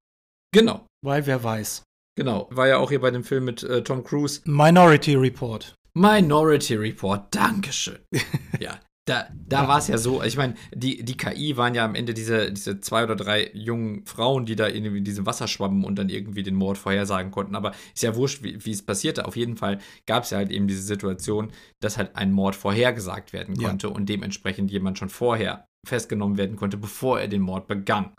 Genau. 0.53 0.85
Weil 1.03 1.25
wer 1.25 1.43
weiß. 1.43 1.83
Genau. 2.15 2.47
War 2.51 2.67
ja 2.67 2.77
auch 2.77 2.89
hier 2.89 3.01
bei 3.01 3.11
dem 3.11 3.23
Film 3.23 3.45
mit 3.45 3.63
äh, 3.63 3.83
Tom 3.83 4.03
Cruise. 4.03 4.41
Minority 4.45 5.15
Report. 5.15 5.75
Minority 5.95 6.75
Report, 6.75 7.33
Dankeschön. 7.33 7.99
ja, 8.59 8.79
da, 9.05 9.27
da 9.33 9.67
war 9.67 9.79
es 9.79 9.89
ja 9.89 9.97
so, 9.97 10.23
ich 10.23 10.37
meine, 10.37 10.55
die, 10.73 11.03
die 11.03 11.17
KI 11.17 11.57
waren 11.57 11.75
ja 11.75 11.83
am 11.83 11.93
Ende 11.93 12.13
diese, 12.13 12.53
diese 12.53 12.79
zwei 12.79 13.03
oder 13.03 13.17
drei 13.17 13.51
jungen 13.53 14.05
Frauen, 14.05 14.45
die 14.45 14.55
da 14.55 14.65
in 14.67 15.03
diesem 15.03 15.25
Wasser 15.25 15.49
schwammen 15.49 15.83
und 15.83 15.99
dann 15.99 16.07
irgendwie 16.07 16.41
den 16.41 16.55
Mord 16.55 16.77
vorhersagen 16.77 17.29
konnten. 17.29 17.55
Aber 17.55 17.73
ist 17.93 18.01
ja 18.01 18.15
wurscht, 18.15 18.43
wie, 18.43 18.63
wie 18.65 18.71
es 18.71 18.81
passierte. 18.81 19.25
Auf 19.25 19.35
jeden 19.35 19.57
Fall 19.57 19.79
gab 20.05 20.23
es 20.23 20.29
ja 20.29 20.37
halt 20.37 20.51
eben 20.51 20.67
diese 20.67 20.83
Situation, 20.83 21.51
dass 21.81 21.97
halt 21.97 22.15
ein 22.15 22.31
Mord 22.31 22.55
vorhergesagt 22.55 23.33
werden 23.33 23.57
konnte 23.57 23.87
ja. 23.87 23.93
und 23.93 24.07
dementsprechend 24.07 24.71
jemand 24.71 24.97
schon 24.97 25.09
vorher 25.09 25.67
festgenommen 25.85 26.37
werden 26.37 26.55
konnte, 26.55 26.77
bevor 26.77 27.19
er 27.19 27.27
den 27.27 27.41
Mord 27.41 27.67
begann 27.67 28.15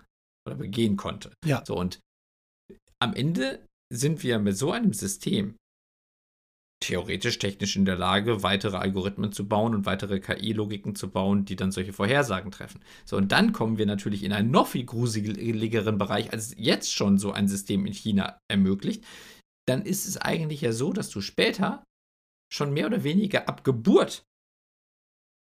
oder 0.46 0.56
begehen 0.56 0.96
konnte. 0.98 1.32
Ja. 1.46 1.62
So, 1.64 1.76
und 1.76 1.98
am 3.00 3.14
Ende 3.14 3.64
sind 3.92 4.22
wir 4.22 4.38
mit 4.38 4.56
so 4.56 4.72
einem 4.72 4.92
System 4.92 5.56
theoretisch 6.84 7.38
technisch 7.38 7.76
in 7.76 7.84
der 7.84 7.96
Lage, 7.96 8.42
weitere 8.42 8.76
Algorithmen 8.76 9.32
zu 9.32 9.48
bauen 9.48 9.74
und 9.74 9.86
weitere 9.86 10.20
KI-Logiken 10.20 10.94
zu 10.94 11.10
bauen, 11.10 11.44
die 11.44 11.56
dann 11.56 11.72
solche 11.72 11.92
Vorhersagen 11.92 12.50
treffen. 12.50 12.80
So, 13.06 13.16
und 13.16 13.32
dann 13.32 13.52
kommen 13.52 13.78
wir 13.78 13.86
natürlich 13.86 14.22
in 14.22 14.32
einen 14.32 14.50
noch 14.50 14.66
viel 14.68 14.84
gruseligeren 14.84 15.96
Bereich, 15.96 16.32
als 16.32 16.54
jetzt 16.58 16.92
schon 16.92 17.18
so 17.18 17.32
ein 17.32 17.48
System 17.48 17.86
in 17.86 17.94
China 17.94 18.38
ermöglicht. 18.50 19.04
Dann 19.66 19.82
ist 19.82 20.06
es 20.06 20.18
eigentlich 20.18 20.60
ja 20.60 20.72
so, 20.72 20.92
dass 20.92 21.08
du 21.08 21.22
später 21.22 21.84
schon 22.52 22.74
mehr 22.74 22.86
oder 22.86 23.02
weniger 23.02 23.48
ab 23.48 23.64
Geburt 23.64 24.26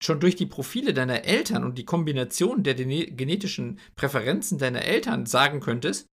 schon 0.02 0.20
durch 0.20 0.36
die 0.36 0.46
Profile 0.46 0.94
deiner 0.94 1.24
Eltern 1.24 1.64
und 1.64 1.78
die 1.78 1.84
Kombination 1.84 2.62
der 2.62 2.74
genetischen 2.74 3.80
Präferenzen 3.96 4.58
deiner 4.58 4.82
Eltern 4.82 5.26
sagen 5.26 5.60
könntest, 5.60 6.06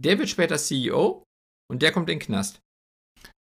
der 0.00 0.18
wird 0.18 0.28
später 0.28 0.58
CEO 0.58 1.23
und 1.70 1.82
der 1.82 1.92
kommt 1.92 2.08
in 2.10 2.18
den 2.18 2.26
Knast. 2.26 2.60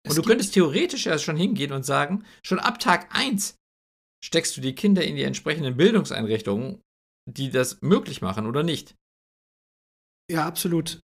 Und 0.07 0.17
du 0.17 0.21
könntest 0.23 0.53
theoretisch 0.53 1.05
ja 1.05 1.17
schon 1.19 1.37
hingehen 1.37 1.71
und 1.71 1.85
sagen, 1.85 2.25
schon 2.43 2.59
ab 2.59 2.79
Tag 2.79 3.13
1 3.15 3.55
steckst 4.23 4.57
du 4.57 4.61
die 4.61 4.75
Kinder 4.75 5.03
in 5.03 5.15
die 5.15 5.23
entsprechenden 5.23 5.77
Bildungseinrichtungen, 5.77 6.81
die 7.29 7.49
das 7.49 7.81
möglich 7.81 8.21
machen 8.21 8.47
oder 8.47 8.63
nicht. 8.63 8.95
Ja, 10.29 10.47
absolut. 10.47 10.99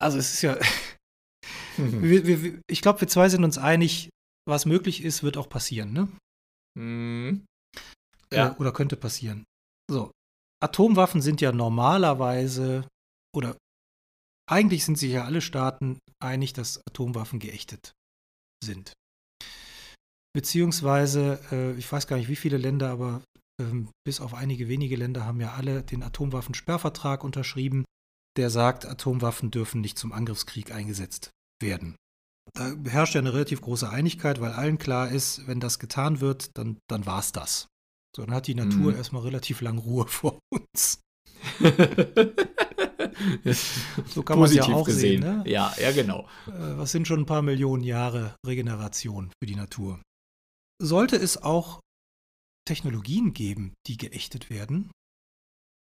Also 0.00 0.18
es 0.18 0.34
ist 0.34 0.42
ja. 0.42 0.58
wir, 1.76 2.26
wir, 2.26 2.60
ich 2.68 2.82
glaube, 2.82 3.00
wir 3.00 3.08
zwei 3.08 3.28
sind 3.28 3.44
uns 3.44 3.58
einig, 3.58 4.10
was 4.46 4.66
möglich 4.66 5.02
ist, 5.02 5.22
wird 5.22 5.36
auch 5.36 5.48
passieren, 5.48 5.92
ne? 5.92 6.08
Mhm. 6.78 7.46
Ja. 8.32 8.48
Äh, 8.48 8.56
oder 8.56 8.72
könnte 8.72 8.96
passieren. 8.96 9.44
So. 9.90 10.10
Atomwaffen 10.62 11.22
sind 11.22 11.40
ja 11.40 11.52
normalerweise, 11.52 12.88
oder 13.34 13.56
eigentlich 14.46 14.84
sind 14.84 14.98
sich 14.98 15.12
ja 15.12 15.24
alle 15.24 15.40
Staaten 15.40 15.98
einig, 16.22 16.52
dass 16.52 16.80
Atomwaffen 16.86 17.38
geächtet 17.38 17.94
sind. 18.62 18.92
Beziehungsweise, 20.34 21.40
äh, 21.52 21.72
ich 21.78 21.90
weiß 21.90 22.06
gar 22.06 22.16
nicht, 22.16 22.28
wie 22.28 22.36
viele 22.36 22.58
Länder, 22.58 22.90
aber 22.90 23.22
ähm, 23.60 23.90
bis 24.04 24.20
auf 24.20 24.34
einige 24.34 24.68
wenige 24.68 24.96
Länder 24.96 25.24
haben 25.24 25.40
ja 25.40 25.52
alle 25.52 25.82
den 25.82 26.02
Atomwaffensperrvertrag 26.02 27.22
unterschrieben, 27.22 27.84
der 28.36 28.50
sagt, 28.50 28.84
Atomwaffen 28.84 29.50
dürfen 29.50 29.80
nicht 29.80 29.96
zum 29.96 30.12
Angriffskrieg 30.12 30.72
eingesetzt 30.72 31.30
werden. 31.62 31.94
Da 32.52 32.74
herrscht 32.88 33.14
ja 33.14 33.20
eine 33.20 33.32
relativ 33.32 33.60
große 33.60 33.88
Einigkeit, 33.88 34.40
weil 34.40 34.52
allen 34.52 34.78
klar 34.78 35.10
ist, 35.10 35.46
wenn 35.46 35.60
das 35.60 35.78
getan 35.78 36.20
wird, 36.20 36.50
dann, 36.58 36.78
dann 36.88 37.06
war 37.06 37.20
es 37.20 37.32
das. 37.32 37.68
So, 38.14 38.24
dann 38.24 38.34
hat 38.34 38.48
die 38.48 38.54
Natur 38.54 38.90
mhm. 38.90 38.96
erstmal 38.96 39.22
relativ 39.22 39.60
lang 39.60 39.78
Ruhe 39.78 40.06
vor 40.08 40.40
uns. 40.50 41.00
so 44.06 44.22
kann 44.22 44.38
man 44.38 44.48
es 44.48 44.54
ja 44.54 44.64
auch 44.64 44.84
gesehen. 44.84 45.22
sehen. 45.22 45.38
Ne? 45.38 45.50
Ja, 45.50 45.74
ja, 45.80 45.92
genau. 45.92 46.28
Äh, 46.46 46.78
was 46.78 46.92
sind 46.92 47.06
schon 47.06 47.20
ein 47.20 47.26
paar 47.26 47.42
Millionen 47.42 47.82
Jahre 47.82 48.36
Regeneration 48.46 49.30
für 49.40 49.46
die 49.46 49.56
Natur? 49.56 50.00
Sollte 50.82 51.16
es 51.16 51.42
auch 51.42 51.80
Technologien 52.66 53.32
geben, 53.32 53.74
die 53.86 53.96
geächtet 53.96 54.50
werden? 54.50 54.90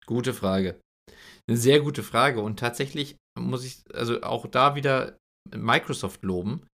Gute 0.07 0.35
Frage. 0.35 0.81
Eine 1.49 1.57
sehr 1.57 1.81
gute 1.81 2.03
Frage. 2.03 2.41
Und 2.41 2.59
tatsächlich 2.59 3.17
muss 3.39 3.65
ich 3.65 3.83
also 3.95 4.23
auch 4.23 4.47
da 4.47 4.75
wieder 4.75 5.17
Microsoft 5.55 6.23
loben, 6.23 6.67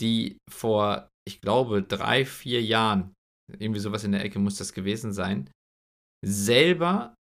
die 0.00 0.38
vor, 0.50 1.08
ich 1.26 1.40
glaube, 1.40 1.82
drei, 1.82 2.24
vier 2.24 2.62
Jahren, 2.62 3.12
irgendwie 3.58 3.80
sowas 3.80 4.04
in 4.04 4.12
der 4.12 4.24
Ecke 4.24 4.38
muss 4.38 4.56
das 4.56 4.72
gewesen 4.72 5.12
sein, 5.12 5.50
selber 6.24 7.14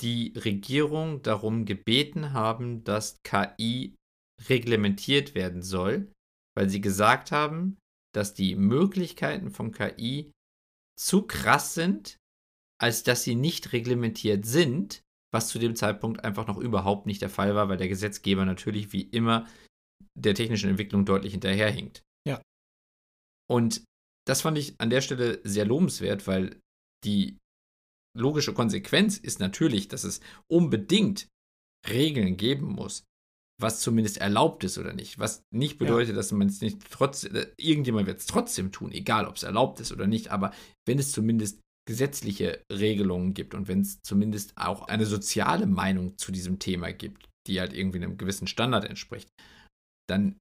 die 0.00 0.32
Regierung 0.36 1.22
darum 1.22 1.64
gebeten 1.64 2.32
haben, 2.32 2.84
dass 2.84 3.22
KI 3.22 3.94
reglementiert 4.48 5.34
werden 5.34 5.62
soll, 5.62 6.10
weil 6.56 6.68
sie 6.68 6.80
gesagt 6.80 7.32
haben, 7.32 7.78
dass 8.14 8.34
die 8.34 8.54
Möglichkeiten 8.56 9.50
von 9.50 9.72
KI 9.72 10.32
zu 10.98 11.22
krass 11.22 11.74
sind, 11.74 12.16
als 12.80 13.02
dass 13.02 13.22
sie 13.22 13.34
nicht 13.34 13.72
reglementiert 13.72 14.44
sind, 14.44 15.02
was 15.32 15.48
zu 15.48 15.58
dem 15.58 15.76
Zeitpunkt 15.76 16.24
einfach 16.24 16.46
noch 16.46 16.58
überhaupt 16.58 17.06
nicht 17.06 17.22
der 17.22 17.30
Fall 17.30 17.54
war, 17.54 17.68
weil 17.68 17.78
der 17.78 17.88
Gesetzgeber 17.88 18.44
natürlich 18.44 18.92
wie 18.92 19.02
immer 19.02 19.48
der 20.14 20.34
technischen 20.34 20.68
Entwicklung 20.68 21.04
deutlich 21.04 21.32
hinterherhinkt. 21.32 22.02
Ja. 22.26 22.42
Und 23.50 23.84
das 24.26 24.42
fand 24.42 24.58
ich 24.58 24.74
an 24.78 24.90
der 24.90 25.00
Stelle 25.00 25.40
sehr 25.44 25.64
lobenswert, 25.64 26.26
weil 26.26 26.60
die 27.04 27.38
logische 28.16 28.52
Konsequenz 28.52 29.16
ist 29.16 29.40
natürlich, 29.40 29.88
dass 29.88 30.04
es 30.04 30.20
unbedingt 30.50 31.28
Regeln 31.88 32.36
geben 32.36 32.66
muss, 32.66 33.04
was 33.60 33.80
zumindest 33.80 34.18
erlaubt 34.18 34.64
ist 34.64 34.78
oder 34.78 34.92
nicht. 34.92 35.18
Was 35.18 35.42
nicht 35.50 35.78
bedeutet, 35.78 36.10
ja. 36.10 36.16
dass 36.16 36.32
man 36.32 36.48
es 36.48 36.60
nicht 36.60 36.78
trotz, 36.90 37.24
äh, 37.24 37.46
irgendjemand 37.56 38.06
wird 38.06 38.20
es 38.20 38.26
trotzdem 38.26 38.72
tun, 38.72 38.92
egal 38.92 39.26
ob 39.26 39.36
es 39.36 39.42
erlaubt 39.42 39.80
ist 39.80 39.92
oder 39.92 40.06
nicht, 40.06 40.28
aber 40.28 40.52
wenn 40.86 40.98
es 40.98 41.12
zumindest 41.12 41.60
gesetzliche 41.88 42.62
Regelungen 42.70 43.34
gibt 43.34 43.54
und 43.54 43.66
wenn 43.66 43.80
es 43.80 44.00
zumindest 44.02 44.56
auch 44.56 44.82
eine 44.88 45.06
soziale 45.06 45.66
Meinung 45.66 46.16
zu 46.16 46.30
diesem 46.30 46.58
Thema 46.58 46.92
gibt, 46.92 47.28
die 47.48 47.58
halt 47.60 47.72
irgendwie 47.72 47.98
einem 47.98 48.18
gewissen 48.18 48.46
Standard 48.46 48.84
entspricht, 48.84 49.28
dann 50.08 50.38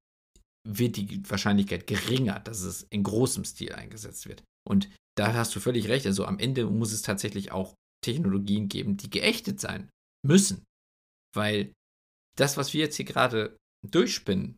wird 0.68 0.98
die 0.98 1.30
Wahrscheinlichkeit 1.30 1.88
geringer, 1.88 2.40
dass 2.40 2.62
es 2.62 2.84
in 2.90 3.04
großem 3.04 3.46
Stil 3.46 3.74
eingesetzt 3.74 4.28
wird. 4.28 4.44
Und 4.68 4.90
da 5.18 5.34
hast 5.34 5.56
du 5.56 5.60
völlig 5.60 5.88
recht. 5.88 6.06
Also 6.06 6.26
am 6.26 6.40
Ende 6.40 6.66
muss 6.66 6.92
es 6.92 7.02
tatsächlich 7.02 7.52
auch 7.52 7.76
Technologien 8.04 8.70
geben, 8.70 8.98
die 8.98 9.10
geächtet 9.10 9.60
sein 9.60 9.90
müssen. 10.26 10.64
Weil 11.36 11.74
das, 12.38 12.58
was 12.58 12.74
wir 12.74 12.82
jetzt 12.82 12.96
hier 12.96 13.06
gerade 13.06 13.58
durchspinnen, 13.90 14.58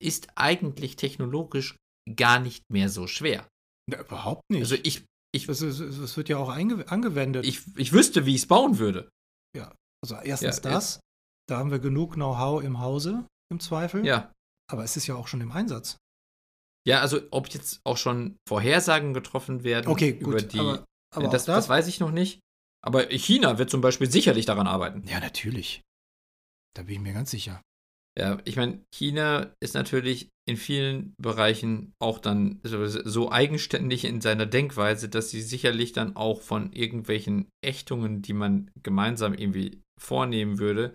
ist 0.00 0.28
eigentlich 0.36 0.96
technologisch 0.96 1.76
gar 2.16 2.40
nicht 2.40 2.62
mehr 2.70 2.88
so 2.88 3.06
schwer. 3.06 3.48
Ja, 3.90 4.00
überhaupt 4.00 4.42
nicht. 4.50 4.62
Also 4.62 4.76
ich. 4.76 5.04
ich 5.34 5.46
das, 5.46 5.60
ist, 5.60 5.80
das 5.80 6.16
wird 6.16 6.28
ja 6.28 6.38
auch 6.38 6.48
angewendet. 6.48 7.46
Ich, 7.46 7.62
ich 7.76 7.92
wüsste, 7.92 8.26
wie 8.26 8.34
ich 8.34 8.42
es 8.42 8.48
bauen 8.48 8.78
würde. 8.78 9.08
Ja, 9.56 9.74
also 10.02 10.16
erstens 10.16 10.56
ja, 10.56 10.62
das. 10.62 11.00
Da 11.48 11.58
haben 11.58 11.70
wir 11.70 11.78
genug 11.78 12.14
Know-how 12.14 12.62
im 12.62 12.80
Hause, 12.80 13.26
im 13.52 13.60
Zweifel. 13.60 14.04
Ja. 14.06 14.32
Aber 14.70 14.84
es 14.84 14.96
ist 14.96 15.06
ja 15.06 15.14
auch 15.14 15.28
schon 15.28 15.40
im 15.40 15.52
Einsatz. 15.52 15.98
Ja, 16.86 17.00
also 17.00 17.20
ob 17.30 17.48
jetzt 17.48 17.80
auch 17.84 17.96
schon 17.96 18.36
Vorhersagen 18.46 19.14
getroffen 19.14 19.64
werden 19.64 19.88
okay, 19.88 20.12
gut, 20.12 20.28
über 20.28 20.42
die. 20.42 20.58
Aber, 20.58 20.84
aber 21.14 21.28
das, 21.28 21.46
das, 21.46 21.56
das 21.56 21.68
weiß 21.68 21.88
ich 21.88 22.00
noch 22.00 22.10
nicht. 22.10 22.40
Aber 22.82 23.08
China 23.08 23.58
wird 23.58 23.70
zum 23.70 23.80
Beispiel 23.80 24.10
sicherlich 24.10 24.44
daran 24.44 24.66
arbeiten. 24.66 25.04
Ja, 25.06 25.20
natürlich. 25.20 25.80
Da 26.76 26.82
bin 26.82 26.96
ich 26.96 27.00
mir 27.00 27.14
ganz 27.14 27.30
sicher. 27.30 27.62
Ja, 28.16 28.38
ich 28.44 28.56
meine, 28.56 28.84
China 28.94 29.52
ist 29.60 29.74
natürlich 29.74 30.28
in 30.46 30.56
vielen 30.56 31.14
Bereichen 31.20 31.94
auch 31.98 32.18
dann 32.18 32.60
so, 32.62 32.86
so, 32.86 33.32
eigenständig 33.32 34.04
in 34.04 34.20
seiner 34.20 34.46
Denkweise, 34.46 35.08
dass 35.08 35.30
sie 35.30 35.42
sicherlich 35.42 35.92
dann 35.92 36.14
auch 36.14 36.42
von 36.42 36.72
irgendwelchen 36.72 37.48
Ächtungen, 37.64 38.22
die 38.22 38.34
man 38.34 38.70
gemeinsam 38.82 39.34
irgendwie 39.34 39.80
vornehmen 40.00 40.58
würde, 40.58 40.94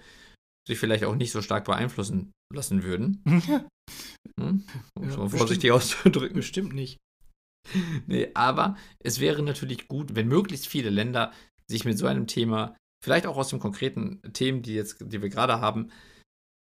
sich 0.68 0.78
vielleicht 0.78 1.04
auch 1.04 1.16
nicht 1.16 1.32
so 1.32 1.42
stark 1.42 1.66
beeinflussen 1.66 2.32
lassen 2.54 2.84
würden. 2.84 3.22
hm? 4.40 4.64
Um 4.96 5.10
ja, 5.10 5.30
vorsichtig 5.30 5.72
auszudrücken. 5.72 6.36
Bestimmt 6.36 6.74
nicht. 6.74 6.98
Nee, 8.08 8.30
aber 8.34 8.78
es 9.04 9.20
wäre 9.20 9.44
natürlich 9.44 9.88
gut, 9.88 10.16
wenn 10.16 10.28
möglichst 10.28 10.68
viele 10.68 10.90
Länder 10.90 11.32
sich 11.68 11.86
mit 11.86 11.98
so 11.98 12.08
einem 12.08 12.26
Thema, 12.26 12.76
vielleicht 13.04 13.28
auch 13.28 13.38
aus 13.38 13.50
den 13.50 13.60
konkreten 13.60 14.22
Themen, 14.34 14.64
die 14.64 14.74
jetzt, 14.74 14.98
die 15.02 15.22
wir 15.22 15.30
gerade 15.30 15.62
haben, 15.62 15.92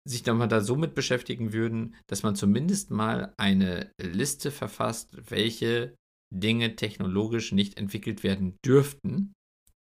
sich 0.07 0.23
dann 0.23 0.39
mal 0.39 0.49
da 0.49 0.61
so 0.61 0.77
mit 0.77 0.95
beschäftigen 0.95 1.53
würden, 1.53 1.95
dass 2.09 2.23
man 2.23 2.37
zumindest 2.37 2.91
mal 2.91 3.33
eine 3.37 3.91
Liste 4.01 4.51
verfasst, 4.51 5.17
welche 5.31 5.95
Dinge 6.35 6.77
technologisch 6.77 7.53
nicht 7.53 7.79
entwickelt 7.79 8.23
werden 8.23 8.57
dürften 8.65 9.33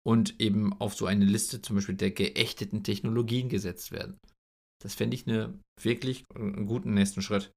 und 0.06 0.40
eben 0.40 0.74
auf 0.80 0.96
so 0.96 1.06
eine 1.06 1.26
Liste 1.26 1.62
zum 1.62 1.78
Beispiel 1.78 1.96
der 1.96 2.12
geächteten 2.12 2.84
Technologien 2.84 3.50
gesetzt 3.50 3.92
werden. 3.92 4.18
Das 4.84 4.96
fände 4.96 5.16
ich 5.16 5.28
eine 5.28 5.60
wirklich 5.82 6.26
einen 6.34 6.66
guten 6.66 6.94
nächsten 6.94 7.22
Schritt. 7.22 7.52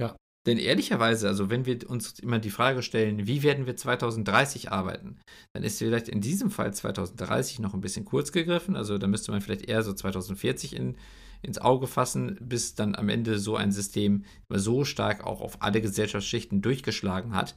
Ja. 0.00 0.16
Denn 0.46 0.58
ehrlicherweise, 0.58 1.26
also 1.26 1.48
wenn 1.48 1.64
wir 1.64 1.88
uns 1.88 2.18
immer 2.18 2.38
die 2.38 2.50
Frage 2.50 2.82
stellen, 2.82 3.26
wie 3.26 3.42
werden 3.42 3.66
wir 3.66 3.76
2030 3.76 4.70
arbeiten, 4.70 5.18
dann 5.54 5.64
ist 5.64 5.78
vielleicht 5.78 6.08
in 6.08 6.20
diesem 6.20 6.50
Fall 6.50 6.74
2030 6.74 7.60
noch 7.60 7.72
ein 7.72 7.80
bisschen 7.80 8.04
kurz 8.04 8.30
gegriffen. 8.30 8.76
Also 8.76 8.98
da 8.98 9.06
müsste 9.06 9.32
man 9.32 9.40
vielleicht 9.40 9.66
eher 9.66 9.82
so 9.82 9.94
2040 9.94 10.76
in, 10.76 10.98
ins 11.40 11.58
Auge 11.58 11.86
fassen, 11.86 12.36
bis 12.42 12.74
dann 12.74 12.94
am 12.94 13.08
Ende 13.08 13.38
so 13.38 13.56
ein 13.56 13.72
System 13.72 14.24
so 14.52 14.84
stark 14.84 15.24
auch 15.24 15.40
auf 15.40 15.62
alle 15.62 15.80
Gesellschaftsschichten 15.80 16.60
durchgeschlagen 16.60 17.34
hat, 17.34 17.56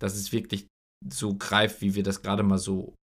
dass 0.00 0.16
es 0.16 0.32
wirklich 0.32 0.66
so 1.08 1.36
greift, 1.36 1.82
wie 1.82 1.94
wir 1.94 2.02
das 2.02 2.22
gerade 2.22 2.42
mal 2.42 2.58
so 2.58 2.94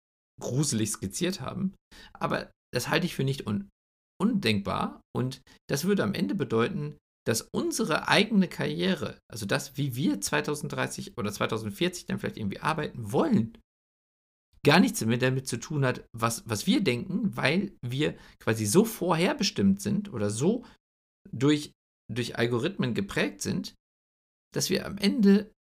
gruselig 0.40 0.90
skizziert 0.90 1.40
haben. 1.40 1.74
Aber 2.14 2.50
das 2.74 2.88
halte 2.88 3.06
ich 3.06 3.14
für 3.14 3.24
nicht 3.24 3.46
un 3.46 3.68
undenkbar 4.20 5.00
und 5.16 5.42
das 5.68 5.84
würde 5.84 6.02
am 6.02 6.14
Ende 6.14 6.34
bedeuten, 6.34 6.96
dass 7.26 7.42
unsere 7.52 8.08
eigene 8.08 8.48
Karriere, 8.48 9.18
also 9.30 9.46
das, 9.46 9.76
wie 9.76 9.94
wir 9.94 10.20
2030 10.20 11.18
oder 11.18 11.32
2040 11.32 12.06
dann 12.06 12.18
vielleicht 12.18 12.38
irgendwie 12.38 12.60
arbeiten 12.60 13.12
wollen, 13.12 13.58
gar 14.64 14.80
nichts 14.80 15.04
mehr 15.04 15.18
damit 15.18 15.46
zu 15.46 15.58
tun 15.58 15.84
hat, 15.84 16.04
was, 16.12 16.48
was 16.48 16.66
wir 16.66 16.82
denken, 16.82 17.36
weil 17.36 17.72
wir 17.82 18.16
quasi 18.38 18.66
so 18.66 18.84
vorherbestimmt 18.84 19.80
sind 19.80 20.12
oder 20.12 20.30
so 20.30 20.64
durch, 21.30 21.72
durch 22.12 22.36
Algorithmen 22.36 22.94
geprägt 22.94 23.42
sind, 23.42 23.74
dass 24.54 24.68
wir 24.70 24.86
am 24.86 24.98
Ende 24.98 25.52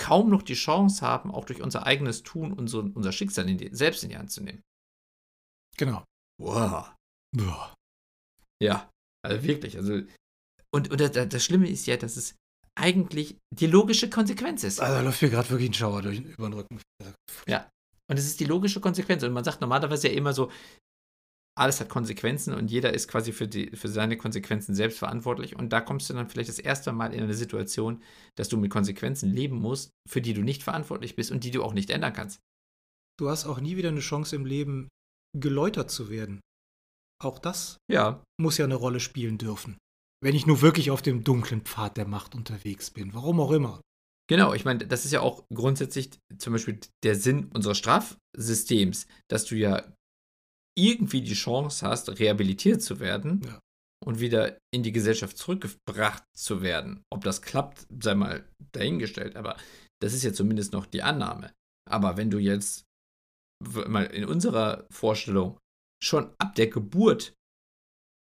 kaum 0.00 0.30
noch 0.30 0.42
die 0.42 0.54
Chance 0.54 1.06
haben, 1.06 1.30
auch 1.30 1.44
durch 1.44 1.62
unser 1.62 1.86
eigenes 1.86 2.22
Tun 2.22 2.52
unser, 2.52 2.78
unser 2.78 3.12
Schicksal 3.12 3.48
in 3.48 3.58
die, 3.58 3.70
selbst 3.72 4.02
in 4.02 4.10
die 4.10 4.16
Hand 4.16 4.30
zu 4.30 4.42
nehmen. 4.42 4.62
Genau. 5.76 6.04
Wow. 6.40 6.94
Boah. 7.36 7.74
Ja, 8.62 8.90
also 9.24 9.42
wirklich. 9.44 9.76
Also, 9.76 10.02
und, 10.74 10.90
und 10.90 11.00
das, 11.00 11.12
das 11.12 11.44
Schlimme 11.44 11.68
ist 11.68 11.86
ja, 11.86 11.96
dass 11.96 12.16
es 12.16 12.36
eigentlich 12.76 13.36
die 13.52 13.66
logische 13.66 14.10
Konsequenz 14.10 14.64
ist. 14.64 14.80
Also 14.80 14.94
da 14.94 15.02
läuft 15.02 15.22
mir 15.22 15.30
gerade 15.30 15.50
wirklich 15.50 15.70
ein 15.70 15.74
Schauer 15.74 16.02
durch, 16.02 16.20
über 16.20 16.48
den 16.48 16.54
Rücken. 16.54 16.80
Ja, 17.46 17.70
und 18.10 18.18
es 18.18 18.26
ist 18.26 18.40
die 18.40 18.44
logische 18.44 18.80
Konsequenz. 18.80 19.22
Und 19.22 19.32
man 19.32 19.44
sagt 19.44 19.60
normalerweise 19.60 20.08
ja 20.08 20.14
immer 20.14 20.32
so, 20.32 20.50
alles 21.56 21.80
hat 21.80 21.88
Konsequenzen 21.88 22.52
und 22.52 22.70
jeder 22.70 22.92
ist 22.92 23.06
quasi 23.06 23.32
für, 23.32 23.46
die, 23.46 23.70
für 23.76 23.88
seine 23.88 24.16
Konsequenzen 24.16 24.74
selbst 24.74 24.98
verantwortlich. 24.98 25.54
Und 25.54 25.72
da 25.72 25.80
kommst 25.80 26.10
du 26.10 26.14
dann 26.14 26.28
vielleicht 26.28 26.48
das 26.48 26.58
erste 26.58 26.92
Mal 26.92 27.14
in 27.14 27.22
eine 27.22 27.34
Situation, 27.34 28.02
dass 28.34 28.48
du 28.48 28.56
mit 28.56 28.72
Konsequenzen 28.72 29.32
leben 29.32 29.60
musst, 29.60 29.90
für 30.08 30.20
die 30.20 30.34
du 30.34 30.42
nicht 30.42 30.64
verantwortlich 30.64 31.14
bist 31.14 31.30
und 31.30 31.44
die 31.44 31.52
du 31.52 31.62
auch 31.62 31.72
nicht 31.72 31.90
ändern 31.90 32.12
kannst. 32.12 32.40
Du 33.20 33.28
hast 33.28 33.46
auch 33.46 33.60
nie 33.60 33.76
wieder 33.76 33.90
eine 33.90 34.00
Chance 34.00 34.34
im 34.34 34.44
Leben, 34.44 34.88
geläutert 35.38 35.92
zu 35.92 36.10
werden. 36.10 36.40
Auch 37.24 37.38
das 37.38 37.78
ja. 37.90 38.22
muss 38.40 38.58
ja 38.58 38.64
eine 38.64 38.74
Rolle 38.74 39.00
spielen 39.00 39.38
dürfen. 39.38 39.78
Wenn 40.22 40.34
ich 40.34 40.46
nur 40.46 40.62
wirklich 40.62 40.90
auf 40.90 41.02
dem 41.02 41.24
dunklen 41.24 41.62
Pfad 41.62 41.96
der 41.96 42.06
Macht 42.06 42.34
unterwegs 42.34 42.90
bin, 42.90 43.14
warum 43.14 43.40
auch 43.40 43.50
immer. 43.50 43.80
Genau, 44.28 44.54
ich 44.54 44.64
meine, 44.64 44.86
das 44.86 45.04
ist 45.04 45.12
ja 45.12 45.20
auch 45.20 45.44
grundsätzlich 45.52 46.10
zum 46.38 46.54
Beispiel 46.54 46.80
der 47.02 47.14
Sinn 47.14 47.50
unseres 47.52 47.76
Strafsystems, 47.76 49.06
dass 49.28 49.44
du 49.44 49.54
ja 49.54 49.92
irgendwie 50.78 51.20
die 51.20 51.34
Chance 51.34 51.86
hast, 51.86 52.08
rehabilitiert 52.18 52.82
zu 52.82 53.00
werden 53.00 53.42
ja. 53.44 53.60
und 54.04 54.20
wieder 54.20 54.58
in 54.72 54.82
die 54.82 54.92
Gesellschaft 54.92 55.36
zurückgebracht 55.36 56.24
zu 56.34 56.62
werden. 56.62 57.02
Ob 57.12 57.22
das 57.22 57.42
klappt, 57.42 57.86
sei 58.02 58.14
mal 58.14 58.48
dahingestellt, 58.72 59.36
aber 59.36 59.56
das 60.02 60.14
ist 60.14 60.24
ja 60.24 60.32
zumindest 60.32 60.72
noch 60.72 60.86
die 60.86 61.02
Annahme. 61.02 61.52
Aber 61.88 62.16
wenn 62.16 62.30
du 62.30 62.38
jetzt 62.38 62.84
mal 63.62 64.04
in 64.04 64.24
unserer 64.24 64.86
Vorstellung 64.90 65.58
schon 66.04 66.34
ab 66.38 66.54
der 66.54 66.68
Geburt 66.68 67.34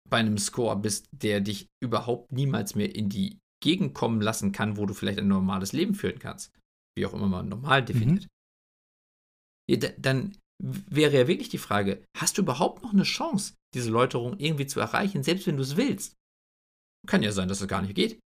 bei 0.09 0.18
einem 0.18 0.39
Score 0.39 0.77
bist, 0.77 1.09
der 1.12 1.41
dich 1.41 1.68
überhaupt 1.83 2.33
niemals 2.33 2.74
mehr 2.74 2.95
in 2.95 3.09
die 3.09 3.39
Gegend 3.62 3.95
kommen 3.95 4.20
lassen 4.20 4.53
kann, 4.53 4.77
wo 4.77 4.87
du 4.87 4.95
vielleicht 4.95 5.18
ein 5.18 5.29
normales 5.29 5.72
Leben 5.72 5.95
führen 5.95 6.18
kannst, 6.18 6.53
wie 6.97 7.07
auch 7.07 7.14
immer 7.14 7.27
man 7.27 7.49
normal 7.49 7.85
definiert, 7.85 8.24
mhm. 8.24 9.74
ja, 9.74 9.91
dann 9.99 10.37
wäre 10.62 11.12
ja 11.12 11.29
wirklich 11.29 11.49
die 11.49 11.59
Frage, 11.59 12.05
hast 12.16 12.39
du 12.39 12.43
überhaupt 12.43 12.83
noch 12.83 12.93
eine 12.93 13.03
Chance, 13.03 13.55
diese 13.74 13.91
Läuterung 13.91 14.39
irgendwie 14.39 14.66
zu 14.66 14.81
erreichen, 14.81 15.22
selbst 15.22 15.47
wenn 15.47 15.57
du 15.57 15.62
es 15.62 15.77
willst? 15.77 16.14
Kann 17.07 17.22
ja 17.22 17.33
sein, 17.33 17.49
dass 17.49 17.61
es 17.61 17.68
gar 17.68 17.83
nicht 17.83 17.95
geht, 17.95 18.20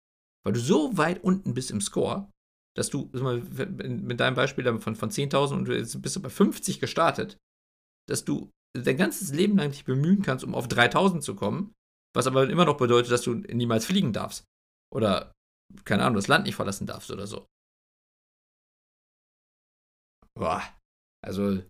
weil 0.45 0.53
du 0.53 0.61
so 0.61 0.97
weit 0.97 1.23
unten 1.23 1.55
bist 1.55 1.71
im 1.71 1.81
Score, 1.81 2.31
dass 2.77 2.91
du, 2.91 3.11
mal, 3.13 3.41
mit 3.41 4.21
deinem 4.21 4.35
Beispiel 4.35 4.65
von, 4.81 4.97
von 4.97 5.11
10.000 5.11 5.53
und 5.55 5.69
jetzt 5.69 6.01
bist 6.03 6.17
du 6.17 6.21
bei 6.21 6.29
50 6.29 6.81
gestartet, 6.81 7.39
dass 8.09 8.25
du 8.25 8.51
dein 8.83 8.97
ganzes 8.97 9.33
Leben 9.33 9.57
lang 9.57 9.71
dich 9.71 9.85
bemühen 9.85 10.23
kannst, 10.23 10.45
um 10.45 10.55
auf 10.55 10.67
3.000 10.67 11.21
zu 11.21 11.35
kommen, 11.35 11.75
was 12.15 12.27
aber 12.27 12.49
immer 12.49 12.65
noch 12.65 12.77
bedeutet, 12.77 13.13
dass 13.13 13.23
du 13.23 13.35
niemals 13.35 13.87
fliegen 13.87 14.13
darfst. 14.13 14.45
Oder, 14.95 15.33
keine 15.85 16.05
Ahnung, 16.05 16.17
das 16.17 16.29
Land 16.29 16.47
nicht 16.47 16.55
verlassen 16.55 16.87
darfst 16.87 17.11
oder 17.11 17.27
so. 17.27 17.47
Boah, 20.39 20.63
also 21.25 21.63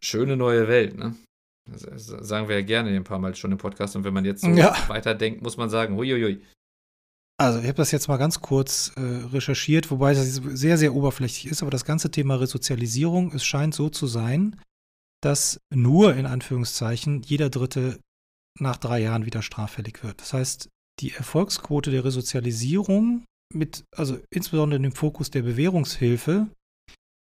schöne 0.00 0.36
neue 0.36 0.68
Welt, 0.68 0.96
ne? 0.96 1.16
Das, 1.70 2.06
sagen 2.06 2.48
wir 2.48 2.56
ja 2.56 2.64
gerne 2.64 2.90
ein 2.90 3.04
paar 3.04 3.18
Mal 3.18 3.34
schon 3.34 3.52
im 3.52 3.58
Podcast. 3.58 3.96
Und 3.96 4.04
wenn 4.04 4.12
man 4.12 4.24
jetzt 4.24 4.42
so 4.42 4.48
ja. 4.48 4.76
weiterdenkt, 4.88 5.42
muss 5.42 5.56
man 5.56 5.70
sagen, 5.70 5.96
huiuiui. 5.96 6.44
Also, 7.36 7.58
ich 7.58 7.66
habe 7.66 7.74
das 7.74 7.90
jetzt 7.90 8.06
mal 8.08 8.16
ganz 8.16 8.40
kurz 8.40 8.92
äh, 8.96 9.00
recherchiert, 9.00 9.90
wobei 9.90 10.14
das 10.14 10.34
sehr, 10.34 10.78
sehr 10.78 10.94
oberflächlich 10.94 11.50
ist. 11.50 11.62
Aber 11.62 11.70
das 11.70 11.84
ganze 11.84 12.10
Thema 12.10 12.36
Resozialisierung, 12.36 13.32
es 13.32 13.44
scheint 13.44 13.74
so 13.74 13.88
zu 13.88 14.06
sein, 14.06 14.60
dass 15.20 15.58
nur 15.74 16.14
in 16.14 16.26
Anführungszeichen 16.26 17.22
jeder 17.22 17.50
Dritte 17.50 17.98
nach 18.60 18.76
drei 18.76 19.00
Jahren 19.00 19.26
wieder 19.26 19.42
straffällig 19.42 20.04
wird. 20.04 20.20
Das 20.20 20.32
heißt, 20.32 20.68
die 21.00 21.12
Erfolgsquote 21.12 21.90
der 21.90 22.04
Resozialisierung 22.04 23.24
mit, 23.52 23.84
also 23.96 24.20
insbesondere 24.30 24.80
dem 24.80 24.92
Fokus 24.92 25.30
der 25.30 25.42
Bewährungshilfe, 25.42 26.48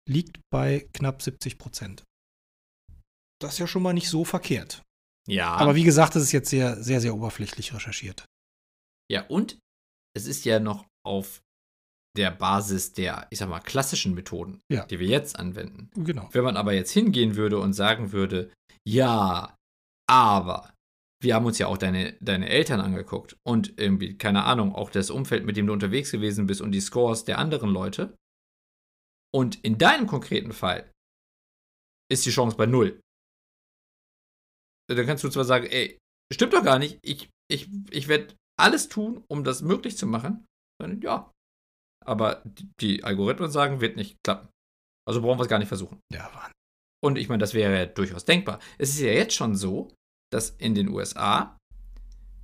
liegt 0.08 0.40
bei 0.52 0.88
knapp 0.94 1.22
70 1.22 1.60
Prozent. 1.60 2.04
Das 3.40 3.54
ist 3.54 3.60
ja 3.60 3.68
schon 3.68 3.84
mal 3.84 3.94
nicht 3.94 4.10
so 4.10 4.26
verkehrt. 4.26 4.82
Ja. 5.28 5.54
Aber 5.56 5.76
wie 5.76 5.84
gesagt, 5.84 6.16
das 6.16 6.24
ist 6.24 6.32
jetzt 6.32 6.50
sehr, 6.50 6.82
sehr, 6.82 7.00
sehr 7.00 7.14
oberflächlich 7.14 7.74
recherchiert. 7.74 8.26
Ja, 9.12 9.28
und 9.28 9.60
es 10.20 10.28
ist 10.28 10.46
ja 10.46 10.60
noch 10.60 10.86
auf 11.06 11.42
der 12.18 12.32
Basis 12.32 12.94
der, 12.94 13.28
ich 13.30 13.40
sag 13.40 13.50
mal, 13.50 13.60
klassischen 13.60 14.14
Methoden, 14.14 14.60
Ja. 14.72 14.86
die 14.86 15.00
wir 15.00 15.08
jetzt 15.08 15.38
anwenden. 15.40 15.90
Genau. 15.96 16.28
Wenn 16.32 16.44
man 16.44 16.58
aber 16.58 16.74
jetzt 16.74 16.92
hingehen 16.92 17.36
würde 17.36 17.60
und 17.60 17.74
sagen 17.74 18.12
würde, 18.12 18.52
ja, 18.88 19.56
aber 20.10 20.74
wir 21.22 21.36
haben 21.36 21.46
uns 21.46 21.58
ja 21.60 21.68
auch 21.68 21.78
deine, 21.78 22.14
deine 22.22 22.50
Eltern 22.50 22.80
angeguckt 22.82 23.38
und 23.46 23.78
irgendwie, 23.80 24.18
keine 24.18 24.44
Ahnung, 24.46 24.74
auch 24.74 24.90
das 24.90 25.10
Umfeld, 25.10 25.46
mit 25.46 25.56
dem 25.58 25.68
du 25.68 25.74
unterwegs 25.74 26.12
gewesen 26.12 26.48
bist 26.48 26.62
und 26.62 26.72
die 26.72 26.82
Scores 26.82 27.26
der 27.26 27.38
anderen 27.38 27.70
Leute. 27.70 28.16
Und 29.34 29.64
in 29.64 29.78
deinem 29.78 30.08
konkreten 30.08 30.52
Fall 30.54 30.90
ist 32.12 32.26
die 32.26 32.32
Chance 32.32 32.58
bei 32.58 32.66
null. 32.66 33.00
Dann 34.90 35.06
kannst 35.06 35.24
du 35.24 35.30
zwar 35.30 35.46
sagen, 35.46 35.68
ey, 35.68 35.98
stimmt 36.34 36.54
doch 36.54 36.64
gar 36.64 36.80
nicht, 36.80 36.98
ich, 37.04 37.30
ich, 37.52 37.70
ich 37.92 38.08
werde 38.08 38.34
alles 38.60 38.90
tun, 38.90 39.24
um 39.28 39.44
das 39.44 39.62
möglich 39.62 39.98
zu 39.98 40.08
machen. 40.08 40.46
Dann, 40.82 41.02
ja. 41.02 41.32
Aber 42.06 42.42
die, 42.80 43.04
Algorithmen 43.04 43.52
sagen, 43.52 43.82
wird 43.82 43.96
nicht 43.96 44.18
klappen. 44.24 44.50
Also 45.08 45.22
brauchen 45.22 45.40
wir 45.40 45.44
es 45.44 45.50
gar 45.50 45.60
nicht 45.60 45.68
versuchen. 45.68 46.00
Ja, 46.12 46.30
Wahnsinn. 46.34 46.54
Und 47.04 47.18
ich 47.18 47.30
meine, 47.30 47.40
das 47.40 47.54
wäre 47.54 47.78
ja 47.78 47.86
durchaus 47.86 48.26
denkbar. 48.26 48.60
Es 48.78 48.90
ist 48.90 49.00
ja 49.00 49.12
jetzt 49.12 49.34
schon 49.34 49.56
so, 49.56 49.94
dass 50.32 50.52
in 50.52 50.76
den 50.76 50.90
USA 50.90 51.58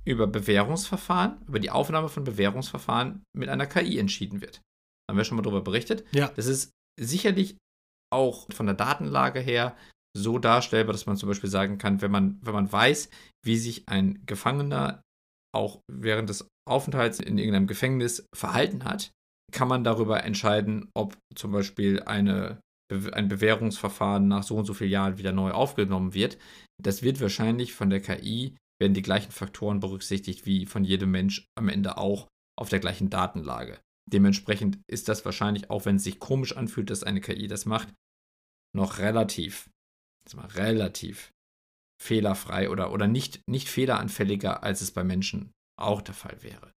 über 0.04 0.26
Bewährungsverfahren, 0.26 1.42
über 1.46 1.58
die 1.58 1.70
Aufnahme 1.70 2.08
von 2.08 2.24
Bewährungsverfahren 2.24 3.24
mit 3.36 3.48
einer 3.48 3.66
KI 3.66 3.98
entschieden 3.98 4.40
wird. 4.40 4.62
Haben 5.10 5.18
wir 5.18 5.24
schon 5.24 5.36
mal 5.36 5.42
darüber 5.42 5.62
berichtet. 5.62 6.04
Ja. 6.12 6.28
Das 6.36 6.46
ist 6.46 6.70
sicherlich 6.98 7.56
auch 8.12 8.46
von 8.52 8.66
der 8.66 8.74
Datenlage 8.74 9.40
her 9.40 9.76
so 10.16 10.38
darstellbar, 10.38 10.92
dass 10.92 11.06
man 11.06 11.16
zum 11.16 11.28
Beispiel 11.28 11.50
sagen 11.50 11.76
kann, 11.78 12.00
wenn 12.00 12.10
man, 12.10 12.38
wenn 12.40 12.54
man 12.54 12.72
weiß, 12.72 13.10
wie 13.44 13.58
sich 13.58 13.88
ein 13.88 14.24
Gefangener 14.26 15.02
auch 15.54 15.80
während 15.90 16.28
des 16.28 16.48
Aufenthalts 16.68 17.20
in 17.20 17.38
irgendeinem 17.38 17.66
Gefängnis 17.66 18.26
verhalten 18.34 18.84
hat, 18.84 19.10
kann 19.52 19.68
man 19.68 19.84
darüber 19.84 20.24
entscheiden, 20.24 20.90
ob 20.94 21.16
zum 21.34 21.52
Beispiel 21.52 22.02
eine, 22.02 22.60
ein 23.12 23.28
Bewährungsverfahren 23.28 24.28
nach 24.28 24.42
so 24.42 24.56
und 24.56 24.64
so 24.64 24.74
vielen 24.74 24.90
Jahren 24.90 25.18
wieder 25.18 25.32
neu 25.32 25.52
aufgenommen 25.52 26.14
wird. 26.14 26.38
Das 26.82 27.02
wird 27.02 27.20
wahrscheinlich 27.20 27.72
von 27.72 27.90
der 27.90 28.00
KI, 28.00 28.56
werden 28.80 28.94
die 28.94 29.02
gleichen 29.02 29.32
Faktoren 29.32 29.80
berücksichtigt 29.80 30.46
wie 30.46 30.66
von 30.66 30.84
jedem 30.84 31.10
Mensch 31.10 31.46
am 31.56 31.68
Ende 31.68 31.96
auch 31.96 32.28
auf 32.58 32.68
der 32.68 32.80
gleichen 32.80 33.10
Datenlage. 33.10 33.78
Dementsprechend 34.10 34.78
ist 34.88 35.08
das 35.08 35.24
wahrscheinlich, 35.24 35.70
auch 35.70 35.84
wenn 35.84 35.96
es 35.96 36.04
sich 36.04 36.20
komisch 36.20 36.56
anfühlt, 36.56 36.90
dass 36.90 37.02
eine 37.02 37.20
KI 37.20 37.48
das 37.48 37.66
macht, 37.66 37.92
noch 38.74 38.98
relativ, 38.98 39.68
mal 40.34 40.46
relativ 40.46 41.32
fehlerfrei 42.02 42.70
oder, 42.70 42.92
oder 42.92 43.06
nicht, 43.06 43.40
nicht 43.48 43.68
fehleranfälliger, 43.68 44.62
als 44.62 44.80
es 44.80 44.90
bei 44.90 45.04
Menschen 45.04 45.52
auch 45.78 46.02
der 46.02 46.14
Fall 46.14 46.42
wäre. 46.42 46.72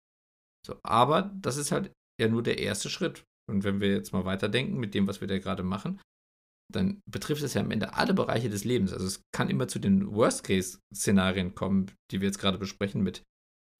So, 0.65 0.77
aber 0.83 1.33
das 1.41 1.57
ist 1.57 1.71
halt 1.71 1.91
ja 2.19 2.27
nur 2.27 2.43
der 2.43 2.59
erste 2.59 2.89
Schritt. 2.89 3.23
Und 3.49 3.63
wenn 3.63 3.81
wir 3.81 3.91
jetzt 3.91 4.13
mal 4.13 4.25
weiterdenken 4.25 4.77
mit 4.77 4.93
dem, 4.93 5.07
was 5.07 5.21
wir 5.21 5.27
da 5.27 5.39
gerade 5.39 5.63
machen, 5.63 5.99
dann 6.71 7.01
betrifft 7.09 7.41
es 7.41 7.55
ja 7.55 7.61
am 7.61 7.71
Ende 7.71 7.95
alle 7.95 8.13
Bereiche 8.13 8.49
des 8.49 8.63
Lebens. 8.63 8.93
Also 8.93 9.07
es 9.07 9.23
kann 9.33 9.49
immer 9.49 9.67
zu 9.67 9.79
den 9.79 10.13
Worst-Case-Szenarien 10.13 11.55
kommen, 11.55 11.91
die 12.11 12.21
wir 12.21 12.27
jetzt 12.27 12.37
gerade 12.37 12.59
besprechen 12.59 13.01
mit, 13.01 13.23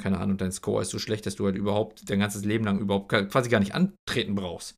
keine 0.01 0.17
Ahnung, 0.19 0.37
dein 0.37 0.51
Score 0.51 0.81
ist 0.81 0.89
so 0.89 0.97
schlecht, 0.97 1.25
dass 1.25 1.35
du 1.35 1.45
halt 1.45 1.55
überhaupt 1.55 2.09
dein 2.09 2.19
ganzes 2.19 2.45
Leben 2.45 2.65
lang 2.65 2.79
überhaupt 2.79 3.09
quasi 3.09 3.49
gar 3.49 3.59
nicht 3.59 3.75
antreten 3.75 4.33
brauchst. 4.33 4.75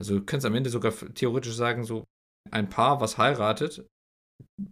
Also 0.00 0.20
du 0.20 0.24
kannst 0.24 0.46
am 0.46 0.54
Ende 0.54 0.70
sogar 0.70 0.92
theoretisch 0.92 1.54
sagen, 1.54 1.82
so 1.82 2.04
ein 2.52 2.68
Paar, 2.68 3.00
was 3.00 3.18
heiratet, 3.18 3.84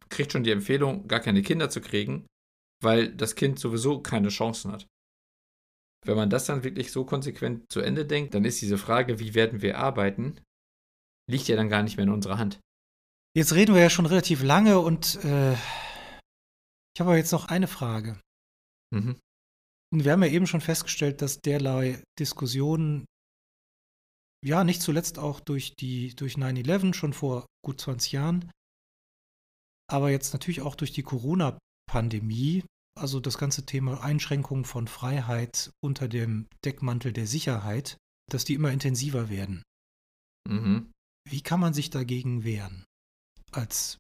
kriegt 0.09 0.33
schon 0.33 0.45
die 0.45 0.51
Empfehlung, 0.51 1.09
gar 1.09 1.21
keine 1.21 1.43
Kinder 1.43 1.71
zu 1.71 1.81
kriegen, 1.81 2.27
weil 2.83 3.15
das 3.15 3.35
Kind 3.35 3.59
sowieso 3.59 4.01
keine 4.01 4.29
Chancen 4.29 4.73
hat. 4.73 4.87
Wenn 6.05 6.17
man 6.17 6.31
das 6.31 6.47
dann 6.47 6.63
wirklich 6.63 6.93
so 6.93 7.05
konsequent 7.05 7.71
zu 7.71 7.81
Ende 7.81 8.07
denkt, 8.07 8.35
dann 8.35 8.45
ist 8.45 8.61
diese 8.63 8.79
Frage, 8.79 9.19
wie 9.19 9.35
werden 9.35 9.63
wir 9.63 9.79
arbeiten, 9.79 10.41
liegt 11.29 11.49
ja 11.49 11.57
dann 11.57 11.69
gar 11.69 11.83
nicht 11.83 11.97
mehr 11.97 12.05
in 12.05 12.13
unserer 12.13 12.39
Hand. 12.39 12.61
Jetzt 13.35 13.55
reden 13.55 13.75
wir 13.75 13.83
ja 13.83 13.91
schon 13.91 14.07
relativ 14.07 14.43
lange 14.43 14.79
und 14.79 15.17
äh, 15.25 15.53
ich 15.53 17.01
habe 17.01 17.11
aber 17.11 17.17
jetzt 17.17 17.33
noch 17.33 17.49
eine 17.49 17.67
Frage. 17.67 18.19
Mhm. 18.95 19.19
Und 19.93 20.05
wir 20.05 20.13
haben 20.13 20.23
ja 20.23 20.31
eben 20.31 20.47
schon 20.47 20.61
festgestellt, 20.61 21.23
dass 21.23 21.41
derlei 21.41 22.03
Diskussionen, 22.19 23.05
ja, 24.45 24.65
nicht 24.65 24.81
zuletzt 24.81 25.19
auch 25.19 25.41
durch 25.41 25.75
die, 25.79 26.15
durch 26.15 26.35
9-11 26.35 26.95
schon 26.95 27.13
vor 27.13 27.47
gut 27.65 27.81
20 27.81 28.13
Jahren, 28.13 28.51
aber 29.89 30.11
jetzt 30.11 30.33
natürlich 30.33 30.63
auch 30.63 30.75
durch 30.75 30.93
die 30.93 31.03
Corona-Pandemie, 31.03 32.65
also 32.99 33.21
das 33.21 33.39
ganze 33.39 33.67
Thema 33.67 34.03
Einschränkung 34.03 34.65
von 34.65 34.89
Freiheit 34.89 35.71
unter 35.81 36.09
dem 36.09 36.49
Deckmantel 36.65 37.13
der 37.13 37.27
Sicherheit, 37.27 37.97
dass 38.31 38.45
die 38.45 38.55
immer 38.55 38.73
intensiver 38.73 39.29
werden. 39.29 39.63
Mhm. 40.49 40.93
Wie 41.29 41.43
kann 41.43 41.61
man 41.61 41.75
sich 41.75 41.91
dagegen 41.91 42.45
wehren 42.45 42.85
als 43.53 43.99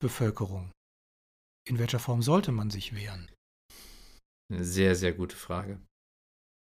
Bevölkerung? 0.00 0.72
In 1.68 1.78
welcher 1.78 1.98
Form 1.98 2.22
sollte 2.22 2.50
man 2.50 2.70
sich 2.70 2.94
wehren? 2.94 3.30
Eine 4.50 4.64
sehr, 4.64 4.96
sehr 4.96 5.12
gute 5.12 5.36
Frage. 5.36 5.80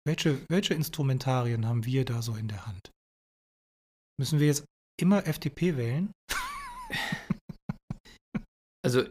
Welche, 0.06 0.40
welche 0.48 0.74
Instrumentarien 0.74 1.66
haben 1.66 1.84
wir 1.84 2.04
da 2.04 2.22
so 2.22 2.34
in 2.34 2.48
der 2.48 2.66
Hand? 2.66 2.90
Müssen 4.18 4.40
wir 4.40 4.46
jetzt 4.46 4.64
immer 4.98 5.26
FDP 5.26 5.76
wählen? 5.76 6.12
Also, 8.84 9.04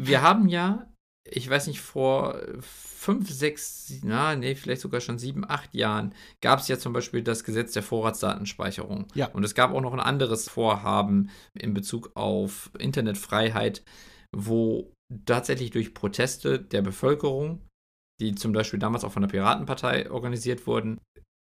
wir 0.00 0.22
haben 0.22 0.48
ja, 0.48 0.92
ich 1.28 1.48
weiß 1.48 1.66
nicht, 1.66 1.80
vor 1.80 2.40
fünf, 2.60 3.30
sechs, 3.30 4.00
na, 4.02 4.36
nee, 4.36 4.54
vielleicht 4.54 4.80
sogar 4.80 5.00
schon 5.00 5.18
sieben, 5.18 5.48
acht 5.48 5.74
Jahren 5.74 6.14
gab 6.42 6.60
es 6.60 6.68
ja 6.68 6.78
zum 6.78 6.92
Beispiel 6.92 7.22
das 7.22 7.44
Gesetz 7.44 7.72
der 7.72 7.82
Vorratsdatenspeicherung. 7.82 9.06
Ja. 9.14 9.28
Und 9.28 9.44
es 9.44 9.54
gab 9.54 9.72
auch 9.72 9.80
noch 9.80 9.92
ein 9.92 10.00
anderes 10.00 10.48
Vorhaben 10.48 11.30
in 11.54 11.74
Bezug 11.74 12.12
auf 12.14 12.70
Internetfreiheit, 12.78 13.82
wo 14.34 14.92
tatsächlich 15.26 15.70
durch 15.70 15.94
Proteste 15.94 16.60
der 16.60 16.82
Bevölkerung, 16.82 17.66
die 18.20 18.34
zum 18.34 18.52
Beispiel 18.52 18.78
damals 18.78 19.04
auch 19.04 19.12
von 19.12 19.22
der 19.22 19.28
Piratenpartei 19.28 20.10
organisiert 20.10 20.66
wurden, 20.66 20.98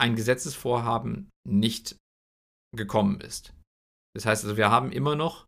ein 0.01 0.15
Gesetzesvorhaben 0.15 1.29
nicht 1.47 1.95
gekommen 2.75 3.21
ist. 3.21 3.53
Das 4.15 4.25
heißt 4.25 4.43
also, 4.45 4.57
wir 4.57 4.71
haben 4.71 4.91
immer 4.91 5.15
noch 5.15 5.45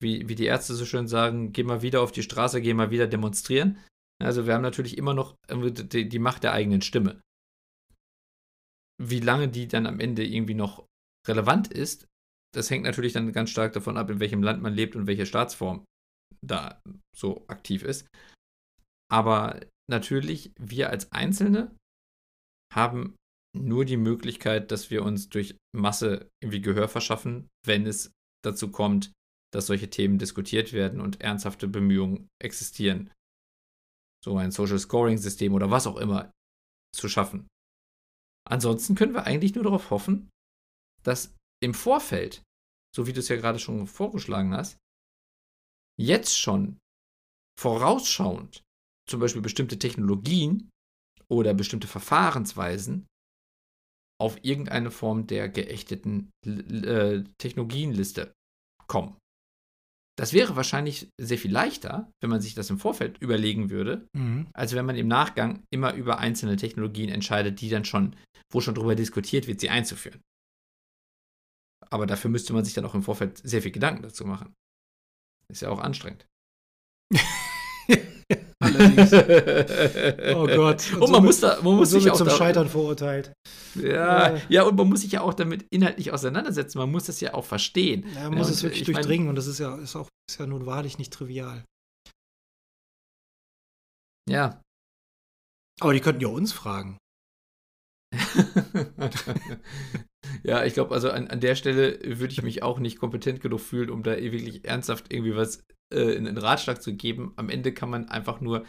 wie, 0.00 0.28
wie 0.28 0.34
die 0.34 0.46
Ärzte 0.46 0.74
so 0.74 0.84
schön 0.84 1.08
sagen, 1.08 1.52
geh 1.52 1.62
mal 1.62 1.82
wieder 1.82 2.02
auf 2.02 2.12
die 2.12 2.22
Straße, 2.22 2.60
geh 2.60 2.74
mal 2.74 2.90
wieder 2.90 3.06
demonstrieren. 3.06 3.78
Also 4.22 4.46
wir 4.46 4.54
haben 4.54 4.62
natürlich 4.62 4.96
immer 4.98 5.14
noch 5.14 5.36
die, 5.48 6.08
die 6.08 6.18
Macht 6.18 6.42
der 6.44 6.52
eigenen 6.52 6.82
Stimme. 6.82 7.20
Wie 9.02 9.20
lange 9.20 9.48
die 9.48 9.66
dann 9.66 9.86
am 9.86 10.00
Ende 10.00 10.24
irgendwie 10.24 10.54
noch 10.54 10.86
relevant 11.26 11.72
ist, 11.72 12.06
das 12.54 12.70
hängt 12.70 12.84
natürlich 12.84 13.12
dann 13.12 13.32
ganz 13.32 13.50
stark 13.50 13.72
davon 13.72 13.96
ab, 13.96 14.10
in 14.10 14.20
welchem 14.20 14.42
Land 14.42 14.62
man 14.62 14.72
lebt 14.72 14.94
und 14.94 15.06
welche 15.06 15.26
Staatsform 15.26 15.84
da 16.40 16.80
so 17.16 17.44
aktiv 17.48 17.82
ist. 17.82 18.06
Aber 19.10 19.60
natürlich, 19.90 20.52
wir 20.58 20.90
als 20.90 21.10
Einzelne 21.12 21.74
haben 22.72 23.16
nur 23.56 23.84
die 23.84 23.96
Möglichkeit, 23.96 24.70
dass 24.70 24.90
wir 24.90 25.04
uns 25.04 25.28
durch 25.28 25.56
Masse 25.74 26.28
irgendwie 26.42 26.60
Gehör 26.60 26.88
verschaffen, 26.88 27.48
wenn 27.64 27.86
es 27.86 28.12
dazu 28.44 28.70
kommt, 28.70 29.12
dass 29.54 29.66
solche 29.66 29.88
Themen 29.88 30.18
diskutiert 30.18 30.72
werden 30.72 31.00
und 31.00 31.20
ernsthafte 31.20 31.68
Bemühungen 31.68 32.28
existieren, 32.42 33.12
so 34.24 34.36
ein 34.36 34.50
Social 34.50 34.80
Scoring 34.80 35.16
System 35.16 35.54
oder 35.54 35.70
was 35.70 35.86
auch 35.86 35.96
immer 35.96 36.32
zu 36.92 37.08
schaffen. 37.08 37.46
Ansonsten 38.48 38.96
können 38.96 39.14
wir 39.14 39.24
eigentlich 39.24 39.54
nur 39.54 39.62
darauf 39.62 39.90
hoffen, 39.90 40.28
dass 41.04 41.36
im 41.62 41.72
Vorfeld, 41.72 42.42
so 42.94 43.06
wie 43.06 43.12
du 43.12 43.20
es 43.20 43.28
ja 43.28 43.36
gerade 43.36 43.60
schon 43.60 43.86
vorgeschlagen 43.86 44.52
hast, 44.54 44.76
jetzt 46.00 46.36
schon 46.36 46.78
vorausschauend 47.60 48.62
zum 49.08 49.20
Beispiel 49.20 49.42
bestimmte 49.42 49.78
Technologien 49.78 50.70
oder 51.28 51.54
bestimmte 51.54 51.86
Verfahrensweisen 51.86 53.06
auf 54.20 54.44
irgendeine 54.44 54.90
Form 54.90 55.26
der 55.28 55.48
geächteten 55.48 56.30
äh, 56.44 57.22
Technologienliste 57.38 58.32
kommen. 58.88 59.16
Das 60.16 60.32
wäre 60.32 60.54
wahrscheinlich 60.54 61.08
sehr 61.20 61.38
viel 61.38 61.50
leichter, 61.50 62.10
wenn 62.20 62.30
man 62.30 62.40
sich 62.40 62.54
das 62.54 62.70
im 62.70 62.78
Vorfeld 62.78 63.18
überlegen 63.20 63.70
würde, 63.70 64.06
Mhm. 64.14 64.46
als 64.54 64.72
wenn 64.74 64.86
man 64.86 64.96
im 64.96 65.08
Nachgang 65.08 65.64
immer 65.70 65.92
über 65.94 66.18
einzelne 66.18 66.56
Technologien 66.56 67.08
entscheidet, 67.08 67.60
die 67.60 67.68
dann 67.68 67.84
schon, 67.84 68.14
wo 68.52 68.60
schon 68.60 68.74
darüber 68.76 68.94
diskutiert 68.94 69.46
wird, 69.48 69.60
sie 69.60 69.70
einzuführen. 69.70 70.20
Aber 71.90 72.06
dafür 72.06 72.30
müsste 72.30 72.52
man 72.52 72.64
sich 72.64 72.74
dann 72.74 72.84
auch 72.84 72.94
im 72.94 73.02
Vorfeld 73.02 73.38
sehr 73.38 73.62
viel 73.62 73.72
Gedanken 73.72 74.02
dazu 74.02 74.24
machen. 74.24 74.54
Ist 75.48 75.62
ja 75.62 75.68
auch 75.70 75.80
anstrengend. 75.80 76.26
Allerdings. 78.74 79.12
Oh 80.36 80.46
Gott. 80.46 80.92
Und, 81.00 81.10
man 81.10 81.24
muss 81.24 81.40
da, 81.40 81.58
man 81.62 81.76
muss 81.76 81.90
sich 81.90 82.10
auch 82.10 82.16
zum 82.16 82.28
da, 82.28 82.36
Scheitern 82.36 82.68
verurteilt. 82.68 83.32
Ja, 83.74 84.34
Ja. 84.36 84.40
ja, 84.48 84.62
und 84.64 84.76
man 84.76 84.88
muss 84.88 85.00
sich 85.02 85.12
ja 85.12 85.20
auch 85.22 85.34
damit 85.34 85.66
inhaltlich 85.70 86.12
auseinandersetzen. 86.12 86.78
Man 86.78 86.90
muss 86.90 87.04
das 87.04 87.20
ja 87.20 87.34
auch 87.34 87.44
verstehen. 87.44 88.06
Ja, 88.14 88.28
man 88.30 88.38
muss 88.38 88.48
Ja, 88.48 88.52
es 88.54 88.58
und 88.58 88.62
wirklich 88.64 88.82
ich 88.82 88.88
mein- 88.88 88.94
durchdringen 88.96 89.28
und 89.28 89.34
das 89.36 89.46
ist 89.46 89.58
ja, 89.58 89.76
ist 89.76 89.96
auch 89.96 90.08
ist 90.30 90.38
ja 90.40 90.46
nun 90.46 90.66
wahrlich 90.66 90.98
nicht 90.98 91.12
trivial. 91.12 91.64
Ja. 94.28 94.60
Aber 95.80 95.92
die 95.92 96.00
könnten 96.00 96.22
ja 96.22 96.28
uns 96.28 96.52
fragen. 96.52 96.96
ja, 100.42 100.64
ich 100.64 100.74
glaube, 100.74 100.94
also 100.94 101.10
an, 101.10 101.28
an 101.28 101.40
der 101.40 101.54
Stelle 101.54 101.98
würde 102.02 102.32
ich 102.32 102.42
mich 102.42 102.62
auch 102.62 102.78
nicht 102.78 102.98
kompetent 102.98 103.40
genug 103.40 103.60
fühlen, 103.60 103.90
um 103.90 104.02
da 104.02 104.16
wirklich 104.16 104.64
ernsthaft 104.64 105.12
irgendwie 105.12 105.36
was 105.36 105.64
äh, 105.92 106.14
in 106.14 106.26
einen 106.26 106.38
Ratschlag 106.38 106.82
zu 106.82 106.94
geben. 106.94 107.32
Am 107.36 107.48
Ende 107.48 107.72
kann 107.72 107.90
man 107.90 108.08
einfach 108.08 108.40
nur, 108.40 108.64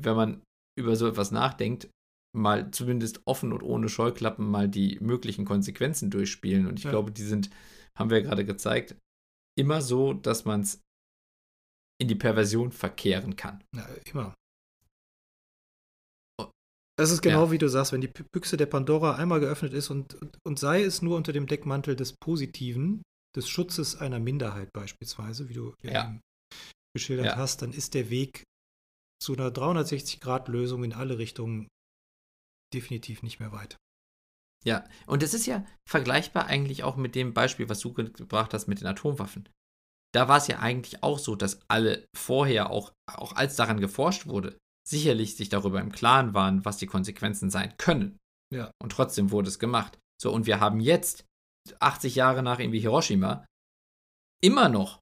wenn 0.00 0.16
man 0.16 0.42
über 0.78 0.96
so 0.96 1.06
etwas 1.08 1.30
nachdenkt, 1.30 1.88
mal 2.36 2.70
zumindest 2.70 3.22
offen 3.24 3.52
und 3.52 3.62
ohne 3.62 3.88
Scheuklappen 3.88 4.48
mal 4.48 4.68
die 4.68 4.98
möglichen 5.00 5.44
Konsequenzen 5.44 6.10
durchspielen. 6.10 6.66
Und 6.66 6.78
ich 6.78 6.84
ja. 6.84 6.90
glaube, 6.90 7.10
die 7.10 7.22
sind, 7.22 7.50
haben 7.98 8.10
wir 8.10 8.18
ja 8.18 8.24
gerade 8.24 8.44
gezeigt, 8.44 8.96
immer 9.58 9.80
so, 9.80 10.12
dass 10.12 10.44
man 10.44 10.60
es 10.60 10.82
in 11.98 12.08
die 12.08 12.14
Perversion 12.14 12.72
verkehren 12.72 13.36
kann. 13.36 13.64
Ja, 13.74 13.88
immer. 14.12 14.34
Das 16.98 17.10
ist 17.10 17.20
genau 17.20 17.46
ja. 17.46 17.50
wie 17.50 17.58
du 17.58 17.68
sagst, 17.68 17.92
wenn 17.92 18.00
die 18.00 18.10
Büchse 18.32 18.56
der 18.56 18.66
Pandora 18.66 19.16
einmal 19.16 19.40
geöffnet 19.40 19.74
ist 19.74 19.90
und, 19.90 20.14
und, 20.14 20.38
und, 20.46 20.58
sei 20.58 20.82
es 20.82 21.02
nur 21.02 21.16
unter 21.16 21.32
dem 21.32 21.46
Deckmantel 21.46 21.94
des 21.94 22.14
Positiven, 22.14 23.02
des 23.36 23.48
Schutzes 23.48 23.96
einer 23.96 24.18
Minderheit 24.18 24.70
beispielsweise, 24.72 25.50
wie 25.50 25.54
du 25.54 25.74
ja. 25.82 26.18
geschildert 26.94 27.26
ja. 27.26 27.36
hast, 27.36 27.60
dann 27.60 27.72
ist 27.72 27.92
der 27.92 28.08
Weg 28.08 28.44
zu 29.22 29.34
einer 29.34 29.50
360-Grad-Lösung 29.50 30.84
in 30.84 30.94
alle 30.94 31.18
Richtungen 31.18 31.68
definitiv 32.72 33.22
nicht 33.22 33.40
mehr 33.40 33.52
weit. 33.52 33.76
Ja, 34.64 34.84
und 35.06 35.22
es 35.22 35.34
ist 35.34 35.46
ja 35.46 35.64
vergleichbar 35.88 36.46
eigentlich 36.46 36.82
auch 36.82 36.96
mit 36.96 37.14
dem 37.14 37.34
Beispiel, 37.34 37.68
was 37.68 37.80
du 37.80 37.92
gebracht 37.92 38.54
hast 38.54 38.66
mit 38.66 38.80
den 38.80 38.86
Atomwaffen. 38.86 39.48
Da 40.12 40.28
war 40.28 40.38
es 40.38 40.46
ja 40.48 40.58
eigentlich 40.60 41.02
auch 41.02 41.18
so, 41.18 41.36
dass 41.36 41.60
alle 41.68 42.06
vorher, 42.16 42.70
auch, 42.70 42.92
auch 43.06 43.36
als 43.36 43.56
daran 43.56 43.80
geforscht 43.80 44.26
wurde, 44.26 44.56
sicherlich 44.86 45.36
sich 45.36 45.48
darüber 45.48 45.80
im 45.80 45.92
Klaren 45.92 46.34
waren, 46.34 46.64
was 46.64 46.76
die 46.76 46.86
Konsequenzen 46.86 47.50
sein 47.50 47.76
können. 47.76 48.18
Ja. 48.54 48.70
Und 48.80 48.90
trotzdem 48.90 49.30
wurde 49.30 49.48
es 49.48 49.58
gemacht. 49.58 49.98
So, 50.20 50.32
und 50.32 50.46
wir 50.46 50.60
haben 50.60 50.80
jetzt, 50.80 51.24
80 51.80 52.14
Jahre 52.14 52.42
nach 52.42 52.60
irgendwie 52.60 52.80
Hiroshima, 52.80 53.44
immer 54.42 54.68
noch, 54.68 55.00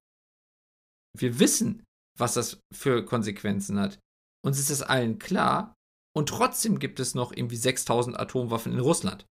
wir 1.16 1.38
wissen, 1.38 1.84
was 2.18 2.34
das 2.34 2.60
für 2.72 3.04
Konsequenzen 3.04 3.78
hat. 3.78 3.98
Uns 4.44 4.58
ist 4.58 4.70
es 4.70 4.82
allen 4.82 5.18
klar. 5.18 5.74
Und 6.16 6.28
trotzdem 6.28 6.78
gibt 6.78 7.00
es 7.00 7.14
noch 7.14 7.32
irgendwie 7.32 7.56
6000 7.56 8.18
Atomwaffen 8.18 8.72
in 8.72 8.78
Russland. 8.78 9.26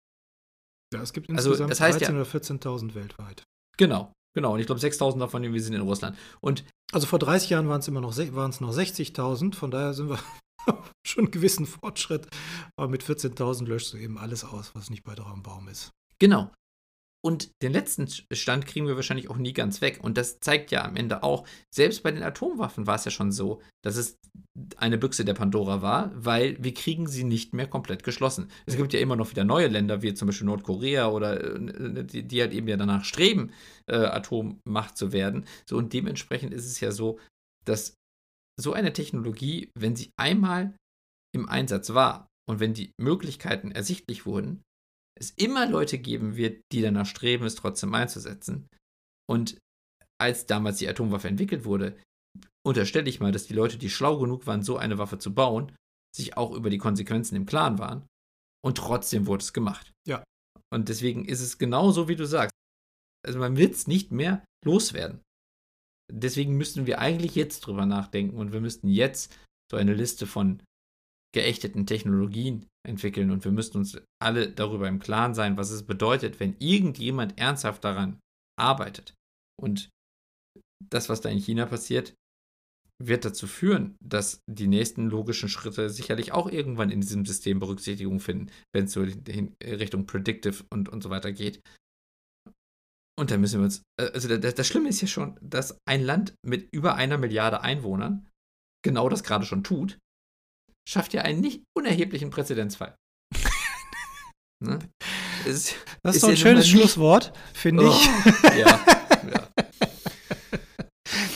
Ja, 0.92 1.02
es 1.02 1.12
gibt 1.12 1.28
insgesamt 1.28 1.60
also, 1.60 1.66
das 1.68 1.80
heißt 1.80 2.02
13.000 2.02 2.10
oder 2.10 2.22
14.000 2.24 2.94
weltweit. 2.94 3.44
Genau, 3.76 4.12
genau. 4.34 4.54
Und 4.54 4.60
ich 4.60 4.66
glaube, 4.66 4.80
6.000 4.80 5.18
davon 5.18 5.44
irgendwie 5.44 5.60
sind 5.60 5.74
in 5.74 5.82
Russland. 5.82 6.18
Und 6.40 6.64
also 6.92 7.06
vor 7.06 7.18
30 7.18 7.50
Jahren 7.50 7.68
waren 7.68 7.80
es 7.80 7.88
immer 7.88 8.00
noch, 8.00 8.16
noch 8.60 8.72
60.000. 8.72 9.54
Von 9.54 9.70
daher 9.70 9.94
sind 9.94 10.08
wir 10.08 10.18
schon 11.06 11.24
einen 11.24 11.30
gewissen 11.30 11.66
Fortschritt. 11.66 12.28
Aber 12.76 12.88
mit 12.88 13.02
14.000 13.02 13.66
löschst 13.66 13.92
du 13.92 13.96
eben 13.96 14.18
alles 14.18 14.44
aus, 14.44 14.74
was 14.74 14.90
nicht 14.90 15.04
bei 15.04 15.14
am 15.30 15.42
Baum 15.42 15.68
ist. 15.68 15.90
Genau. 16.18 16.50
Und 17.22 17.50
den 17.62 17.72
letzten 17.72 18.08
Stand 18.08 18.66
kriegen 18.66 18.86
wir 18.86 18.96
wahrscheinlich 18.96 19.28
auch 19.28 19.36
nie 19.36 19.52
ganz 19.52 19.82
weg. 19.82 19.98
Und 20.02 20.16
das 20.16 20.40
zeigt 20.40 20.70
ja 20.70 20.84
am 20.84 20.96
Ende 20.96 21.22
auch, 21.22 21.46
selbst 21.74 22.02
bei 22.02 22.10
den 22.10 22.22
Atomwaffen 22.22 22.86
war 22.86 22.94
es 22.94 23.04
ja 23.04 23.10
schon 23.10 23.30
so, 23.30 23.60
dass 23.82 23.96
es 23.96 24.18
eine 24.76 24.96
Büchse 24.96 25.24
der 25.24 25.34
Pandora 25.34 25.82
war, 25.82 26.10
weil 26.14 26.56
wir 26.62 26.72
kriegen 26.72 27.06
sie 27.06 27.24
nicht 27.24 27.52
mehr 27.52 27.66
komplett 27.66 28.04
geschlossen. 28.04 28.50
Es 28.64 28.76
gibt 28.76 28.92
ja 28.94 29.00
immer 29.00 29.16
noch 29.16 29.30
wieder 29.30 29.44
neue 29.44 29.68
Länder, 29.68 30.00
wie 30.00 30.14
zum 30.14 30.26
Beispiel 30.26 30.46
Nordkorea 30.46 31.08
oder 31.08 31.42
äh, 31.42 32.04
die, 32.04 32.22
die 32.26 32.40
halt 32.40 32.52
eben 32.52 32.68
ja 32.68 32.78
danach 32.78 33.04
streben, 33.04 33.52
äh, 33.86 33.96
Atommacht 33.96 34.96
zu 34.96 35.12
werden. 35.12 35.44
So, 35.68 35.76
und 35.76 35.92
dementsprechend 35.92 36.54
ist 36.54 36.66
es 36.66 36.80
ja 36.80 36.90
so, 36.90 37.18
dass 37.66 37.96
so 38.58 38.72
eine 38.72 38.92
Technologie, 38.92 39.70
wenn 39.78 39.94
sie 39.94 40.10
einmal 40.18 40.74
im 41.34 41.48
Einsatz 41.48 41.92
war 41.92 42.28
und 42.48 42.60
wenn 42.60 42.74
die 42.74 42.92
Möglichkeiten 42.98 43.72
ersichtlich 43.72 44.26
wurden, 44.26 44.62
es 45.20 45.30
immer 45.36 45.66
Leute 45.66 45.98
geben 45.98 46.36
wird, 46.36 46.62
die 46.72 46.80
danach 46.80 47.06
streben, 47.06 47.44
es 47.44 47.54
trotzdem 47.54 47.94
einzusetzen. 47.94 48.68
Und 49.28 49.58
als 50.20 50.46
damals 50.46 50.78
die 50.78 50.88
Atomwaffe 50.88 51.28
entwickelt 51.28 51.64
wurde, 51.64 51.96
unterstelle 52.66 53.08
ich 53.08 53.20
mal, 53.20 53.32
dass 53.32 53.46
die 53.46 53.54
Leute, 53.54 53.78
die 53.78 53.90
schlau 53.90 54.18
genug 54.18 54.46
waren, 54.46 54.62
so 54.62 54.76
eine 54.76 54.98
Waffe 54.98 55.18
zu 55.18 55.34
bauen, 55.34 55.74
sich 56.14 56.36
auch 56.36 56.52
über 56.52 56.70
die 56.70 56.78
Konsequenzen 56.78 57.36
im 57.36 57.46
Klaren 57.46 57.78
waren. 57.78 58.06
Und 58.64 58.78
trotzdem 58.78 59.26
wurde 59.26 59.42
es 59.42 59.52
gemacht. 59.52 59.92
Ja. 60.06 60.24
Und 60.72 60.88
deswegen 60.88 61.24
ist 61.24 61.40
es 61.40 61.58
genau 61.58 61.90
so, 61.90 62.08
wie 62.08 62.16
du 62.16 62.26
sagst. 62.26 62.54
Also 63.26 63.38
man 63.38 63.56
wird 63.56 63.74
es 63.74 63.86
nicht 63.86 64.12
mehr 64.12 64.44
loswerden. 64.64 65.20
Deswegen 66.12 66.56
müssten 66.56 66.86
wir 66.86 66.98
eigentlich 66.98 67.34
jetzt 67.34 67.60
drüber 67.60 67.86
nachdenken 67.86 68.36
und 68.36 68.52
wir 68.52 68.60
müssten 68.60 68.88
jetzt 68.88 69.36
so 69.70 69.76
eine 69.76 69.94
Liste 69.94 70.26
von 70.26 70.62
geächteten 71.32 71.86
Technologien 71.86 72.66
entwickeln 72.86 73.30
und 73.30 73.44
wir 73.44 73.52
müssten 73.52 73.78
uns 73.78 73.98
alle 74.22 74.50
darüber 74.50 74.88
im 74.88 74.98
Klaren 74.98 75.34
sein, 75.34 75.56
was 75.56 75.70
es 75.70 75.82
bedeutet, 75.84 76.40
wenn 76.40 76.56
irgendjemand 76.58 77.38
ernsthaft 77.38 77.84
daran 77.84 78.18
arbeitet. 78.58 79.14
Und 79.60 79.90
das, 80.90 81.08
was 81.08 81.20
da 81.20 81.28
in 81.28 81.38
China 81.38 81.66
passiert, 81.66 82.14
wird 83.02 83.24
dazu 83.24 83.46
führen, 83.46 83.96
dass 84.02 84.40
die 84.46 84.66
nächsten 84.66 85.08
logischen 85.08 85.48
Schritte 85.48 85.88
sicherlich 85.88 86.32
auch 86.32 86.50
irgendwann 86.50 86.90
in 86.90 87.00
diesem 87.00 87.24
System 87.24 87.58
Berücksichtigung 87.58 88.20
finden, 88.20 88.50
wenn 88.74 88.84
es 88.84 88.92
so 88.92 89.02
in 89.02 89.56
Richtung 89.62 90.06
Predictive 90.06 90.64
und, 90.70 90.88
und 90.88 91.02
so 91.02 91.08
weiter 91.08 91.32
geht. 91.32 91.62
Und 93.18 93.30
da 93.30 93.38
müssen 93.38 93.60
wir 93.60 93.64
uns, 93.64 93.82
äh, 93.98 94.10
also 94.12 94.34
das, 94.36 94.54
das 94.54 94.66
Schlimme 94.66 94.88
ist 94.88 95.00
ja 95.00 95.08
schon, 95.08 95.38
dass 95.42 95.78
ein 95.86 96.02
Land 96.02 96.34
mit 96.42 96.68
über 96.72 96.94
einer 96.94 97.18
Milliarde 97.18 97.62
Einwohnern 97.62 98.28
genau 98.82 99.08
das 99.08 99.22
gerade 99.22 99.44
schon 99.44 99.64
tut 99.64 99.98
schafft 100.88 101.14
ja 101.14 101.22
einen 101.22 101.40
nicht 101.40 101.62
unerheblichen 101.76 102.30
Präzedenzfall. 102.30 102.96
ne? 104.62 104.78
ist, 105.46 105.74
das 106.02 106.16
ist, 106.16 106.16
ist 106.16 106.22
doch 106.22 106.28
ein 106.30 106.36
schönes 106.36 106.68
Schlusswort, 106.68 107.32
finde 107.54 107.88
oh, 107.88 107.90
ich. 107.90 108.58
Ja, 108.58 108.80
ja. 109.32 109.48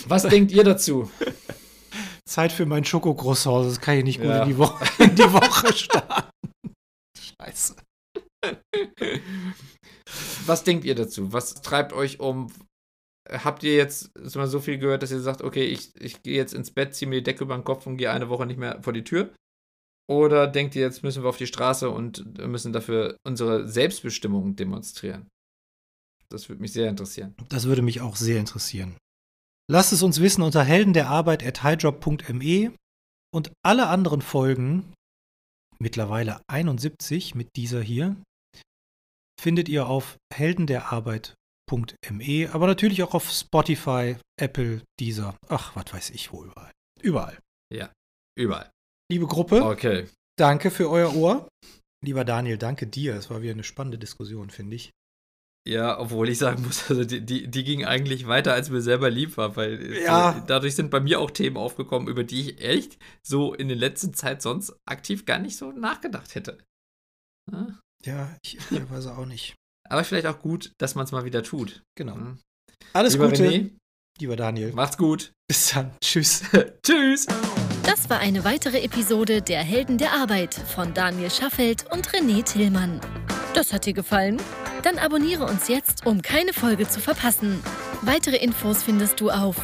Was 0.07 0.25
denkt 0.25 0.53
ihr 0.53 0.65
dazu? 0.65 1.11
Zeit 2.27 2.53
für 2.53 2.67
mein 2.67 2.85
Schokocroissant, 2.85 3.67
das 3.67 3.81
kann 3.81 3.99
ich 3.99 4.05
nicht 4.05 4.21
gut 4.21 4.31
ja. 4.31 4.43
in, 4.43 4.49
die 4.49 4.59
Woche, 4.59 5.03
in 5.03 5.15
die 5.15 5.33
Woche 5.33 5.73
starten. 5.73 6.31
Scheiße. 7.41 7.77
Was 10.47 10.65
denkt 10.65 10.85
ihr 10.85 10.95
dazu? 10.95 11.33
Was 11.33 11.55
treibt 11.63 11.93
euch 11.93 12.21
um? 12.21 12.53
Habt 13.29 13.63
ihr 13.63 13.75
jetzt 13.75 14.15
mal 14.35 14.47
so 14.47 14.61
viel 14.61 14.79
gehört, 14.79 15.03
dass 15.03 15.11
ihr 15.11 15.21
sagt, 15.21 15.43
okay, 15.43 15.65
ich, 15.65 15.99
ich 16.01 16.23
gehe 16.23 16.37
jetzt 16.37 16.53
ins 16.53 16.71
Bett, 16.71 16.95
ziehe 16.95 17.09
mir 17.09 17.17
die 17.17 17.23
Decke 17.23 17.45
über 17.45 17.57
den 17.57 17.65
Kopf 17.65 17.87
und 17.87 17.97
gehe 17.97 18.11
eine 18.11 18.29
Woche 18.29 18.45
nicht 18.45 18.59
mehr 18.59 18.83
vor 18.83 18.93
die 18.93 19.05
Tür? 19.05 19.35
Oder 20.07 20.47
denkt 20.47 20.77
ihr, 20.77 20.83
jetzt 20.83 21.03
müssen 21.03 21.23
wir 21.23 21.31
auf 21.31 21.39
die 21.39 21.47
Straße 21.47 21.89
und 21.89 22.47
müssen 22.47 22.75
dafür 22.75 23.17
unsere 23.27 23.67
Selbstbestimmung 23.67 24.57
demonstrieren? 24.57 25.29
Das 26.29 26.51
würde 26.51 26.61
mich 26.61 26.73
sehr 26.73 26.91
interessieren. 26.91 27.35
Das 27.49 27.65
würde 27.65 27.83
mich 27.83 28.03
auch 28.03 28.17
sehr 28.17 28.41
interessieren. 28.41 28.99
Lasst 29.71 29.95
es 29.95 30.03
uns 30.03 30.21
wissen 30.21 30.43
unter 30.43 30.63
heldenderarbeit.highjob.me 30.63 32.75
und 33.33 33.51
alle 33.65 33.87
anderen 33.87 34.21
Folgen, 34.21 34.93
mittlerweile 35.79 36.43
71 36.49 37.35
mit 37.35 37.57
dieser 37.57 37.81
hier, 37.81 38.17
findet 39.41 39.71
ihr 39.71 39.87
auf 39.87 40.19
heldenderarbeit.me, 41.71 42.53
aber 42.53 42.67
natürlich 42.67 43.03
auch 43.03 43.15
auf 43.15 43.31
Spotify, 43.31 44.17
Apple, 44.41 44.83
Deezer, 45.01 45.37
ach, 45.49 45.75
was 45.77 45.93
weiß 45.93 46.11
ich 46.11 46.33
wo 46.33 46.45
überall. 46.45 46.71
Überall. 47.03 47.39
Ja, 47.73 47.93
überall 48.39 48.71
liebe 49.11 49.27
Gruppe. 49.27 49.65
Okay. 49.65 50.09
Danke 50.37 50.71
für 50.71 50.91
euer 50.91 51.15
Ohr. 51.15 51.49
Lieber 52.05 52.25
Daniel, 52.25 52.59
danke 52.59 52.87
dir. 52.87 53.15
Es 53.15 53.31
war 53.31 53.43
wieder 53.43 53.53
eine 53.53 53.65
spannende 53.65 53.99
Diskussion, 53.99 54.51
finde 54.51 54.77
ich. 54.77 54.91
Ja, 55.67 55.99
obwohl 55.99 56.29
ich 56.29 56.39
sagen 56.39 56.63
muss, 56.65 56.91
also 56.91 57.05
die, 57.05 57.25
die, 57.25 57.49
die 57.49 57.65
ging 57.65 57.85
eigentlich 57.85 58.27
weiter, 58.27 58.53
als 58.53 58.69
mir 58.69 58.83
selber 58.83 59.09
lieb 59.09 59.37
war, 59.39 59.57
weil 59.57 60.03
ja. 60.03 60.35
so, 60.35 60.47
dadurch 60.47 60.75
sind 60.75 60.91
bei 60.91 61.01
mir 61.01 61.21
auch 61.21 61.31
Themen 61.31 61.57
aufgekommen, 61.57 62.09
über 62.09 62.25
die 62.25 62.41
ich 62.41 62.61
echt 62.61 62.99
so 63.23 63.55
in 63.55 63.69
der 63.69 63.77
letzten 63.77 64.13
Zeit 64.13 64.43
sonst 64.43 64.77
aktiv 64.85 65.25
gar 65.25 65.39
nicht 65.39 65.57
so 65.57 65.73
nachgedacht 65.73 66.35
hätte. 66.35 66.59
Ja, 67.51 67.79
ja 68.05 68.37
ich 68.43 68.59
weiß 68.71 69.07
auch 69.07 69.27
nicht. 69.27 69.55
Aber 69.89 70.05
vielleicht 70.05 70.27
auch 70.27 70.39
gut, 70.39 70.73
dass 70.79 70.95
man 70.95 71.05
es 71.05 71.13
mal 71.13 71.25
wieder 71.25 71.43
tut. 71.43 71.83
Genau. 71.97 72.17
Ja. 72.17 72.37
Alles 72.93 73.15
Lieber 73.15 73.29
Gute. 73.29 73.49
René, 73.49 73.71
Lieber 74.21 74.37
Daniel. 74.37 74.73
Macht's 74.73 74.97
gut. 74.97 75.33
Bis 75.49 75.71
dann. 75.71 75.91
Tschüss. 76.03 76.43
Tschüss. 76.83 77.27
Das 77.83 78.09
war 78.09 78.21
eine 78.21 78.45
weitere 78.45 78.83
Episode 78.83 79.43
der 79.43 79.63
Helden 79.63 79.99
der 79.99 80.13
Arbeit 80.13 80.55
von 80.55 80.95
Daniel 80.95 81.31
Schaffelt 81.31 81.85
und 81.93 82.09
René 82.11 82.45
Tillmann. 82.45 83.01
Das 83.55 83.73
hat 83.73 83.87
dir 83.87 83.93
gefallen? 83.93 84.41
Dann 84.83 84.99
abonniere 84.99 85.45
uns 85.45 85.69
jetzt, 85.69 86.07
um 86.07 86.23
keine 86.23 86.53
Folge 86.53 86.89
zu 86.89 87.01
verpassen. 87.01 87.63
Weitere 88.03 88.37
Infos 88.37 88.83
findest 88.83 89.21
du 89.21 89.31
auf 89.31 89.57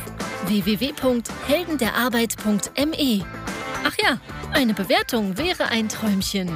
www.heldenderarbeit.me. 0.47 3.25
Ach 3.85 3.97
ja, 4.03 4.21
eine 4.53 4.75
Bewertung 4.75 5.39
wäre 5.39 5.67
ein 5.67 5.89
Träumchen. 5.89 6.51